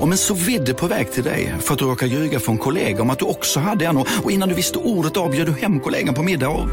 Om 0.00 0.12
en 0.12 0.18
så 0.18 0.34
vidde 0.34 0.74
på 0.74 0.86
väg 0.86 1.12
till 1.12 1.24
dig 1.24 1.54
för 1.60 1.72
att 1.72 1.78
du 1.78 1.84
råkar 1.84 2.06
ljuga 2.06 2.40
från 2.40 2.58
kollega 2.58 3.02
om 3.02 3.10
att 3.10 3.18
du 3.18 3.24
också 3.24 3.60
hade 3.60 3.86
en 3.86 3.96
och 3.96 4.30
innan 4.30 4.48
du 4.48 4.54
visste 4.54 4.78
ordet 4.78 5.16
av 5.16 5.30
bjöd 5.30 5.46
du 5.46 5.52
hem 5.52 5.80
kollegan 5.80 6.14
på 6.14 6.22
middag 6.22 6.48
och... 6.48 6.68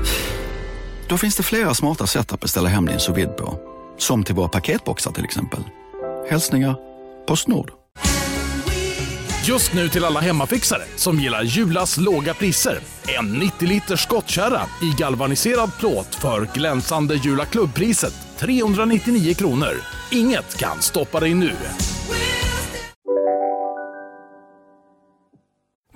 Då 1.08 1.18
finns 1.18 1.36
det 1.36 1.44
flera 1.44 1.74
smarta 1.74 2.08
sätt 2.08 2.34
att 2.34 2.40
beställa 2.40 2.70
hem 2.70 2.86
din 2.86 3.00
sous 3.00 3.28
på. 3.38 3.60
Som 3.98 4.24
till 4.24 4.36
våra 4.36 4.48
paketboxar 4.48 5.12
till 5.12 5.24
exempel. 5.24 5.60
Hälsningar 6.30 6.76
Postnord. 7.28 7.72
Just 9.46 9.74
nu 9.74 9.90
till 9.90 10.06
alla 10.06 10.20
hemmafixare 10.20 10.84
som 10.96 11.20
gillar 11.20 11.44
Julas 11.44 11.98
låga 11.98 12.34
priser. 12.34 12.80
En 13.20 13.34
90 13.34 13.68
liters 13.68 14.04
skottkärra 14.04 14.62
i 14.82 14.94
galvaniserad 14.98 15.72
plåt 15.80 16.16
för 16.16 16.50
glänsande 16.54 17.16
Jula 17.16 17.46
klubbpriset 17.46 18.14
399 18.40 19.34
kronor. 19.34 19.74
Inget 20.12 20.58
kan 20.58 20.82
stoppa 20.82 21.20
dig 21.20 21.34
nu. 21.34 21.52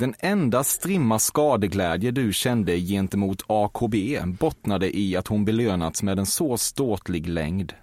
Den 0.03 0.15
enda 0.19 0.63
strimma 0.63 1.19
skadeglädje 1.19 2.11
du 2.11 2.33
kände 2.33 2.79
gentemot 2.79 3.43
AKB 3.47 3.95
bottnade 4.39 4.97
i 4.97 5.15
att 5.15 5.27
hon 5.27 5.45
belönats 5.45 6.03
med 6.03 6.19
en 6.19 6.25
så 6.25 6.57
ståtlig 6.57 7.27
längd. 7.27 7.73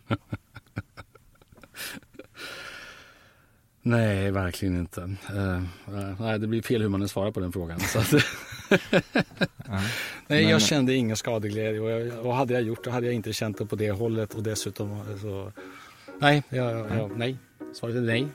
Nej, 3.82 4.30
verkligen 4.30 4.78
inte. 4.78 5.00
Uh, 5.00 5.62
nej, 6.18 6.38
det 6.38 6.46
blir 6.46 6.62
fel 6.62 6.82
hur 6.82 6.88
man 6.88 7.08
svarar 7.08 7.30
på 7.30 7.40
den 7.40 7.52
frågan. 7.52 7.80
Att, 7.96 8.14
nej, 10.26 10.44
jag 10.44 10.62
kände 10.62 10.94
ingen 10.94 11.16
skadeglädje 11.16 11.80
och, 11.80 11.90
jag, 11.90 12.26
och 12.26 12.34
hade 12.34 12.54
jag 12.54 12.62
gjort 12.62 12.84
det 12.84 12.90
hade 12.90 13.06
jag 13.06 13.14
inte 13.14 13.32
känt 13.32 13.58
det 13.58 13.66
på 13.66 13.76
det 13.76 13.90
hållet 13.90 14.34
och 14.34 14.42
dessutom 14.42 15.00
så... 15.22 15.52
Nej, 16.20 16.42
jag, 16.48 16.96
jag, 16.96 17.18
nej. 17.18 17.36
Svaret 17.74 17.96
är 17.96 18.00
nej. 18.00 18.28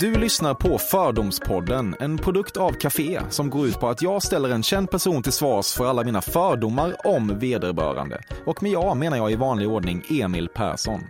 Du 0.00 0.14
lyssnar 0.14 0.54
på 0.54 0.78
Fördomspodden, 0.78 1.96
en 2.00 2.18
produkt 2.18 2.56
av 2.56 2.72
Café 2.72 3.20
som 3.30 3.50
går 3.50 3.66
ut 3.66 3.80
på 3.80 3.88
att 3.88 4.02
jag 4.02 4.22
ställer 4.22 4.50
en 4.50 4.62
känd 4.62 4.90
person 4.90 5.22
till 5.22 5.32
svars 5.32 5.72
för 5.72 5.86
alla 5.86 6.04
mina 6.04 6.20
fördomar 6.20 7.06
om 7.06 7.38
vederbörande. 7.38 8.20
Och 8.46 8.62
med 8.62 8.72
jag 8.72 8.96
menar 8.96 9.16
jag 9.16 9.32
i 9.32 9.36
vanlig 9.36 9.68
ordning 9.68 10.04
Emil 10.10 10.48
Persson. 10.48 11.00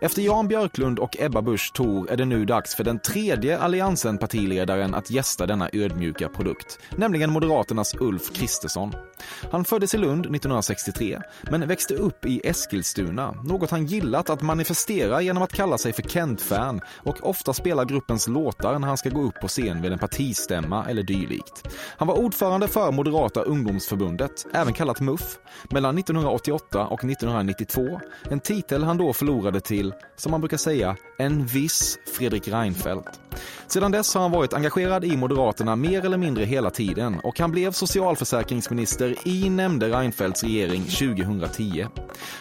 Efter 0.00 0.22
Jan 0.22 0.48
Björklund 0.48 0.98
och 0.98 1.16
Ebba 1.20 1.42
Busch 1.42 1.72
Thor 1.74 2.10
är 2.10 2.16
det 2.16 2.24
nu 2.24 2.44
dags 2.44 2.74
för 2.74 2.84
den 2.84 2.98
tredje 2.98 3.58
Alliansen-partiledaren 3.58 4.94
att 4.94 5.10
gästa 5.10 5.46
denna 5.46 5.70
ödmjuka 5.72 6.28
produkt, 6.28 6.78
nämligen 6.96 7.30
Moderaternas 7.30 7.94
Ulf 8.00 8.32
Kristersson. 8.32 8.92
Han 9.50 9.64
föddes 9.64 9.94
i 9.94 9.98
Lund 9.98 10.20
1963, 10.20 11.20
men 11.42 11.68
växte 11.68 11.94
upp 11.94 12.24
i 12.26 12.40
Eskilstuna, 12.44 13.34
något 13.44 13.70
han 13.70 13.86
gillat 13.86 14.30
att 14.30 14.42
manifestera 14.42 15.22
genom 15.22 15.42
att 15.42 15.52
kalla 15.52 15.78
sig 15.78 15.92
för 15.92 16.02
Kent-fan 16.02 16.80
och 16.96 17.28
ofta 17.28 17.52
spela 17.52 17.84
gruppens 17.84 18.28
låtar 18.28 18.78
när 18.78 18.88
han 18.88 18.96
ska 18.96 19.08
gå 19.08 19.22
upp 19.22 19.40
på 19.40 19.48
scen 19.48 19.82
vid 19.82 19.92
en 19.92 19.98
partistämma 19.98 20.86
eller 20.88 21.02
dylikt. 21.02 21.76
Han 21.96 22.08
var 22.08 22.18
ordförande 22.18 22.68
för 22.68 22.92
Moderata 22.92 23.42
ungdomsförbundet, 23.42 24.46
även 24.54 24.74
kallat 24.74 25.00
MUF, 25.00 25.38
mellan 25.70 25.98
1988 25.98 26.86
och 26.86 27.04
1992, 27.04 28.00
en 28.30 28.40
titel 28.40 28.84
han 28.84 28.96
då 28.96 29.12
förlorade 29.12 29.60
till, 29.60 29.94
som 30.16 30.30
man 30.30 30.40
brukar 30.40 30.56
säga, 30.56 30.96
en 31.18 31.46
viss 31.46 31.98
Fredrik 32.16 32.48
Reinfeldt. 32.48 33.20
Sedan 33.66 33.92
dess 33.92 34.14
har 34.14 34.22
han 34.22 34.30
varit 34.30 34.52
engagerad 34.52 35.04
i 35.04 35.16
Moderaterna 35.16 35.76
mer 35.76 36.04
eller 36.04 36.16
mindre 36.16 36.44
hela 36.44 36.70
tiden 36.70 37.20
och 37.24 37.40
han 37.40 37.50
blev 37.50 37.72
socialförsäkringsminister 37.72 39.09
i 39.24 39.50
nämnde 39.50 39.88
Reinfeldts 39.88 40.42
regering 40.42 40.84
2010. 40.84 41.86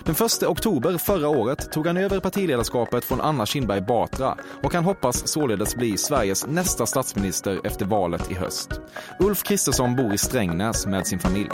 Den 0.04 0.16
1 0.16 0.44
oktober 0.44 0.98
förra 0.98 1.28
året 1.30 1.72
tog 1.72 1.88
han 1.88 1.98
över 1.98 2.20
partiledarskapet 2.20 3.06
från 3.06 3.22
Anna 3.22 3.46
Kinberg 3.46 3.82
Batra 3.82 4.38
och 4.64 4.74
han 4.74 4.84
hoppas 4.84 5.28
således 5.28 5.76
bli 5.76 5.98
Sveriges 5.98 6.48
nästa 6.48 6.86
statsminister 6.86 7.60
efter 7.64 7.86
valet 7.86 8.32
i 8.32 8.34
höst. 8.34 8.82
Ulf 9.20 9.44
Kristersson 9.44 9.96
bor 9.96 10.14
i 10.14 10.18
Strängnäs 10.18 10.86
med 10.86 11.08
sin 11.08 11.20
familj. 11.20 11.50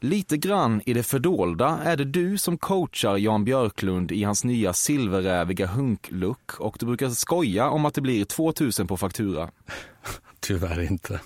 Lite 0.00 0.36
grann 0.36 0.82
i 0.86 0.92
det 0.92 1.02
fördolda 1.02 1.78
är 1.84 1.96
det 1.96 2.04
du 2.04 2.38
som 2.38 2.58
coachar 2.58 3.16
Jan 3.16 3.44
Björklund 3.44 4.12
i 4.12 4.24
hans 4.24 4.44
nya 4.44 4.72
silverräviga 4.72 5.66
hunkluck 5.66 6.60
och 6.60 6.76
du 6.80 6.86
brukar 6.86 7.08
skoja 7.08 7.70
om 7.70 7.84
att 7.84 7.94
det 7.94 8.00
blir 8.00 8.24
2000 8.24 8.86
på 8.86 8.96
faktura. 8.96 9.50
Tyvärr 10.46 10.80
inte. 10.80 11.20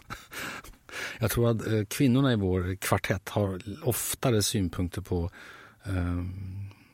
Jag 1.19 1.31
tror 1.31 1.51
att 1.51 1.67
eh, 1.67 1.85
kvinnorna 1.89 2.33
i 2.33 2.37
vår 2.37 2.75
kvartett 2.75 3.29
har 3.29 3.61
oftare 3.83 4.43
synpunkter 4.43 5.03
på, 5.03 5.31
eh, 5.85 6.25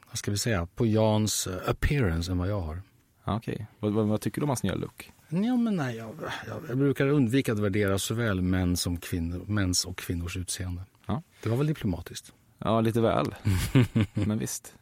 vad 0.08 0.18
ska 0.18 0.30
vi 0.30 0.38
säga, 0.38 0.68
på 0.74 0.86
Jans 0.86 1.46
eh, 1.46 1.70
appearance 1.70 2.32
än 2.32 2.38
vad 2.38 2.48
jag 2.48 2.60
har. 2.60 2.82
Okej, 3.24 3.54
okay. 3.54 3.66
vad, 3.78 3.92
vad, 3.92 4.06
vad, 4.06 4.20
tycker 4.20 4.40
du 4.40 4.44
om 4.44 4.48
hans 4.48 4.62
nya 4.62 4.74
look? 4.74 5.12
Ja, 5.28 5.56
men 5.56 5.76
nej, 5.76 5.96
jag, 5.96 6.14
jag, 6.46 6.62
jag, 6.68 6.78
brukar 6.78 7.06
undvika 7.06 7.52
att 7.52 7.58
värdera 7.58 7.98
såväl 7.98 8.40
män 8.40 8.76
som 8.76 8.96
kvinnor, 8.96 9.44
mäns 9.46 9.84
och 9.84 9.98
kvinnors 9.98 10.36
utseende. 10.36 10.82
Ja. 11.06 11.22
Det 11.42 11.48
var 11.48 11.56
väl 11.56 11.66
diplomatiskt? 11.66 12.32
Ja, 12.58 12.80
lite 12.80 13.00
väl. 13.00 13.34
men 14.14 14.38
visst. 14.38 14.74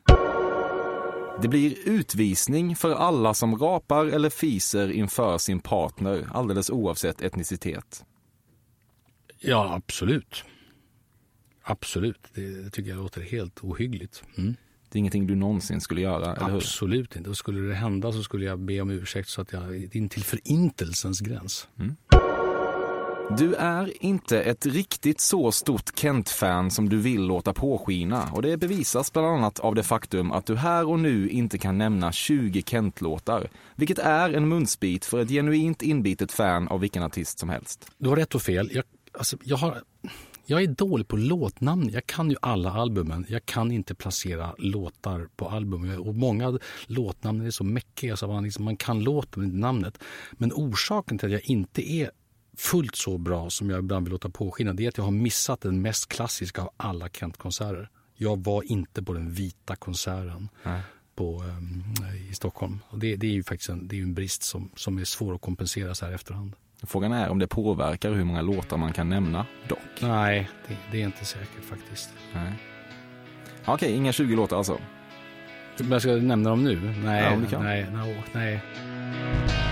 Det 1.42 1.48
blir 1.48 1.88
utvisning 1.88 2.76
för 2.76 2.94
alla 2.94 3.34
som 3.34 3.58
rapar 3.58 4.06
eller 4.06 4.30
fiser 4.30 4.90
inför 4.90 5.38
sin 5.38 5.60
partner, 5.60 6.28
alldeles 6.32 6.70
oavsett 6.70 7.22
etnicitet. 7.22 8.04
Ja, 9.38 9.74
absolut. 9.74 10.44
Absolut. 11.62 12.20
Det 12.34 12.70
tycker 12.70 12.90
jag 12.90 12.98
låter 12.98 13.20
helt 13.20 13.64
ohyggligt. 13.64 14.22
Mm. 14.36 14.54
Det 14.88 14.96
är 14.96 15.00
ingenting 15.00 15.26
du 15.26 15.34
någonsin 15.34 15.80
skulle 15.80 16.00
göra, 16.00 16.36
eller 16.36 16.50
hur? 16.50 16.56
Absolut 16.56 17.16
inte. 17.16 17.30
Och 17.30 17.36
skulle 17.36 17.60
det 17.60 17.74
hända 17.74 18.12
så 18.12 18.22
skulle 18.22 18.44
jag 18.44 18.58
be 18.58 18.80
om 18.80 18.90
ursäkt 18.90 19.28
så 19.28 19.40
att 19.40 19.52
jag 19.52 19.76
är 19.76 19.96
in 19.96 20.08
till 20.08 20.24
förintelsens 20.24 21.20
gräns. 21.20 21.68
Mm. 21.78 21.96
Du 23.30 23.54
är 23.54 24.04
inte 24.04 24.42
ett 24.42 24.66
riktigt 24.66 25.20
så 25.20 25.52
stort 25.52 25.98
Kent-fan 25.98 26.70
som 26.70 26.88
du 26.88 26.98
vill 26.98 27.22
låta 27.22 27.52
påskina 27.52 28.28
och 28.32 28.42
det 28.42 28.56
bevisas 28.56 29.12
bland 29.12 29.26
annat 29.28 29.60
av 29.60 29.74
det 29.74 29.82
faktum 29.82 30.32
att 30.32 30.46
du 30.46 30.56
här 30.56 30.88
och 30.88 30.98
nu 30.98 31.28
inte 31.28 31.58
kan 31.58 31.78
nämna 31.78 32.12
20 32.12 32.62
Kent-låtar, 32.62 33.48
vilket 33.74 33.98
är 33.98 34.32
en 34.32 34.48
munsbit 34.48 35.04
för 35.04 35.20
ett 35.20 35.28
genuint 35.28 35.82
inbitet 35.82 36.32
fan 36.32 36.68
av 36.68 36.80
vilken 36.80 37.02
artist 37.02 37.38
som 37.38 37.48
helst. 37.48 37.90
Du 37.98 38.08
har 38.08 38.16
rätt 38.16 38.34
och 38.34 38.42
fel. 38.42 38.70
Jag, 38.72 38.84
alltså, 39.12 39.36
jag, 39.44 39.56
har, 39.56 39.82
jag 40.46 40.62
är 40.62 40.66
dålig 40.66 41.08
på 41.08 41.16
låtnamn. 41.16 41.90
Jag 41.92 42.06
kan 42.06 42.30
ju 42.30 42.36
alla 42.42 42.72
albumen. 42.72 43.26
Jag 43.28 43.46
kan 43.46 43.72
inte 43.72 43.94
placera 43.94 44.54
låtar 44.58 45.28
på 45.36 45.48
album. 45.48 46.00
Och 46.00 46.14
många 46.14 46.58
låtnamn 46.86 47.46
är 47.46 47.50
så 47.50 47.64
mäckiga 47.64 48.16
så 48.16 48.26
man, 48.26 48.44
liksom, 48.44 48.64
man 48.64 48.76
kan 48.76 49.00
låten 49.00 49.42
men 49.42 49.50
inte 49.50 49.58
namnet. 49.58 49.98
Men 50.32 50.52
orsaken 50.52 51.18
till 51.18 51.26
att 51.26 51.32
jag 51.32 51.44
inte 51.44 51.90
är 51.90 52.10
fullt 52.56 52.96
så 52.96 53.18
bra 53.18 53.50
som 53.50 53.70
jag 53.70 53.78
ibland 53.78 54.04
vill 54.04 54.12
låta 54.12 54.28
påskina 54.28 54.72
det 54.72 54.84
är 54.84 54.88
att 54.88 54.96
jag 54.96 55.04
har 55.04 55.10
missat 55.10 55.60
den 55.60 55.82
mest 55.82 56.08
klassiska 56.08 56.62
av 56.62 56.70
alla 56.76 57.08
Kent-konserter. 57.08 57.88
Jag 58.16 58.44
var 58.44 58.62
inte 58.62 59.02
på 59.02 59.12
den 59.12 59.30
vita 59.30 59.76
konserten 59.76 60.48
på, 61.14 61.42
um, 61.42 61.94
i 62.30 62.34
Stockholm. 62.34 62.80
Och 62.88 62.98
det, 62.98 63.16
det, 63.16 63.26
är 63.26 63.30
ju 63.30 63.42
faktiskt 63.42 63.70
en, 63.70 63.88
det 63.88 63.98
är 63.98 64.02
en 64.02 64.14
brist 64.14 64.42
som, 64.42 64.70
som 64.76 64.98
är 64.98 65.04
svår 65.04 65.34
att 65.34 65.40
kompensera 65.40 65.94
så 65.94 66.06
här 66.06 66.12
efterhand. 66.12 66.52
Frågan 66.82 67.12
är 67.12 67.28
om 67.28 67.38
det 67.38 67.46
påverkar 67.46 68.12
hur 68.12 68.24
många 68.24 68.42
låtar 68.42 68.76
man 68.76 68.92
kan 68.92 69.08
nämna 69.08 69.46
dock. 69.68 69.78
Nej, 70.00 70.48
det, 70.68 70.76
det 70.92 71.02
är 71.02 71.04
inte 71.04 71.24
säkert 71.24 71.64
faktiskt. 71.64 72.10
Nej. 72.34 72.52
Okej, 73.64 73.92
inga 73.92 74.12
20 74.12 74.36
låtar 74.36 74.56
alltså? 74.56 74.78
Jag 75.90 76.02
ska 76.02 76.10
nämna 76.10 76.50
dem 76.50 76.64
nu? 76.64 76.94
Nej, 77.04 77.46
ja, 77.50 77.60
nej, 77.60 77.90
no, 77.90 78.14
nej. 78.32 79.63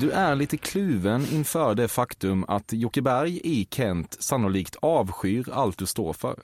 Du 0.00 0.10
är 0.10 0.36
lite 0.36 0.56
kluven 0.56 1.26
inför 1.32 1.74
det 1.74 1.88
faktum 1.88 2.44
att 2.48 2.72
Jocke 2.72 3.02
Berg 3.02 3.40
i 3.44 3.68
Kent 3.70 4.16
sannolikt 4.20 4.76
avskyr 4.82 5.48
allt 5.52 5.78
du 5.78 5.86
står 5.86 6.12
för. 6.12 6.38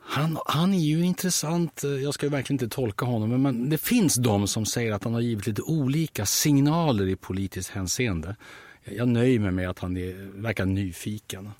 Han, 0.00 0.38
han 0.46 0.74
är 0.74 0.78
ju 0.78 1.04
intressant. 1.04 1.82
Jag 2.02 2.14
ska 2.14 2.28
verkligen 2.28 2.62
inte 2.62 2.74
tolka 2.74 3.04
honom, 3.04 3.42
men 3.42 3.70
det 3.70 3.78
finns 3.78 4.14
de 4.14 4.48
som 4.48 4.66
säger 4.66 4.92
att 4.92 5.04
han 5.04 5.14
har 5.14 5.20
givit 5.20 5.46
lite 5.46 5.62
olika 5.62 6.26
signaler 6.26 7.08
i 7.08 7.16
politiskt 7.16 7.70
hänseende. 7.70 8.36
Jag 8.84 9.08
nöjer 9.08 9.40
mig 9.40 9.52
med 9.52 9.70
att 9.70 9.78
han 9.78 9.96
är, 9.96 10.40
verkar 10.42 10.64
nyfiken. 10.66 11.50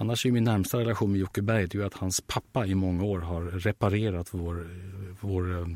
Annars 0.00 0.26
är 0.26 0.30
min 0.30 0.44
närmsta 0.44 0.78
relation 0.78 1.10
med 1.12 1.20
Jocke 1.20 1.42
Berg 1.42 1.82
att 1.84 1.94
hans 1.94 2.20
pappa 2.20 2.66
i 2.66 2.74
många 2.74 3.04
år 3.04 3.18
har 3.20 3.42
reparerat 3.42 4.28
vår, 4.30 4.66
vår 5.20 5.60
eh, 5.60 5.66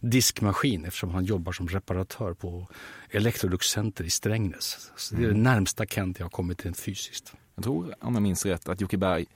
diskmaskin 0.00 0.84
eftersom 0.84 1.10
han 1.10 1.24
jobbar 1.24 1.52
som 1.52 1.68
reparatör 1.68 2.34
på 2.34 2.68
Electrolux 3.10 3.66
Center 3.66 4.04
i 4.04 4.10
Strängnäs. 4.10 4.92
Så 4.96 5.14
det 5.14 5.20
är 5.20 5.26
det 5.26 5.30
mm. 5.30 5.42
närmsta 5.42 5.86
Kent 5.86 6.18
jag 6.18 6.24
har 6.24 6.30
kommit 6.30 6.64
rent 6.64 6.78
fysiskt. 6.78 7.32
Jag 7.54 7.64
tror, 7.64 7.94
om 8.00 8.14
jag 8.14 8.22
minns 8.22 8.46
rätt, 8.46 8.68
att 8.68 8.80
Jocke 8.80 8.96
Berg 8.96 9.26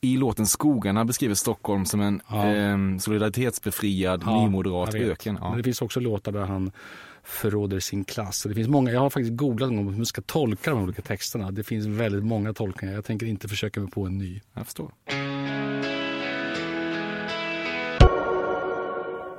i 0.00 0.16
låten 0.16 0.46
Skogarna 0.46 1.04
beskriver 1.04 1.34
Stockholm 1.34 1.84
som 1.86 2.00
en 2.00 2.20
Ja. 2.28 2.46
eh, 2.54 2.98
solidaritetsbefriad, 2.98 4.26
nymoderat 4.26 4.94
jag 4.94 5.00
vet. 5.00 5.10
öken. 5.10 5.34
Men 5.34 5.50
Ja. 5.50 5.56
det 5.56 5.62
finns 5.62 5.82
också 5.82 6.00
låtar 6.00 6.32
där 6.32 6.44
han 6.44 6.72
förråder 7.26 7.80
sin 7.80 8.04
klass. 8.04 8.44
Och 8.44 8.48
det 8.48 8.54
finns 8.54 8.68
många, 8.68 8.90
jag 8.90 9.00
har 9.00 9.10
faktiskt 9.10 9.36
googlat 9.36 9.70
om 9.70 9.78
hur 9.78 9.96
man 9.96 10.06
ska 10.06 10.22
tolka 10.22 10.70
de 10.70 10.82
olika 10.82 11.02
texterna. 11.02 11.50
Det 11.50 11.64
finns 11.64 11.86
väldigt 11.86 12.24
många 12.24 12.52
tolkningar. 12.52 12.94
Jag 12.94 13.04
tänker 13.04 13.26
inte 13.26 13.48
försöka 13.48 13.80
mig 13.80 13.90
på 13.90 14.06
en 14.06 14.18
ny. 14.18 14.40
Jag 14.54 14.64
förstår. 14.64 14.92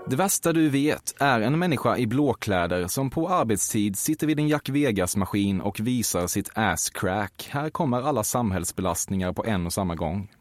Det 0.09 0.15
värsta 0.15 0.53
du 0.53 0.69
vet 0.69 1.15
är 1.19 1.41
en 1.41 1.59
människa 1.59 1.97
i 1.97 2.07
blåkläder 2.07 2.87
som 2.87 3.09
på 3.09 3.29
arbetstid 3.29 3.97
sitter 3.97 4.27
vid 4.27 4.39
en 4.39 4.47
Jack 4.47 4.69
Vegas-maskin 4.69 5.61
och 5.61 5.79
visar 5.79 6.27
sitt 6.27 6.49
ass 6.53 6.89
crack. 6.89 7.49
Här 7.51 7.69
kommer 7.69 8.01
alla 8.01 8.23
samhällsbelastningar 8.23 9.33
på 9.33 9.45
en 9.45 9.65
och 9.65 9.73
samma 9.73 9.95
gång. 9.95 10.31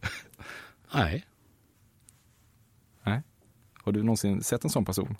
Nej. 0.94 1.26
Nej. 3.04 3.22
Har 3.84 3.92
du 3.92 4.02
någonsin 4.02 4.42
sett 4.42 4.64
en 4.64 4.70
sån 4.70 4.84
person? 4.84 5.16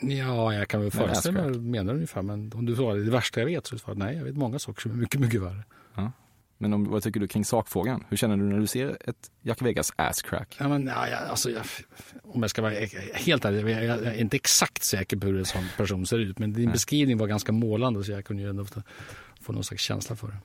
Ja, 0.00 0.54
jag 0.54 0.68
kan 0.68 0.80
väl 0.80 0.90
föreställa 0.90 1.32
mig 1.32 1.42
vad 1.42 1.52
du 1.52 1.60
menar 1.60 1.94
ungefär. 1.94 2.22
Men 2.22 2.52
om 2.54 2.66
du 2.66 2.76
frågar 2.76 2.96
det 2.96 3.10
värsta 3.10 3.40
jag 3.40 3.46
vet 3.46 3.66
så 3.66 3.74
är 3.74 3.78
svaret 3.78 3.98
nej. 3.98 4.16
Jag 4.16 4.24
vet 4.24 4.36
många 4.36 4.58
saker 4.58 4.80
som 4.80 4.90
är 4.90 4.94
mycket, 4.94 5.20
mycket 5.20 5.42
värre. 5.42 5.64
Men 6.60 6.74
om, 6.74 6.90
vad 6.90 7.02
tycker 7.02 7.20
du 7.20 7.28
kring 7.28 7.44
sakfrågan? 7.44 8.04
Hur 8.08 8.16
känner 8.16 8.36
du 8.36 8.42
när 8.42 8.58
du 8.58 8.66
ser 8.66 9.08
ett 9.08 9.30
Jack 9.42 9.62
Vegas 9.62 9.92
ass 9.96 10.22
crack? 10.22 10.56
Ja, 10.60 10.68
men, 10.68 10.86
ja, 10.86 11.08
ja, 11.08 11.16
alltså, 11.16 11.50
jag, 11.50 11.62
om 12.22 12.42
jag 12.42 12.50
ska 12.50 12.62
vara 12.62 12.74
helt 13.14 13.44
ärlig, 13.44 13.76
jag, 13.76 13.84
jag 13.84 14.06
är 14.06 14.20
inte 14.20 14.36
exakt 14.36 14.82
säker 14.82 15.16
på 15.16 15.26
hur 15.26 15.38
en 15.38 15.44
sån 15.44 15.64
person 15.76 16.06
ser 16.06 16.18
ut. 16.18 16.38
Men 16.38 16.52
din 16.52 16.72
beskrivning 16.72 17.18
var 17.18 17.26
ganska 17.26 17.52
målande 17.52 18.04
så 18.04 18.12
jag 18.12 18.24
kunde 18.24 18.42
ju 18.42 18.50
ändå 18.50 18.64
få, 18.64 18.82
få 19.40 19.52
någon 19.52 19.64
slags 19.64 19.82
känsla 19.82 20.16
för 20.16 20.28
det. 20.28 20.36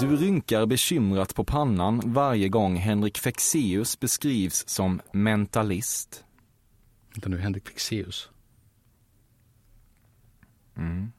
Du 0.00 0.16
rynkar 0.16 0.66
bekymrat 0.66 1.34
på 1.34 1.44
pannan 1.44 2.02
varje 2.04 2.48
gång 2.48 2.76
Henrik 2.76 3.18
Fexeus 3.18 4.00
beskrivs 4.00 4.68
som 4.68 5.00
mentalist. 5.12 6.24
Vänta 7.16 7.28
nu, 7.28 7.38
Henrik 7.38 7.68
Fexeus. 7.68 8.28
Mm. 10.76 11.12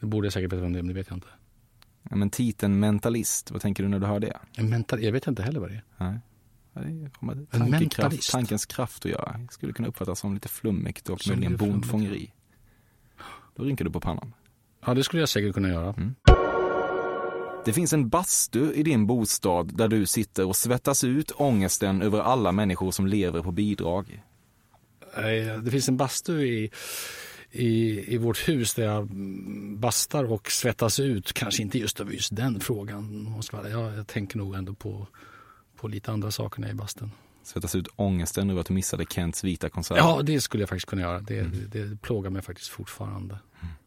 Det 0.00 0.06
borde 0.06 0.26
jag 0.26 0.32
säkert 0.32 0.52
veta 0.52 0.62
vem 0.62 0.72
det 0.72 0.78
är, 0.78 0.82
men 0.82 0.88
det 0.88 0.94
vet 0.94 1.08
jag 1.08 1.16
inte. 1.16 1.28
Ja, 2.10 2.16
men 2.16 2.30
titeln 2.30 2.80
mentalist, 2.80 3.50
vad 3.50 3.60
tänker 3.62 3.82
du 3.82 3.88
när 3.88 3.98
du 3.98 4.06
hör 4.06 4.20
det? 4.20 4.38
En 4.56 4.68
mental, 4.70 5.02
jag 5.02 5.12
vet 5.12 5.26
inte 5.26 5.42
heller 5.42 5.60
vad 5.60 5.70
det 5.70 5.74
är. 5.74 5.82
Nej. 5.96 6.18
Det 6.72 6.80
har 6.80 7.26
med 7.26 7.38
En 7.38 7.46
tankekraft, 7.46 7.98
mentalist. 7.98 8.32
tankens 8.32 8.66
kraft 8.66 9.04
att 9.04 9.10
göra. 9.10 9.38
Det 9.38 9.52
skulle 9.52 9.72
kunna 9.72 9.88
uppfattas 9.88 10.18
som 10.20 10.34
lite 10.34 10.48
flummigt 10.48 11.08
och 11.08 11.20
Som 11.20 11.30
möjligen 11.30 11.56
bondfångeri. 11.56 12.32
Då 13.56 13.64
rynkar 13.64 13.84
du 13.84 13.90
på 13.90 14.00
pannan. 14.00 14.34
Ja, 14.86 14.94
det 14.94 15.04
skulle 15.04 15.22
jag 15.22 15.28
säkert 15.28 15.54
kunna 15.54 15.68
göra. 15.68 15.94
Det 17.64 17.72
finns 17.72 17.92
en 17.92 18.08
bastu 18.08 18.72
i 18.72 18.82
din 18.82 19.06
bostad 19.06 19.76
där 19.76 19.88
du 19.88 20.06
sitter 20.06 20.46
och 20.46 20.56
svettas 20.56 21.04
ut 21.04 21.32
ångesten 21.36 22.02
över 22.02 22.20
alla 22.20 22.52
människor 22.52 22.90
som 22.90 23.06
lever 23.06 23.42
på 23.42 23.52
bidrag. 23.52 24.22
Det 25.62 25.70
finns 25.70 25.88
en 25.88 25.96
bastu 25.96 26.46
i, 26.46 26.70
i, 27.50 28.04
i 28.14 28.18
vårt 28.18 28.48
hus 28.48 28.74
där 28.74 28.84
jag 28.84 29.02
mm, 29.02 29.80
bastar 29.80 30.24
och 30.24 30.50
svettas 30.50 31.00
ut. 31.00 31.32
Kanske 31.32 31.62
inte 31.62 31.78
just 31.78 32.00
över 32.00 32.12
just 32.12 32.36
den 32.36 32.60
frågan. 32.60 33.34
Jag, 33.52 33.96
jag 33.96 34.06
tänker 34.06 34.38
nog 34.38 34.54
ändå 34.54 34.74
på, 34.74 35.06
på 35.76 35.88
lite 35.88 36.12
andra 36.12 36.30
saker 36.30 36.60
när 36.60 36.68
jag 36.68 36.72
är 36.72 36.74
i 36.74 36.78
bastun. 36.78 37.10
Svettas 37.42 37.74
ut 37.74 37.88
ångesten 37.96 38.50
över 38.50 38.60
att 38.60 38.66
du 38.66 38.74
missade 38.74 39.04
Kents 39.10 39.44
vita 39.44 39.68
konsert. 39.68 39.96
Ja, 39.96 40.22
det 40.22 40.40
skulle 40.40 40.62
jag 40.62 40.68
faktiskt 40.68 40.86
kunna 40.86 41.02
göra. 41.02 41.20
Det, 41.20 41.42
det, 41.42 41.84
det 41.84 41.96
plågar 41.96 42.30
mig 42.30 42.42
faktiskt 42.42 42.68
fortfarande. 42.68 43.38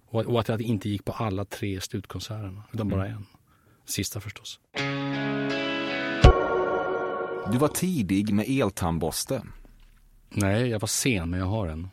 Och, 0.09 0.25
och 0.25 0.39
att 0.39 0.50
jag 0.50 0.62
inte 0.62 0.89
gick 0.89 1.06
på 1.06 1.12
alla 1.12 1.45
tre 1.45 1.81
slutkonserterna, 1.81 2.63
utan 2.74 2.89
bara 2.89 3.07
en. 3.07 3.25
Sista 3.85 4.19
förstås. 4.19 4.59
Du 7.51 7.57
var 7.57 7.68
tidig 7.68 8.33
med 8.33 8.45
eltandborste. 8.50 9.41
Nej, 10.29 10.68
jag 10.68 10.79
var 10.79 10.88
sen, 10.88 11.29
men 11.29 11.39
jag 11.39 11.47
har 11.47 11.68
en. 11.68 11.89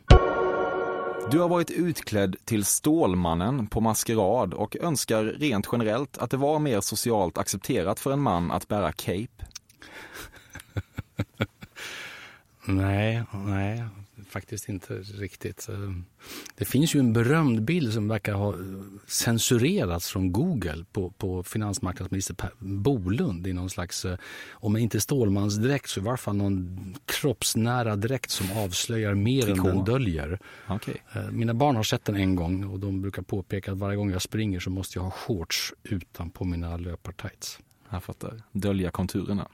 Du 1.31 1.39
har 1.39 1.49
varit 1.49 1.71
utklädd 1.71 2.35
till 2.45 2.65
Stålmannen 2.65 3.67
på 3.67 3.81
maskerad 3.81 4.53
och 4.53 4.75
önskar 4.75 5.23
rent 5.23 5.69
generellt 5.71 6.17
att 6.17 6.31
det 6.31 6.37
var 6.37 6.59
mer 6.59 6.81
socialt 6.81 7.37
accepterat 7.37 7.99
för 7.99 8.11
en 8.11 8.21
man 8.21 8.51
att 8.51 8.67
bära 8.67 8.91
cape. 8.91 9.27
Nej, 12.65 13.23
nej, 13.31 13.83
faktiskt 14.35 14.69
inte 14.69 14.93
riktigt. 14.95 15.69
Eh, 15.69 15.91
Det 16.55 16.65
finns 16.65 16.95
ju 16.95 16.99
en 16.99 17.13
berömd 17.13 17.61
bild 17.63 17.93
som 17.93 18.07
verkar 18.07 18.33
ha 18.33 18.53
eh, 18.53 18.59
censurerats 19.07 20.09
från 20.09 20.31
Google 20.31 20.85
på, 20.91 21.09
på 21.11 21.43
finansmarknadsminister 21.43 22.33
Per 22.33 22.51
Bolund 22.59 23.47
i 23.47 23.53
någon 23.53 23.69
slags, 23.69 24.05
eh, 24.05 24.17
om 24.51 24.77
inte 24.77 25.01
Stålmansdräkt 25.01 25.89
så 25.89 25.99
i 25.99 26.03
varje 26.03 26.17
fall 26.17 26.35
någon 26.35 26.95
kroppsnära 27.05 27.95
dräkt 27.95 28.31
som 28.31 28.57
avslöjar 28.57 29.13
mer 29.13 29.41
Trikå. 29.41 29.67
än 29.67 29.75
den 29.75 29.85
döljer. 29.85 30.39
Eh, 30.69 31.31
Mina 31.31 31.53
barn 31.53 31.75
har 31.75 31.83
sett 31.83 32.05
den 32.05 32.15
en 32.15 32.35
gång 32.35 32.63
och 32.63 32.79
de 32.79 33.01
brukar 33.01 33.21
påpeka 33.21 33.71
att 33.71 33.77
varje 33.77 33.97
gång 33.97 34.11
jag 34.11 34.21
springer 34.21 34.59
så 34.59 34.69
måste 34.69 34.97
jag 34.99 35.03
ha 35.03 35.11
shorts 35.11 35.73
utanpå 35.83 36.43
mina 36.45 36.77
löpartights. 36.77 37.59
Jag 37.89 38.03
fattar. 38.03 38.41
Dölja 38.51 38.91
konturerna. 38.91 39.47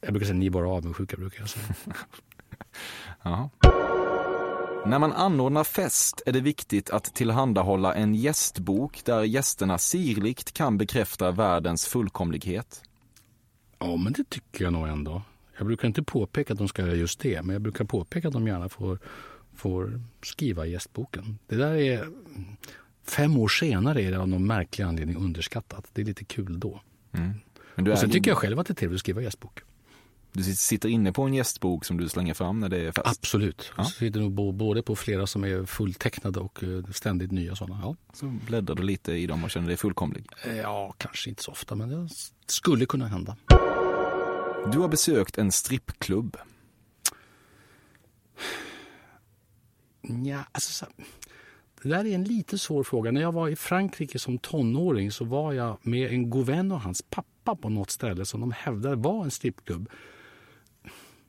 Jag 0.00 0.12
brukar 0.12 0.26
säga 0.26 0.38
ni 0.38 0.46
är 0.46 0.50
bara 0.50 0.68
avundsjuka 0.68 1.16
brukar 1.16 1.40
jag 1.40 1.48
säga. 1.48 1.64
Jaha. 3.22 3.50
När 4.86 4.98
man 4.98 5.12
anordnar 5.12 5.64
fest 5.64 6.22
är 6.26 6.32
det 6.32 6.40
viktigt 6.40 6.90
att 6.90 7.14
tillhandahålla 7.14 7.94
en 7.94 8.14
gästbok 8.14 9.04
där 9.04 9.22
gästerna 9.22 9.78
sirligt 9.78 10.52
kan 10.52 10.78
bekräfta 10.78 11.30
världens 11.30 11.86
fullkomlighet. 11.86 12.82
Ja, 13.78 13.96
men 13.96 14.12
det 14.12 14.24
tycker 14.28 14.64
jag 14.64 14.72
nog 14.72 14.88
ändå. 14.88 15.22
Jag 15.58 15.66
brukar 15.66 15.88
inte 15.88 16.02
påpeka 16.02 16.52
att 16.52 16.58
de 16.58 16.68
ska 16.68 16.82
göra 16.82 16.94
just 16.94 17.20
det, 17.20 17.42
men 17.42 17.52
jag 17.52 17.62
brukar 17.62 17.84
påpeka 17.84 18.28
att 18.28 18.34
de 18.34 18.46
gärna 18.46 18.68
får, 18.68 18.98
får 19.54 20.00
skriva 20.22 20.66
gästboken. 20.66 21.38
Det 21.46 21.56
där 21.56 21.74
är... 21.74 22.08
Fem 23.04 23.36
år 23.36 23.48
senare 23.48 24.02
är 24.02 24.10
det 24.10 24.18
av 24.18 24.28
någon 24.28 24.46
märklig 24.46 24.84
anledning 24.84 25.16
underskattat. 25.16 25.90
Det 25.92 26.00
är 26.00 26.06
lite 26.06 26.24
kul 26.24 26.60
då. 26.60 26.80
Men 27.10 27.84
du, 27.84 27.92
Och 27.92 27.98
sen 27.98 28.08
är, 28.08 28.12
tycker 28.12 28.30
jag 28.30 28.38
själv 28.38 28.58
att 28.58 28.66
det 28.66 28.72
är 28.72 28.74
trevligt 28.74 28.96
att 28.96 29.00
skriva 29.00 29.22
gästbok. 29.22 29.60
Du 30.32 30.42
sitter 30.42 30.88
inne 30.88 31.12
på 31.12 31.22
en 31.22 31.34
gästbok 31.34 31.84
som 31.84 31.96
du 31.96 32.08
slänger 32.08 32.34
fram 32.34 32.60
när 32.60 32.68
det 32.68 32.80
är 32.80 32.92
fest. 32.92 33.06
Absolut. 33.06 33.72
Ja. 33.76 33.84
Så 33.84 33.90
sitter 33.90 34.20
nog 34.20 34.54
både 34.54 34.82
på 34.82 34.96
flera 34.96 35.26
som 35.26 35.44
är 35.44 35.66
fulltecknade 35.66 36.40
och 36.40 36.64
eh, 36.64 36.84
ständigt 36.92 37.32
nya 37.32 37.56
sådana. 37.56 37.80
Ja. 37.82 37.96
Så 38.12 38.26
bläddrar 38.46 38.74
du 38.74 38.82
lite 38.82 39.12
i 39.12 39.26
dem 39.26 39.44
och 39.44 39.50
känner 39.50 39.68
dig 39.68 39.76
fullkomlig. 39.76 40.26
Eh, 40.44 40.56
ja, 40.56 40.94
kanske 40.98 41.30
inte 41.30 41.42
så 41.42 41.50
ofta, 41.50 41.74
men 41.74 41.88
det 41.88 42.08
skulle 42.46 42.86
kunna 42.86 43.06
hända. 43.06 43.36
Du 44.72 44.78
har 44.78 44.88
besökt 44.88 45.38
en 45.38 45.52
strippklubb. 45.52 46.36
Ja, 50.24 50.44
alltså, 50.52 50.72
så, 50.72 50.86
det 51.82 51.88
där 51.88 52.04
är 52.06 52.14
en 52.14 52.24
lite 52.24 52.58
svår 52.58 52.82
fråga. 52.82 53.10
När 53.10 53.20
jag 53.20 53.32
var 53.32 53.48
i 53.48 53.56
Frankrike 53.56 54.18
som 54.18 54.38
tonåring 54.38 55.12
så 55.12 55.24
var 55.24 55.52
jag 55.52 55.78
med 55.82 56.10
en 56.10 56.30
god 56.30 56.46
vän 56.46 56.72
och 56.72 56.80
hans 56.80 57.02
pappa 57.02 57.56
på 57.56 57.68
något 57.68 57.90
ställe 57.90 58.26
som 58.26 58.40
de 58.40 58.52
hävdade 58.52 58.96
var 58.96 59.24
en 59.24 59.30
strippklubb. 59.30 59.88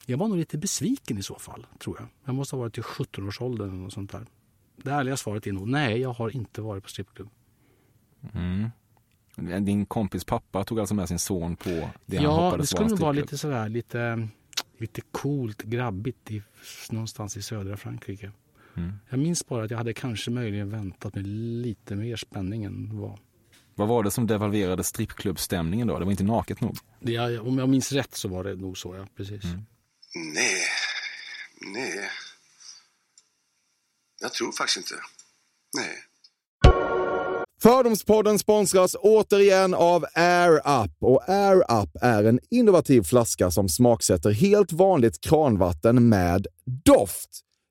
Jag 0.05 0.17
var 0.17 0.27
nog 0.27 0.37
lite 0.37 0.57
besviken 0.57 1.17
i 1.17 1.23
så 1.23 1.35
fall, 1.35 1.65
tror 1.79 1.97
jag. 1.99 2.07
Jag 2.25 2.35
måste 2.35 2.55
ha 2.55 2.61
varit 2.61 2.77
i 2.77 2.81
17-årsåldern 2.81 3.69
eller 3.69 3.77
något 3.77 3.93
sånt 3.93 4.11
där. 4.11 4.25
Det 4.75 4.91
ärliga 4.91 5.17
svaret 5.17 5.47
är 5.47 5.51
nog 5.51 5.67
nej, 5.67 5.99
jag 5.99 6.13
har 6.13 6.35
inte 6.35 6.61
varit 6.61 6.83
på 6.83 6.89
strippklubb. 6.89 7.29
Din 9.61 9.85
kompis 9.85 10.23
pappa 10.23 10.63
tog 10.63 10.79
alltså 10.79 10.95
med 10.95 11.07
sin 11.07 11.19
son 11.19 11.55
på 11.55 11.69
det 12.05 12.17
han 12.17 12.25
Ja, 12.25 12.31
det 12.31 12.45
hoppades 12.45 12.69
skulle 12.69 12.83
var 12.83 12.85
en 12.85 12.91
nog 12.91 12.99
vara 12.99 13.11
lite 13.11 13.37
sådär, 13.37 13.69
lite, 13.69 14.27
lite 14.77 15.01
coolt, 15.11 15.63
grabbigt 15.63 16.31
i, 16.31 16.43
någonstans 16.91 17.37
i 17.37 17.41
södra 17.41 17.77
Frankrike. 17.77 18.31
Mm. 18.75 18.93
Jag 19.09 19.19
minns 19.19 19.47
bara 19.47 19.63
att 19.63 19.71
jag 19.71 19.77
hade 19.77 19.93
kanske 19.93 20.31
möjligen 20.31 20.69
väntat 20.69 21.15
med 21.15 21.27
lite 21.27 21.95
mer 21.95 22.15
spänning 22.15 22.63
än 22.63 22.99
vad. 22.99 23.19
Vad 23.75 23.87
var 23.87 24.03
det 24.03 24.11
som 24.11 24.27
devalverade 24.27 24.83
strippklubbstämningen 24.83 25.87
då? 25.87 25.99
Det 25.99 26.05
var 26.05 26.11
inte 26.11 26.23
naket 26.23 26.61
nog. 26.61 26.77
Det, 26.99 27.39
om 27.39 27.57
jag 27.57 27.69
minns 27.69 27.91
rätt 27.91 28.15
så 28.15 28.27
var 28.27 28.43
det 28.43 28.55
nog 28.55 28.77
så, 28.77 28.95
ja. 28.95 29.07
Precis. 29.15 29.43
Nej, 30.15 30.65
nej. 31.61 32.09
Jag 34.21 34.33
tror 34.33 34.51
faktiskt 34.51 34.77
inte. 34.77 34.95
Nej. 35.77 36.03
Fördomspodden 37.61 38.39
sponsras 38.39 38.95
återigen 38.99 39.73
av 39.73 40.05
Air 40.13 40.83
Up. 40.83 40.91
Och 40.99 41.29
Air 41.29 41.81
Up 41.81 41.89
är 42.01 42.23
en 42.23 42.39
innovativ 42.49 43.01
flaska 43.03 43.51
som 43.51 43.69
smaksätter 43.69 44.31
helt 44.31 44.71
vanligt 44.71 45.21
kranvatten 45.21 46.09
med 46.09 46.47
doft. 46.85 47.29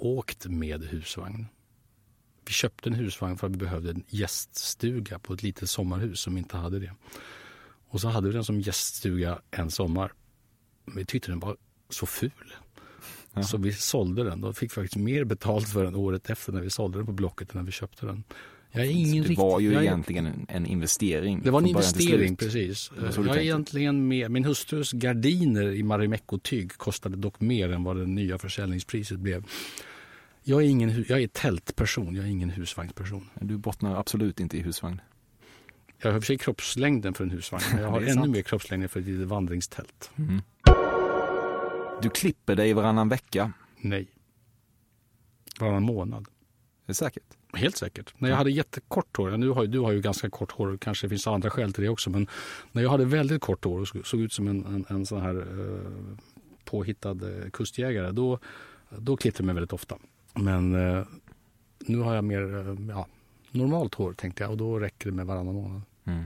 åkt 0.00 0.46
med 0.46 0.84
husvagn. 0.84 1.46
Vi 2.46 2.52
köpte 2.52 2.88
en 2.88 2.94
husvagn 2.94 3.38
för 3.38 3.46
att 3.46 3.52
vi 3.52 3.56
behövde 3.56 3.90
en 3.90 4.04
gäststuga 4.08 5.18
på 5.18 5.34
ett 5.34 5.42
litet 5.42 5.70
sommarhus 5.70 6.20
som 6.20 6.38
inte 6.38 6.56
hade 6.56 6.78
det. 6.78 6.92
Och 7.88 8.00
så 8.00 8.08
hade 8.08 8.28
vi 8.28 8.34
den 8.34 8.44
som 8.44 8.60
gäststuga 8.60 9.40
en 9.50 9.70
sommar. 9.70 10.12
Vi 10.94 11.04
tyckte 11.04 11.30
den 11.30 11.40
var 11.40 11.56
så 11.88 12.06
ful. 12.06 12.54
Jaha. 13.32 13.42
Så 13.42 13.56
vi 13.56 13.72
sålde 13.72 14.24
den. 14.24 14.40
Då 14.40 14.52
fick 14.52 14.70
vi 14.70 14.74
faktiskt 14.74 14.96
mer 14.96 15.24
betalt 15.24 15.68
för 15.68 15.84
den 15.84 15.94
året 15.94 16.30
efter 16.30 16.52
när 16.52 16.60
vi 16.60 16.70
sålde 16.70 16.98
den 16.98 17.06
på 17.06 17.12
Blocket 17.12 17.54
än 17.54 17.58
när 17.58 17.66
vi 17.66 17.72
köpte 17.72 18.06
den. 18.06 18.24
Jag 18.72 18.86
är 18.86 18.90
ingen 18.90 19.24
det 19.24 19.34
var 19.34 19.60
ju 19.60 19.72
jag 19.72 19.82
egentligen 19.82 20.26
en, 20.26 20.46
en, 20.48 20.66
investering. 20.66 21.40
Det 21.44 21.50
var 21.50 21.60
en 21.60 21.66
investering, 21.66 22.36
precis. 22.36 22.90
Jag 23.16 23.36
är 23.36 23.38
egentligen 23.38 24.08
med. 24.08 24.30
Min 24.30 24.44
hustrus 24.44 24.92
gardiner 24.92 25.72
i 25.72 25.82
Marimekko-tyg 25.82 26.72
kostade 26.72 27.16
dock 27.16 27.40
mer 27.40 27.72
än 27.72 27.84
vad 27.84 27.96
det 27.96 28.06
nya 28.06 28.38
försäljningspriset 28.38 29.18
blev. 29.18 29.44
Jag 30.42 30.62
är, 30.62 30.66
ingen, 30.66 31.04
jag 31.08 31.22
är 31.22 31.28
tältperson, 31.28 32.14
jag 32.14 32.24
är 32.24 32.28
ingen 32.28 32.50
husvagnsperson. 32.50 33.30
Du 33.40 33.56
bottnar 33.56 33.96
absolut 33.96 34.40
inte 34.40 34.56
i 34.56 34.60
husvagn. 34.60 35.00
Jag 35.98 36.10
har 36.10 36.16
i 36.16 36.18
och 36.18 36.22
för 36.22 36.26
sig 36.26 36.38
kroppslängden 36.38 37.14
för 37.14 37.24
en 37.24 37.30
husvagn, 37.30 37.64
men 37.72 37.82
jag 37.82 37.90
har 37.90 38.00
ännu 38.00 38.28
mer 38.28 38.42
kroppslängden 38.42 38.88
för 38.88 39.00
ett 39.00 39.06
litet 39.06 39.28
vandringstält. 39.28 40.10
Mm. 40.16 40.42
Du 42.02 42.10
klipper 42.10 42.56
dig 42.56 42.72
varannan 42.72 43.08
vecka? 43.08 43.52
Nej. 43.76 44.08
Varannan 45.60 45.82
månad. 45.82 46.26
Det 46.86 46.92
är 46.92 46.94
säkert? 46.94 47.36
Helt 47.52 47.76
säkert. 47.76 48.14
När 48.18 48.28
jag 48.28 48.36
hade 48.36 48.50
jättekort 48.50 49.16
hår, 49.16 49.30
nu 49.30 49.48
har, 49.48 49.66
du 49.66 49.78
har 49.78 49.92
ju 49.92 50.00
ganska 50.00 50.30
kort 50.30 50.52
hår, 50.52 50.78
kanske 50.80 51.08
finns 51.08 51.26
andra 51.26 51.50
skäl 51.50 51.72
till 51.72 51.82
det 51.82 51.88
också, 51.88 52.10
men 52.10 52.28
när 52.72 52.82
jag 52.82 52.90
hade 52.90 53.04
väldigt 53.04 53.40
kort 53.40 53.64
hår 53.64 53.80
och 53.80 54.06
såg 54.06 54.20
ut 54.20 54.32
som 54.32 54.48
en, 54.48 54.66
en, 54.66 54.86
en 54.88 55.06
sån 55.06 55.20
här 55.20 55.36
eh, 55.36 56.16
påhittad 56.64 57.10
eh, 57.10 57.50
kustjägare, 57.50 58.10
då, 58.10 58.38
då 58.98 59.16
klippte 59.16 59.42
jag 59.42 59.46
mig 59.46 59.54
väldigt 59.54 59.72
ofta. 59.72 59.98
Men 60.34 60.74
eh, 60.74 61.04
nu 61.78 61.98
har 61.98 62.14
jag 62.14 62.24
mer 62.24 62.68
eh, 62.68 62.76
ja, 62.88 63.06
normalt 63.50 63.94
hår 63.94 64.12
tänkte 64.12 64.42
jag 64.42 64.50
och 64.50 64.56
då 64.56 64.78
räcker 64.78 65.10
det 65.10 65.16
med 65.16 65.26
varannan 65.26 65.54
månad. 65.54 65.82
Mm. 66.04 66.24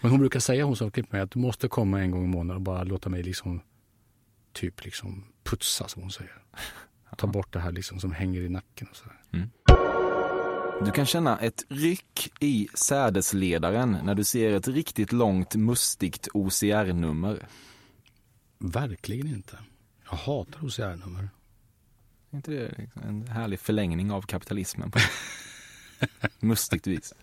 Men 0.00 0.10
hon 0.10 0.20
brukar 0.20 0.40
säga, 0.40 0.64
hon 0.64 0.76
som 0.76 0.90
klippt 0.90 1.12
mig, 1.12 1.20
att 1.20 1.30
du 1.30 1.38
måste 1.38 1.68
komma 1.68 2.00
en 2.00 2.10
gång 2.10 2.24
i 2.24 2.28
månaden 2.28 2.56
och 2.56 2.62
bara 2.62 2.84
låta 2.84 3.08
mig 3.08 3.22
liksom 3.22 3.60
typ 4.52 4.84
liksom 4.84 5.24
putsa 5.44 5.88
som 5.88 6.02
hon 6.02 6.10
säger. 6.10 6.42
Ta 7.16 7.26
bort 7.26 7.52
det 7.52 7.60
här 7.60 7.72
liksom 7.72 8.00
som 8.00 8.12
hänger 8.12 8.40
i 8.40 8.48
nacken 8.48 8.88
och 8.90 8.96
sådär. 8.96 9.20
Mm. 9.32 9.50
Du 10.84 10.90
kan 10.90 11.06
känna 11.06 11.38
ett 11.38 11.64
ryck 11.68 12.32
i 12.40 12.68
sädesledaren 12.74 13.98
när 14.04 14.14
du 14.14 14.24
ser 14.24 14.52
ett 14.52 14.68
riktigt 14.68 15.12
långt 15.12 15.54
mustigt 15.54 16.28
OCR-nummer. 16.34 17.46
Verkligen 18.58 19.26
inte. 19.26 19.58
Jag 20.10 20.16
hatar 20.16 20.64
OCR-nummer. 20.64 21.28
Är 22.32 22.36
inte 22.36 22.50
det 22.50 22.74
liksom 22.78 23.02
en 23.02 23.28
härlig 23.28 23.60
förlängning 23.60 24.10
av 24.10 24.22
kapitalismen 24.22 24.90
på 24.90 24.98
mustigt 26.40 26.86
vis? 26.86 27.14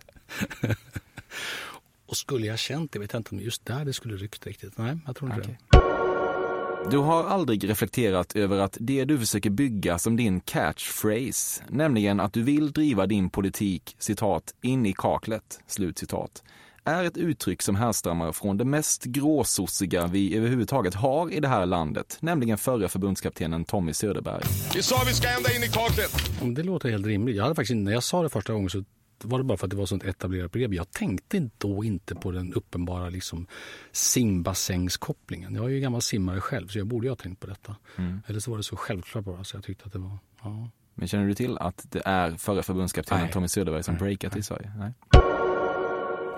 Och 2.06 2.16
skulle 2.16 2.46
jag 2.46 2.58
känt 2.58 2.92
det, 2.92 2.98
vet 2.98 3.12
jag 3.12 3.20
inte 3.20 3.34
om 3.34 3.40
just 3.40 3.64
där 3.64 3.84
det 3.84 3.92
skulle 3.92 4.16
ryckt 4.16 4.46
riktigt. 4.46 4.78
Nej, 4.78 4.98
jag 5.06 5.16
tror 5.16 5.30
inte 5.30 5.40
okay. 5.40 5.54
det. 5.70 6.90
Du 6.90 6.98
har 6.98 7.24
aldrig 7.24 7.68
reflekterat 7.68 8.36
över 8.36 8.58
att 8.58 8.76
det 8.80 9.04
du 9.04 9.18
försöker 9.18 9.50
bygga 9.50 9.98
som 9.98 10.16
din 10.16 10.40
catchphrase, 10.40 11.64
nämligen 11.68 12.20
att 12.20 12.32
du 12.32 12.42
vill 12.42 12.72
driva 12.72 13.06
din 13.06 13.30
politik, 13.30 13.96
citat, 13.98 14.54
in 14.60 14.86
i 14.86 14.92
kaklet, 14.92 15.60
slut 15.66 15.98
citat, 15.98 16.42
är 16.84 17.04
ett 17.04 17.16
uttryck 17.16 17.62
som 17.62 17.76
härstammar 17.76 18.32
från 18.32 18.56
det 18.56 18.64
mest 18.64 19.04
gråsossiga 19.04 20.06
vi 20.06 20.36
överhuvudtaget 20.36 20.94
har 20.94 21.32
i 21.32 21.40
det 21.40 21.48
här 21.48 21.66
landet, 21.66 22.18
nämligen 22.20 22.58
förre 22.58 22.88
förbundskaptenen 22.88 23.64
Tommy 23.64 23.92
Söderberg. 23.92 24.42
Vi 24.74 24.82
sa 24.82 25.02
vi 25.06 25.14
ska 25.14 25.28
ända 25.28 25.54
in 25.56 25.62
i 25.62 25.68
kaklet! 25.68 26.10
Det 26.56 26.62
låter 26.62 26.90
helt 26.90 27.06
rimligt. 27.06 27.36
Jag 27.36 27.42
hade 27.42 27.54
faktiskt, 27.54 27.76
när 27.76 27.92
jag 27.92 28.02
sa 28.02 28.22
det 28.22 28.28
första 28.28 28.52
gången 28.52 28.70
så 28.70 28.84
var 29.24 29.38
det 29.38 29.44
bara 29.44 29.58
för 29.58 29.66
att 29.66 29.70
det 29.70 29.76
var 29.76 29.86
sånt 29.86 30.04
etablerat 30.04 30.52
begrepp. 30.52 30.72
Jag 30.72 30.90
tänkte 30.90 31.50
då 31.58 31.84
inte 31.84 32.14
på 32.14 32.30
den 32.30 32.54
uppenbara 32.54 33.08
liksom, 33.08 33.46
simbassängskopplingen. 33.92 35.54
Jag 35.54 35.64
är 35.64 35.68
ju 35.68 35.80
gammal 35.80 36.02
simmare 36.02 36.40
själv 36.40 36.68
så 36.68 36.78
jag 36.78 36.86
borde 36.86 37.06
ju 37.06 37.10
ha 37.10 37.16
tänkt 37.16 37.40
på 37.40 37.46
detta. 37.46 37.76
Mm. 37.96 38.22
Eller 38.26 38.40
så 38.40 38.50
var 38.50 38.58
det 38.58 38.64
så 38.64 38.76
självklart 38.76 39.24
bara 39.24 39.44
så 39.44 39.56
jag 39.56 39.64
tyckte 39.64 39.84
att 39.84 39.92
det 39.92 39.98
var... 39.98 40.18
Ja. 40.42 40.70
Men 40.94 41.08
känner 41.08 41.26
du 41.26 41.34
till 41.34 41.58
att 41.58 41.86
det 41.88 42.02
är 42.04 42.30
förre 42.30 42.62
förbundskaptenen 42.62 43.28
Tommy 43.28 43.48
Söderberg 43.48 43.82
som 43.82 43.96
breakat 43.96 44.36
i 44.36 44.42
Sverige? 44.42 44.72
Nej. 44.78 44.92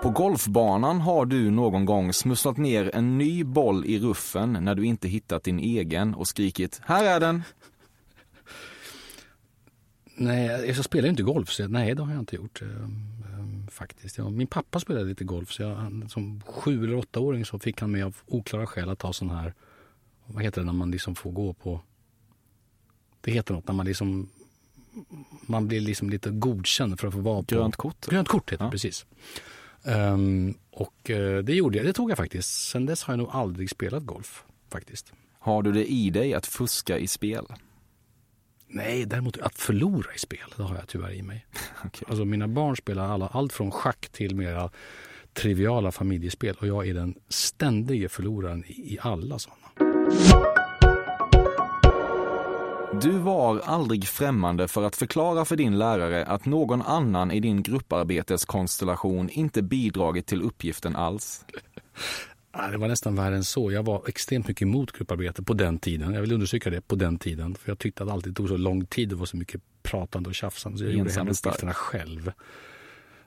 På 0.03 0.09
golfbanan 0.09 1.01
har 1.01 1.25
du 1.25 1.51
någon 1.51 1.85
gång 1.85 2.13
smusslat 2.13 2.57
ner 2.57 2.95
en 2.95 3.17
ny 3.17 3.43
boll 3.43 3.85
i 3.85 3.99
ruffen 3.99 4.57
när 4.61 4.75
du 4.75 4.85
inte 4.85 5.07
hittat 5.07 5.43
din 5.43 5.59
egen 5.59 6.13
och 6.13 6.27
skrikit 6.27 6.81
”Här 6.85 7.03
är 7.03 7.19
den!” 7.19 7.43
Nej, 10.15 10.45
jag 10.67 10.85
spelar 10.85 11.03
ju 11.03 11.09
inte 11.09 11.23
golf, 11.23 11.49
så 11.49 11.67
nej 11.67 11.95
det 11.95 12.03
har 12.03 12.11
jag 12.11 12.19
inte 12.19 12.35
gjort. 12.35 12.61
Um, 12.61 13.67
faktiskt. 13.71 14.17
Ja, 14.17 14.29
min 14.29 14.47
pappa 14.47 14.79
spelade 14.79 15.05
lite 15.05 15.23
golf, 15.23 15.51
så 15.51 15.61
jag, 15.61 16.05
som 16.09 16.41
sju 16.45 16.83
eller 16.83 16.95
åttaåring 16.95 17.45
så 17.45 17.59
fick 17.59 17.81
han 17.81 17.91
mig 17.91 18.03
av 18.03 18.17
oklara 18.25 18.67
skäl 18.67 18.89
att 18.89 18.99
ta 18.99 19.13
sån 19.13 19.29
här, 19.29 19.53
vad 20.25 20.43
heter 20.43 20.61
det 20.61 20.65
när 20.65 20.73
man 20.73 20.91
liksom 20.91 21.15
får 21.15 21.31
gå 21.31 21.53
på, 21.53 21.81
det 23.21 23.31
heter 23.31 23.53
något 23.53 23.67
när 23.67 23.75
man 23.75 23.85
liksom, 23.85 24.29
man 25.41 25.67
blir 25.67 25.81
liksom 25.81 26.09
lite 26.09 26.29
godkänd 26.29 26.99
för 26.99 27.07
att 27.07 27.13
få 27.13 27.19
vara 27.19 27.43
på. 27.43 27.55
Grönt 27.55 27.75
kort? 27.75 28.05
Grönt 28.05 28.27
kort 28.27 28.51
heter 28.51 28.63
ja. 28.63 28.67
det, 28.67 28.71
precis. 28.71 29.05
Um, 29.83 30.57
och 30.71 31.09
uh, 31.09 31.37
det 31.37 31.53
gjorde 31.53 31.77
jag, 31.77 31.85
det 31.85 31.93
tog 31.93 32.11
jag 32.11 32.17
faktiskt. 32.17 32.69
Sen 32.69 32.85
dess 32.85 33.03
har 33.03 33.13
jag 33.13 33.19
nog 33.19 33.29
aldrig 33.31 33.69
spelat 33.69 34.03
golf, 34.03 34.43
faktiskt. 34.71 35.13
Har 35.39 35.63
du 35.63 35.71
det 35.71 35.91
i 35.91 36.09
dig 36.09 36.33
att 36.33 36.45
fuska 36.45 36.97
i 36.97 37.07
spel? 37.07 37.45
Nej, 38.67 39.05
däremot 39.05 39.37
att 39.37 39.55
förlora 39.55 40.13
i 40.15 40.19
spel, 40.19 40.53
det 40.57 40.63
har 40.63 40.75
jag 40.75 40.87
tyvärr 40.87 41.11
i 41.11 41.21
mig. 41.21 41.45
okay. 41.85 42.05
Alltså 42.07 42.25
mina 42.25 42.47
barn 42.47 42.75
spelar 42.75 43.07
alla, 43.07 43.27
allt 43.27 43.53
från 43.53 43.71
schack 43.71 44.09
till 44.09 44.35
mera 44.35 44.69
triviala 45.33 45.91
familjespel 45.91 46.55
och 46.59 46.67
jag 46.67 46.87
är 46.87 46.93
den 46.93 47.15
ständige 47.29 48.09
förloraren 48.09 48.63
i, 48.67 48.97
alla 49.01 49.39
sådana. 49.39 50.62
Du 53.01 53.11
var 53.11 53.59
aldrig 53.59 54.07
främmande 54.07 54.67
för 54.67 54.83
att 54.83 54.95
förklara 54.95 55.45
för 55.45 55.55
din 55.55 55.77
lärare 55.77 56.25
att 56.25 56.45
någon 56.45 56.81
annan 56.81 57.31
i 57.31 57.39
din 57.39 57.63
grupparbeteskonstellation 57.63 59.29
inte 59.29 59.61
bidragit 59.61 60.25
till 60.25 60.41
uppgiften 60.41 60.95
alls. 60.95 61.45
Det 62.71 62.77
var 62.77 62.87
nästan 62.87 63.15
värre 63.15 63.35
än 63.35 63.43
så. 63.43 63.71
Jag 63.71 63.83
var 63.83 64.03
extremt 64.07 64.47
mycket 64.47 64.61
emot 64.61 64.91
grupparbete 64.91 65.43
på 65.43 65.53
den 65.53 65.79
tiden. 65.79 66.13
Jag 66.13 66.21
vill 66.21 66.31
undersöka 66.31 66.69
det, 66.69 66.81
på 66.81 66.95
den 66.95 67.19
tiden. 67.19 67.55
För 67.55 67.71
jag 67.71 67.79
tyckte 67.79 68.03
att 68.03 68.09
det 68.09 68.13
alltid 68.13 68.35
tog 68.35 68.47
så 68.47 68.57
lång 68.57 68.85
tid. 68.85 69.09
Det 69.09 69.15
var 69.15 69.25
så 69.25 69.37
mycket 69.37 69.61
pratande 69.83 70.29
och 70.29 70.35
tjafsande. 70.35 70.77
Så 70.77 70.83
jag 70.83 70.93
gjorde 70.93 71.11
hemuppgifterna 71.11 71.73
själv. 71.73 72.31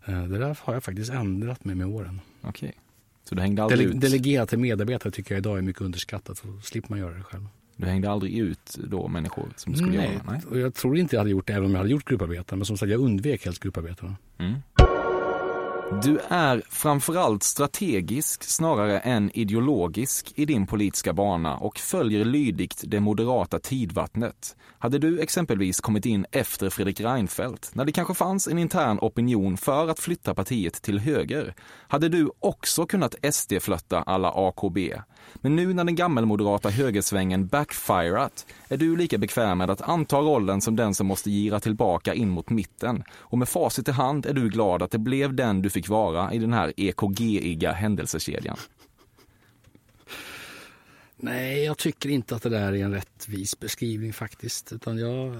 Eh, 0.05 0.25
det 0.25 0.39
där 0.39 0.59
har 0.63 0.75
jag 0.75 0.85
faktiskt 0.85 1.13
ändrat 1.13 1.65
mig 1.65 1.75
med 1.75 1.87
åren. 1.87 2.21
Okej. 2.43 2.73
Så 3.25 3.35
du 3.35 3.41
hängde 3.41 3.63
aldrig 3.63 3.81
Dele 3.81 3.95
ut? 3.95 4.01
Delegera 4.01 4.47
till 4.47 4.59
medarbetare 4.59 5.13
tycker 5.13 5.35
jag 5.35 5.39
idag 5.39 5.59
är 5.59 5.63
mycket 5.63 5.83
underskattat. 5.83 6.39
Så 6.39 6.61
slipper 6.63 6.91
man 6.91 6.99
göra 6.99 7.15
det 7.15 7.23
själv. 7.23 7.49
Du 7.77 7.87
hängde 7.87 8.11
aldrig 8.11 8.39
ut 8.39 8.79
då 8.85 9.09
människor 9.09 9.49
som 9.57 9.73
du 9.73 9.79
skulle 9.79 9.97
Nej, 9.97 10.13
göra? 10.13 10.23
Nej, 10.31 10.41
och 10.51 10.59
jag 10.59 10.75
tror 10.75 10.99
inte 10.99 11.17
jag 11.17 11.21
hade 11.21 11.31
gjort 11.31 11.47
det 11.47 11.53
även 11.53 11.65
om 11.65 11.71
jag 11.71 11.79
hade 11.79 11.91
gjort 11.91 12.05
grupparbete. 12.09 12.57
Men 12.57 12.65
som 12.65 12.77
sagt, 12.77 12.91
jag 12.91 13.01
undvek 13.01 13.45
helst 13.45 13.63
grupparbetena. 13.63 14.17
Mm. 14.39 14.55
Du 15.93 16.19
är 16.29 16.63
framförallt 16.71 17.43
strategisk 17.43 18.45
snarare 18.45 18.99
än 18.99 19.31
ideologisk 19.35 20.33
i 20.37 20.45
din 20.45 20.67
politiska 20.67 21.13
bana 21.13 21.57
och 21.57 21.79
följer 21.79 22.25
lydigt 22.25 22.85
det 22.87 23.01
moderata 23.01 23.59
tidvattnet. 23.59 24.57
Hade 24.79 24.99
du 24.99 25.21
exempelvis 25.21 25.81
kommit 25.81 26.07
in 26.07 26.27
efter 26.33 26.71
Fredrik 26.71 27.01
Reinfeldt, 27.01 27.71
när 27.75 27.85
det 27.85 27.93
kanske 27.93 28.15
fanns 28.15 28.49
en 28.49 28.59
intern 28.59 28.99
opinion 28.99 29.57
för 29.57 29.89
att 29.89 30.01
flytta 30.01 30.35
partiet 30.35 30.83
till 30.83 30.99
höger, 30.99 31.55
hade 31.89 32.09
du 32.09 32.31
också 32.41 32.87
kunnat 32.87 33.15
SD-flötta 33.33 34.03
alla 34.03 34.33
AKB. 34.35 34.79
Men 35.35 35.57
nu 35.57 35.75
när 35.75 35.85
den 35.85 35.95
gammelmoderata 35.95 36.71
högersvängen 36.71 37.47
backfirat 37.47 38.47
är 38.69 38.77
du 38.77 38.97
lika 38.97 39.19
bekväm 39.19 39.59
med 39.59 39.71
att 39.71 39.89
anta 39.89 40.17
rollen 40.17 40.61
som 40.61 40.77
den 40.77 40.95
som 40.95 41.07
måste 41.07 41.31
gira 41.31 41.61
tillbaka 41.61 42.15
in 42.15 42.29
mot 42.29 42.51
mitten. 42.51 43.05
Och 43.19 43.39
med 43.39 43.49
facit 43.49 43.89
i 43.89 43.93
hand 43.93 44.27
är 44.27 44.33
du 44.33 44.49
glad 44.49 44.83
att 44.83 44.91
det 44.91 44.99
blev 44.99 45.35
den 45.35 45.63
du 45.63 45.71
fick 45.77 45.89
vara 45.89 46.33
i 46.33 46.39
den 46.39 46.53
här 46.53 46.73
EKG-iga 46.77 47.73
händelsekedjan. 47.73 48.57
Nej, 51.17 51.65
jag 51.65 51.79
tycker 51.79 52.09
inte 52.09 52.37
att 52.37 52.43
det 52.43 52.49
där 52.49 52.73
är 52.73 52.85
en 52.85 52.93
rättvis 52.93 53.61
beskrivning 53.61 54.13
faktiskt. 54.13 54.73
Utan 54.73 54.99
jag, 54.99 55.37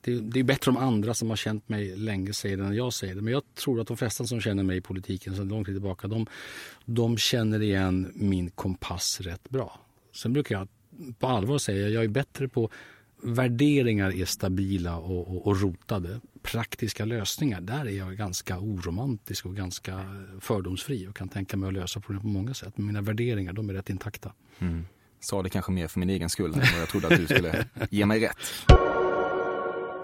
det, 0.00 0.20
det 0.20 0.40
är 0.40 0.44
bättre 0.44 0.70
om 0.70 0.76
andra 0.76 1.14
som 1.14 1.30
har 1.30 1.36
känt 1.36 1.68
mig 1.68 1.96
länge 1.96 2.32
säger 2.32 2.56
det 2.56 2.64
än 2.64 2.74
jag 2.74 2.92
säger 2.92 3.14
det. 3.14 3.22
Men 3.22 3.32
jag 3.32 3.42
tror 3.54 3.80
att 3.80 3.86
de 3.86 3.96
flesta 3.96 4.24
som 4.24 4.40
känner 4.40 4.62
mig 4.62 4.76
i 4.76 4.80
politiken 4.80 5.36
sedan 5.36 5.48
lång 5.48 5.64
tid 5.64 5.74
tillbaka, 5.74 6.08
de, 6.08 6.26
de 6.84 7.18
känner 7.18 7.62
igen 7.62 8.12
min 8.14 8.50
kompass 8.50 9.20
rätt 9.20 9.48
bra. 9.48 9.80
Sen 10.12 10.32
brukar 10.32 10.54
jag 10.54 10.68
på 11.18 11.26
allvar 11.26 11.58
säga 11.58 11.86
att 11.86 11.92
jag 11.92 12.04
är 12.04 12.08
bättre 12.08 12.48
på 12.48 12.70
värderingar 13.22 14.14
är 14.14 14.24
stabila 14.24 14.96
och, 14.96 15.28
och, 15.28 15.46
och, 15.46 15.60
rotade. 15.60 16.20
Praktiska 16.42 17.04
lösningar, 17.04 17.60
där 17.60 17.86
är 17.86 17.90
jag 17.90 18.16
ganska 18.16 18.58
oromantisk 18.58 19.46
och 19.46 19.56
ganska 19.56 20.24
fördomsfri 20.40 21.06
och 21.06 21.16
kan 21.16 21.28
tänka 21.28 21.56
mig 21.56 21.66
att 21.66 21.74
lösa 21.74 22.00
problem 22.00 22.22
på 22.22 22.28
många 22.28 22.54
sätt. 22.54 22.72
Men 22.76 22.86
mina 22.86 23.00
värderingar, 23.00 23.52
de 23.52 23.70
är 23.70 23.74
rätt 23.74 23.90
intakta. 23.90 24.32
Mm. 24.58 24.86
Sa 25.20 25.42
det 25.42 25.50
kanske 25.50 25.72
mer 25.72 25.88
för 25.88 26.00
min 26.00 26.10
egen 26.10 26.30
skull 26.30 26.54
än 26.54 26.60
vad 26.60 26.80
jag 26.80 26.88
trodde 26.88 27.06
att 27.06 27.16
du 27.16 27.26
skulle 27.26 27.66
ge 27.90 28.06
mig 28.06 28.20
rätt. 28.20 28.36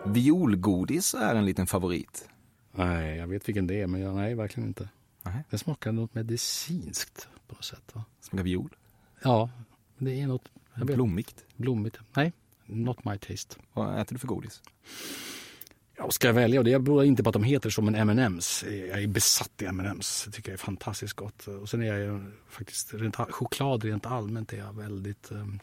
Violgodis 0.07 1.15
är 1.15 1.35
en 1.35 1.45
liten 1.45 1.67
favorit. 1.67 2.29
Nej, 2.73 3.17
jag 3.17 3.27
vet 3.27 3.49
vilken 3.49 3.67
det 3.67 3.81
är, 3.81 3.87
men 3.87 4.01
jag, 4.01 4.15
nej, 4.15 4.35
verkligen 4.35 4.69
inte. 4.69 4.89
Nej. 5.23 5.45
Det 5.51 5.59
smakar 5.59 5.93
något 5.93 6.15
medicinskt 6.15 7.29
på 7.49 7.55
något 7.55 7.65
sätt. 7.65 7.91
Va? 7.93 8.05
Smakar 8.21 8.45
viol? 8.45 8.75
Ja, 9.23 9.51
det 9.99 10.21
är 10.21 10.27
något... 10.27 10.51
Blommigt? 10.75 11.45
Blommigt. 11.57 11.99
Nej, 12.15 12.33
not 12.67 13.05
my 13.05 13.19
taste. 13.19 13.57
Vad 13.73 14.01
äter 14.01 14.15
du 14.15 14.19
för 14.19 14.27
godis? 14.27 14.63
Ja, 15.97 16.11
ska 16.11 16.27
jag 16.27 16.35
välja? 16.35 16.63
Det 16.63 16.79
beror 16.79 17.05
inte 17.05 17.23
på 17.23 17.29
att 17.29 17.33
de 17.35 17.43
heter 17.45 17.71
som 17.71 17.89
en 17.89 17.95
M&M's. 17.95 18.71
Jag 18.89 19.03
är 19.03 19.07
besatt 19.07 19.63
i 19.63 19.65
M&M's. 19.67 20.27
Det 20.27 20.33
tycker 20.33 20.51
jag 20.51 20.55
är 20.55 20.65
fantastiskt 20.65 21.15
gott. 21.15 21.47
Och 21.47 21.69
sen 21.69 21.83
är 21.83 21.95
jag 21.95 22.33
faktiskt, 22.49 22.95
rent, 22.95 23.17
choklad 23.17 23.85
rent 23.85 24.07
allmänt 24.07 24.53
är 24.53 24.57
jag 24.57 24.77
väldigt, 24.77 25.33
um, 25.33 25.61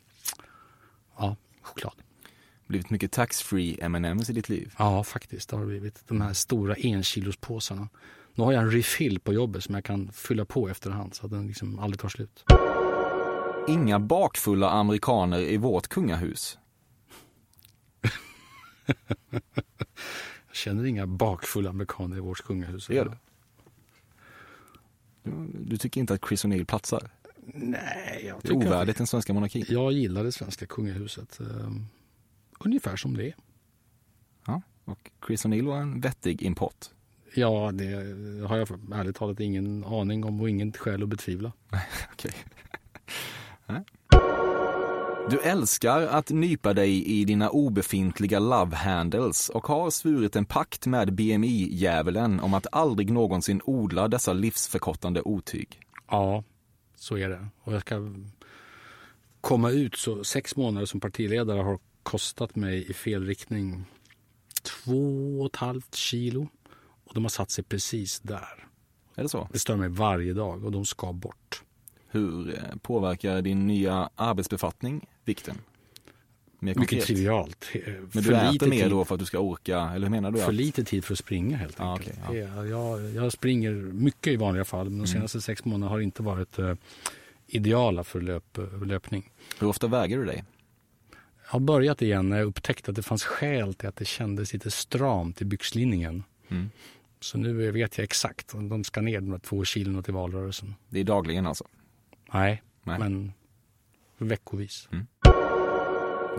ja, 1.18 1.36
choklad. 1.62 1.94
Blivit 2.68 2.90
mycket 2.90 3.12
tax-free 3.12 3.80
M&M's 3.82 4.30
i 4.30 4.34
ditt 4.34 4.50
liv? 4.50 4.74
Ja, 4.78 5.04
faktiskt. 5.04 5.50
Det 5.50 5.56
har 5.56 5.66
blivit. 5.66 6.08
De 6.08 6.22
här 6.22 6.34
stora 6.34 6.76
enkilospåsarna. 6.76 7.90
Nu 8.36 8.44
har 8.44 8.52
jag 8.52 8.64
en 8.64 8.72
refill 8.72 9.20
på 9.20 9.34
jobbet 9.34 9.64
som 9.64 9.76
jag 9.76 9.84
kan 9.84 10.12
fylla 10.12 10.46
på 10.46 10.70
efterhand 10.70 11.16
så 11.16 11.26
att 11.26 11.32
den 11.32 11.48
liksom 11.48 11.80
aldrig 11.80 12.00
tar 12.00 12.10
slut. 12.10 12.44
Inga 13.68 14.00
bakfulla 14.00 14.70
amerikaner 14.70 15.40
i 15.40 15.58
vårt 15.58 15.88
kungahus. 15.88 16.58
Jag 20.48 20.56
känner 20.56 20.86
inga 20.86 21.08
bakfulla 21.08 21.70
amerikaner 21.70 22.18
i 22.18 22.20
vårt 22.20 22.42
kungahus. 22.42 22.90
Gör 22.90 23.06
du? 23.06 23.18
Du 25.60 25.78
tycker 25.78 26.02
inte 26.02 26.14
att 26.14 26.26
Chris 26.28 26.46
O'Neill 26.46 26.66
platsar? 26.66 27.10
Nej, 27.46 28.26
jag 28.28 28.42
tycker... 28.42 28.56
Det 28.56 28.66
är 28.66 28.68
ovärdigt 28.68 28.98
den 28.98 29.08
svenska 29.08 29.34
monarkin? 29.34 29.66
Jag 29.70 29.92
gillar 29.92 30.24
det 30.24 30.32
svenska 30.32 30.66
kungahuset. 30.66 31.38
Um, 31.40 31.88
ungefär 32.60 32.96
som 32.96 33.18
det 33.18 33.28
är. 33.28 33.36
Ja, 34.46 34.62
och 34.86 35.12
Chris 35.28 35.46
O'Neill 35.46 35.66
var 35.66 35.78
en 35.78 36.02
vettig 36.02 36.42
import? 36.42 36.86
Ja, 37.34 37.72
det 37.74 37.86
har 38.48 38.58
jag 38.58 38.70
ärligt 38.94 39.16
talat 39.16 39.40
ingen 39.40 39.84
aning 39.84 40.24
om 40.24 40.42
och 40.42 40.50
inget 40.50 40.78
skäl 40.78 41.04
att 41.04 41.10
betvivla. 41.10 41.52
Okej. 42.14 42.34
Du 45.30 45.40
älskar 45.40 46.02
att 46.02 46.30
nypa 46.30 46.74
dig 46.74 47.06
i 47.06 47.26
dina 47.26 47.50
obefintliga 47.50 48.40
love 48.40 48.76
handles 48.76 49.50
och 49.50 49.68
har 49.68 49.90
svurit 49.90 50.36
en 50.36 50.46
pakt 50.46 50.86
med 50.86 51.14
BMI-djävulen 51.14 52.40
om 52.40 52.54
att 52.54 52.68
aldrig 52.72 53.12
någonsin 53.12 53.62
odla 53.64 54.08
dessa 54.08 54.34
livsförkortande 54.34 55.22
otyg. 55.22 55.80
Ja, 56.08 56.44
så 56.96 57.18
är 57.18 57.30
det. 57.30 57.48
Och 57.62 57.74
jag 57.74 57.82
ska 57.82 58.12
komma 59.42 59.72
ut 59.72 59.96
så 59.96 60.24
sex 60.24 60.56
månader 60.56 60.86
som 60.86 61.00
partiledare 61.00 61.62
har 61.62 61.80
kostat 62.04 62.56
mig 62.56 62.90
i 62.90 62.94
fel 62.94 63.26
riktning 63.26 63.86
två 64.64 65.40
och 65.40 65.46
ett 65.46 65.56
halvt 65.56 65.96
kilo. 65.96 66.48
Och 67.06 67.14
de 67.14 67.24
har 67.24 67.30
satt 67.30 67.52
sig 67.52 67.64
precis 67.64 68.20
där. 68.20 68.68
Är 69.16 69.24
det 69.24 69.30
så? 69.30 69.48
Det 69.52 69.60
stör 69.60 69.76
mig 69.76 69.90
varje 69.90 70.34
dag 70.34 70.66
och 70.66 70.72
de 70.72 70.86
ska 70.86 71.14
bort. 71.14 71.64
Hur 72.08 72.50
eh, 72.50 72.76
påverkar 72.82 73.42
din 73.42 73.68
nya 73.68 74.10
arbetsbefattning 74.16 75.08
vikten? 75.30 75.58
Mer 76.60 76.76
Mycket 76.76 77.06
trivialt. 77.06 77.66
Men 78.12 78.24
du 78.24 78.36
äter 78.36 78.68
mer 78.68 78.82
tid. 78.82 78.92
då 78.92 79.06
för 79.06 79.16
att 79.16 79.20
du 79.20 79.26
ska 79.26 79.40
orka, 79.40 79.80
eller 79.80 80.08
hur 80.08 80.12
menar 80.12 80.32
du? 80.32 80.40
För 80.40 80.52
lite 80.52 80.84
tid 80.84 81.06
för 81.06 81.14
att 81.14 81.20
springa 81.20 81.58
helt 81.58 81.80
ah, 81.80 81.94
enkelt. 81.94 82.20
Okay, 82.24 82.38
ja. 82.38 82.66
jag, 82.66 83.12
jag, 83.14 83.32
springer 83.32 83.72
mycket 83.72 84.34
i 84.34 84.36
vanliga 84.36 84.66
fall, 84.66 84.86
men 84.86 84.92
de 84.92 84.96
mm. 84.98 85.08
senaste 85.08 85.36
mm. 85.36 85.42
sex 85.42 85.66
månaderna 85.66 85.90
har 85.90 86.00
inte 86.00 86.24
varit 86.24 86.60
uh, 86.60 86.74
ideala 87.48 88.04
för 88.04 88.22
löp, 88.22 88.60
löpning. 88.86 89.32
Hur 89.60 89.68
ofta 89.68 89.88
väger 89.88 90.18
du 90.18 90.26
dig? 90.26 90.44
Jag 91.46 91.52
har 91.52 91.60
börjat 91.60 92.02
igen 92.02 92.30
när 92.30 92.38
jag 92.38 92.46
upptäckte 92.46 92.92
att 92.92 92.96
det 92.96 93.04
fanns 93.04 93.24
skäl 93.24 93.74
till 93.74 93.90
att 93.90 93.96
det 93.96 94.06
kändes 94.06 94.54
lite 94.54 94.72
stramt 94.72 95.42
i 95.42 95.46
byxlinningen. 95.46 96.24
Mm. 96.50 96.70
Så 97.20 97.38
nu 97.38 97.72
vet 97.72 97.98
jag 97.98 98.04
exakt, 98.04 98.52
de 98.54 98.84
ska 98.84 99.02
ner 99.02 99.22
de 99.22 99.40
två 99.40 99.66
kilona 99.66 100.02
till 100.02 100.14
valrörelsen. 100.14 100.76
Det 100.90 101.00
är 101.00 101.04
dagligen 101.04 101.48
alltså? 101.48 101.68
Nej, 102.34 102.62
Nej. 102.84 103.00
men 103.00 103.34
veckovis. 104.18 104.90
Mm. 104.92 105.08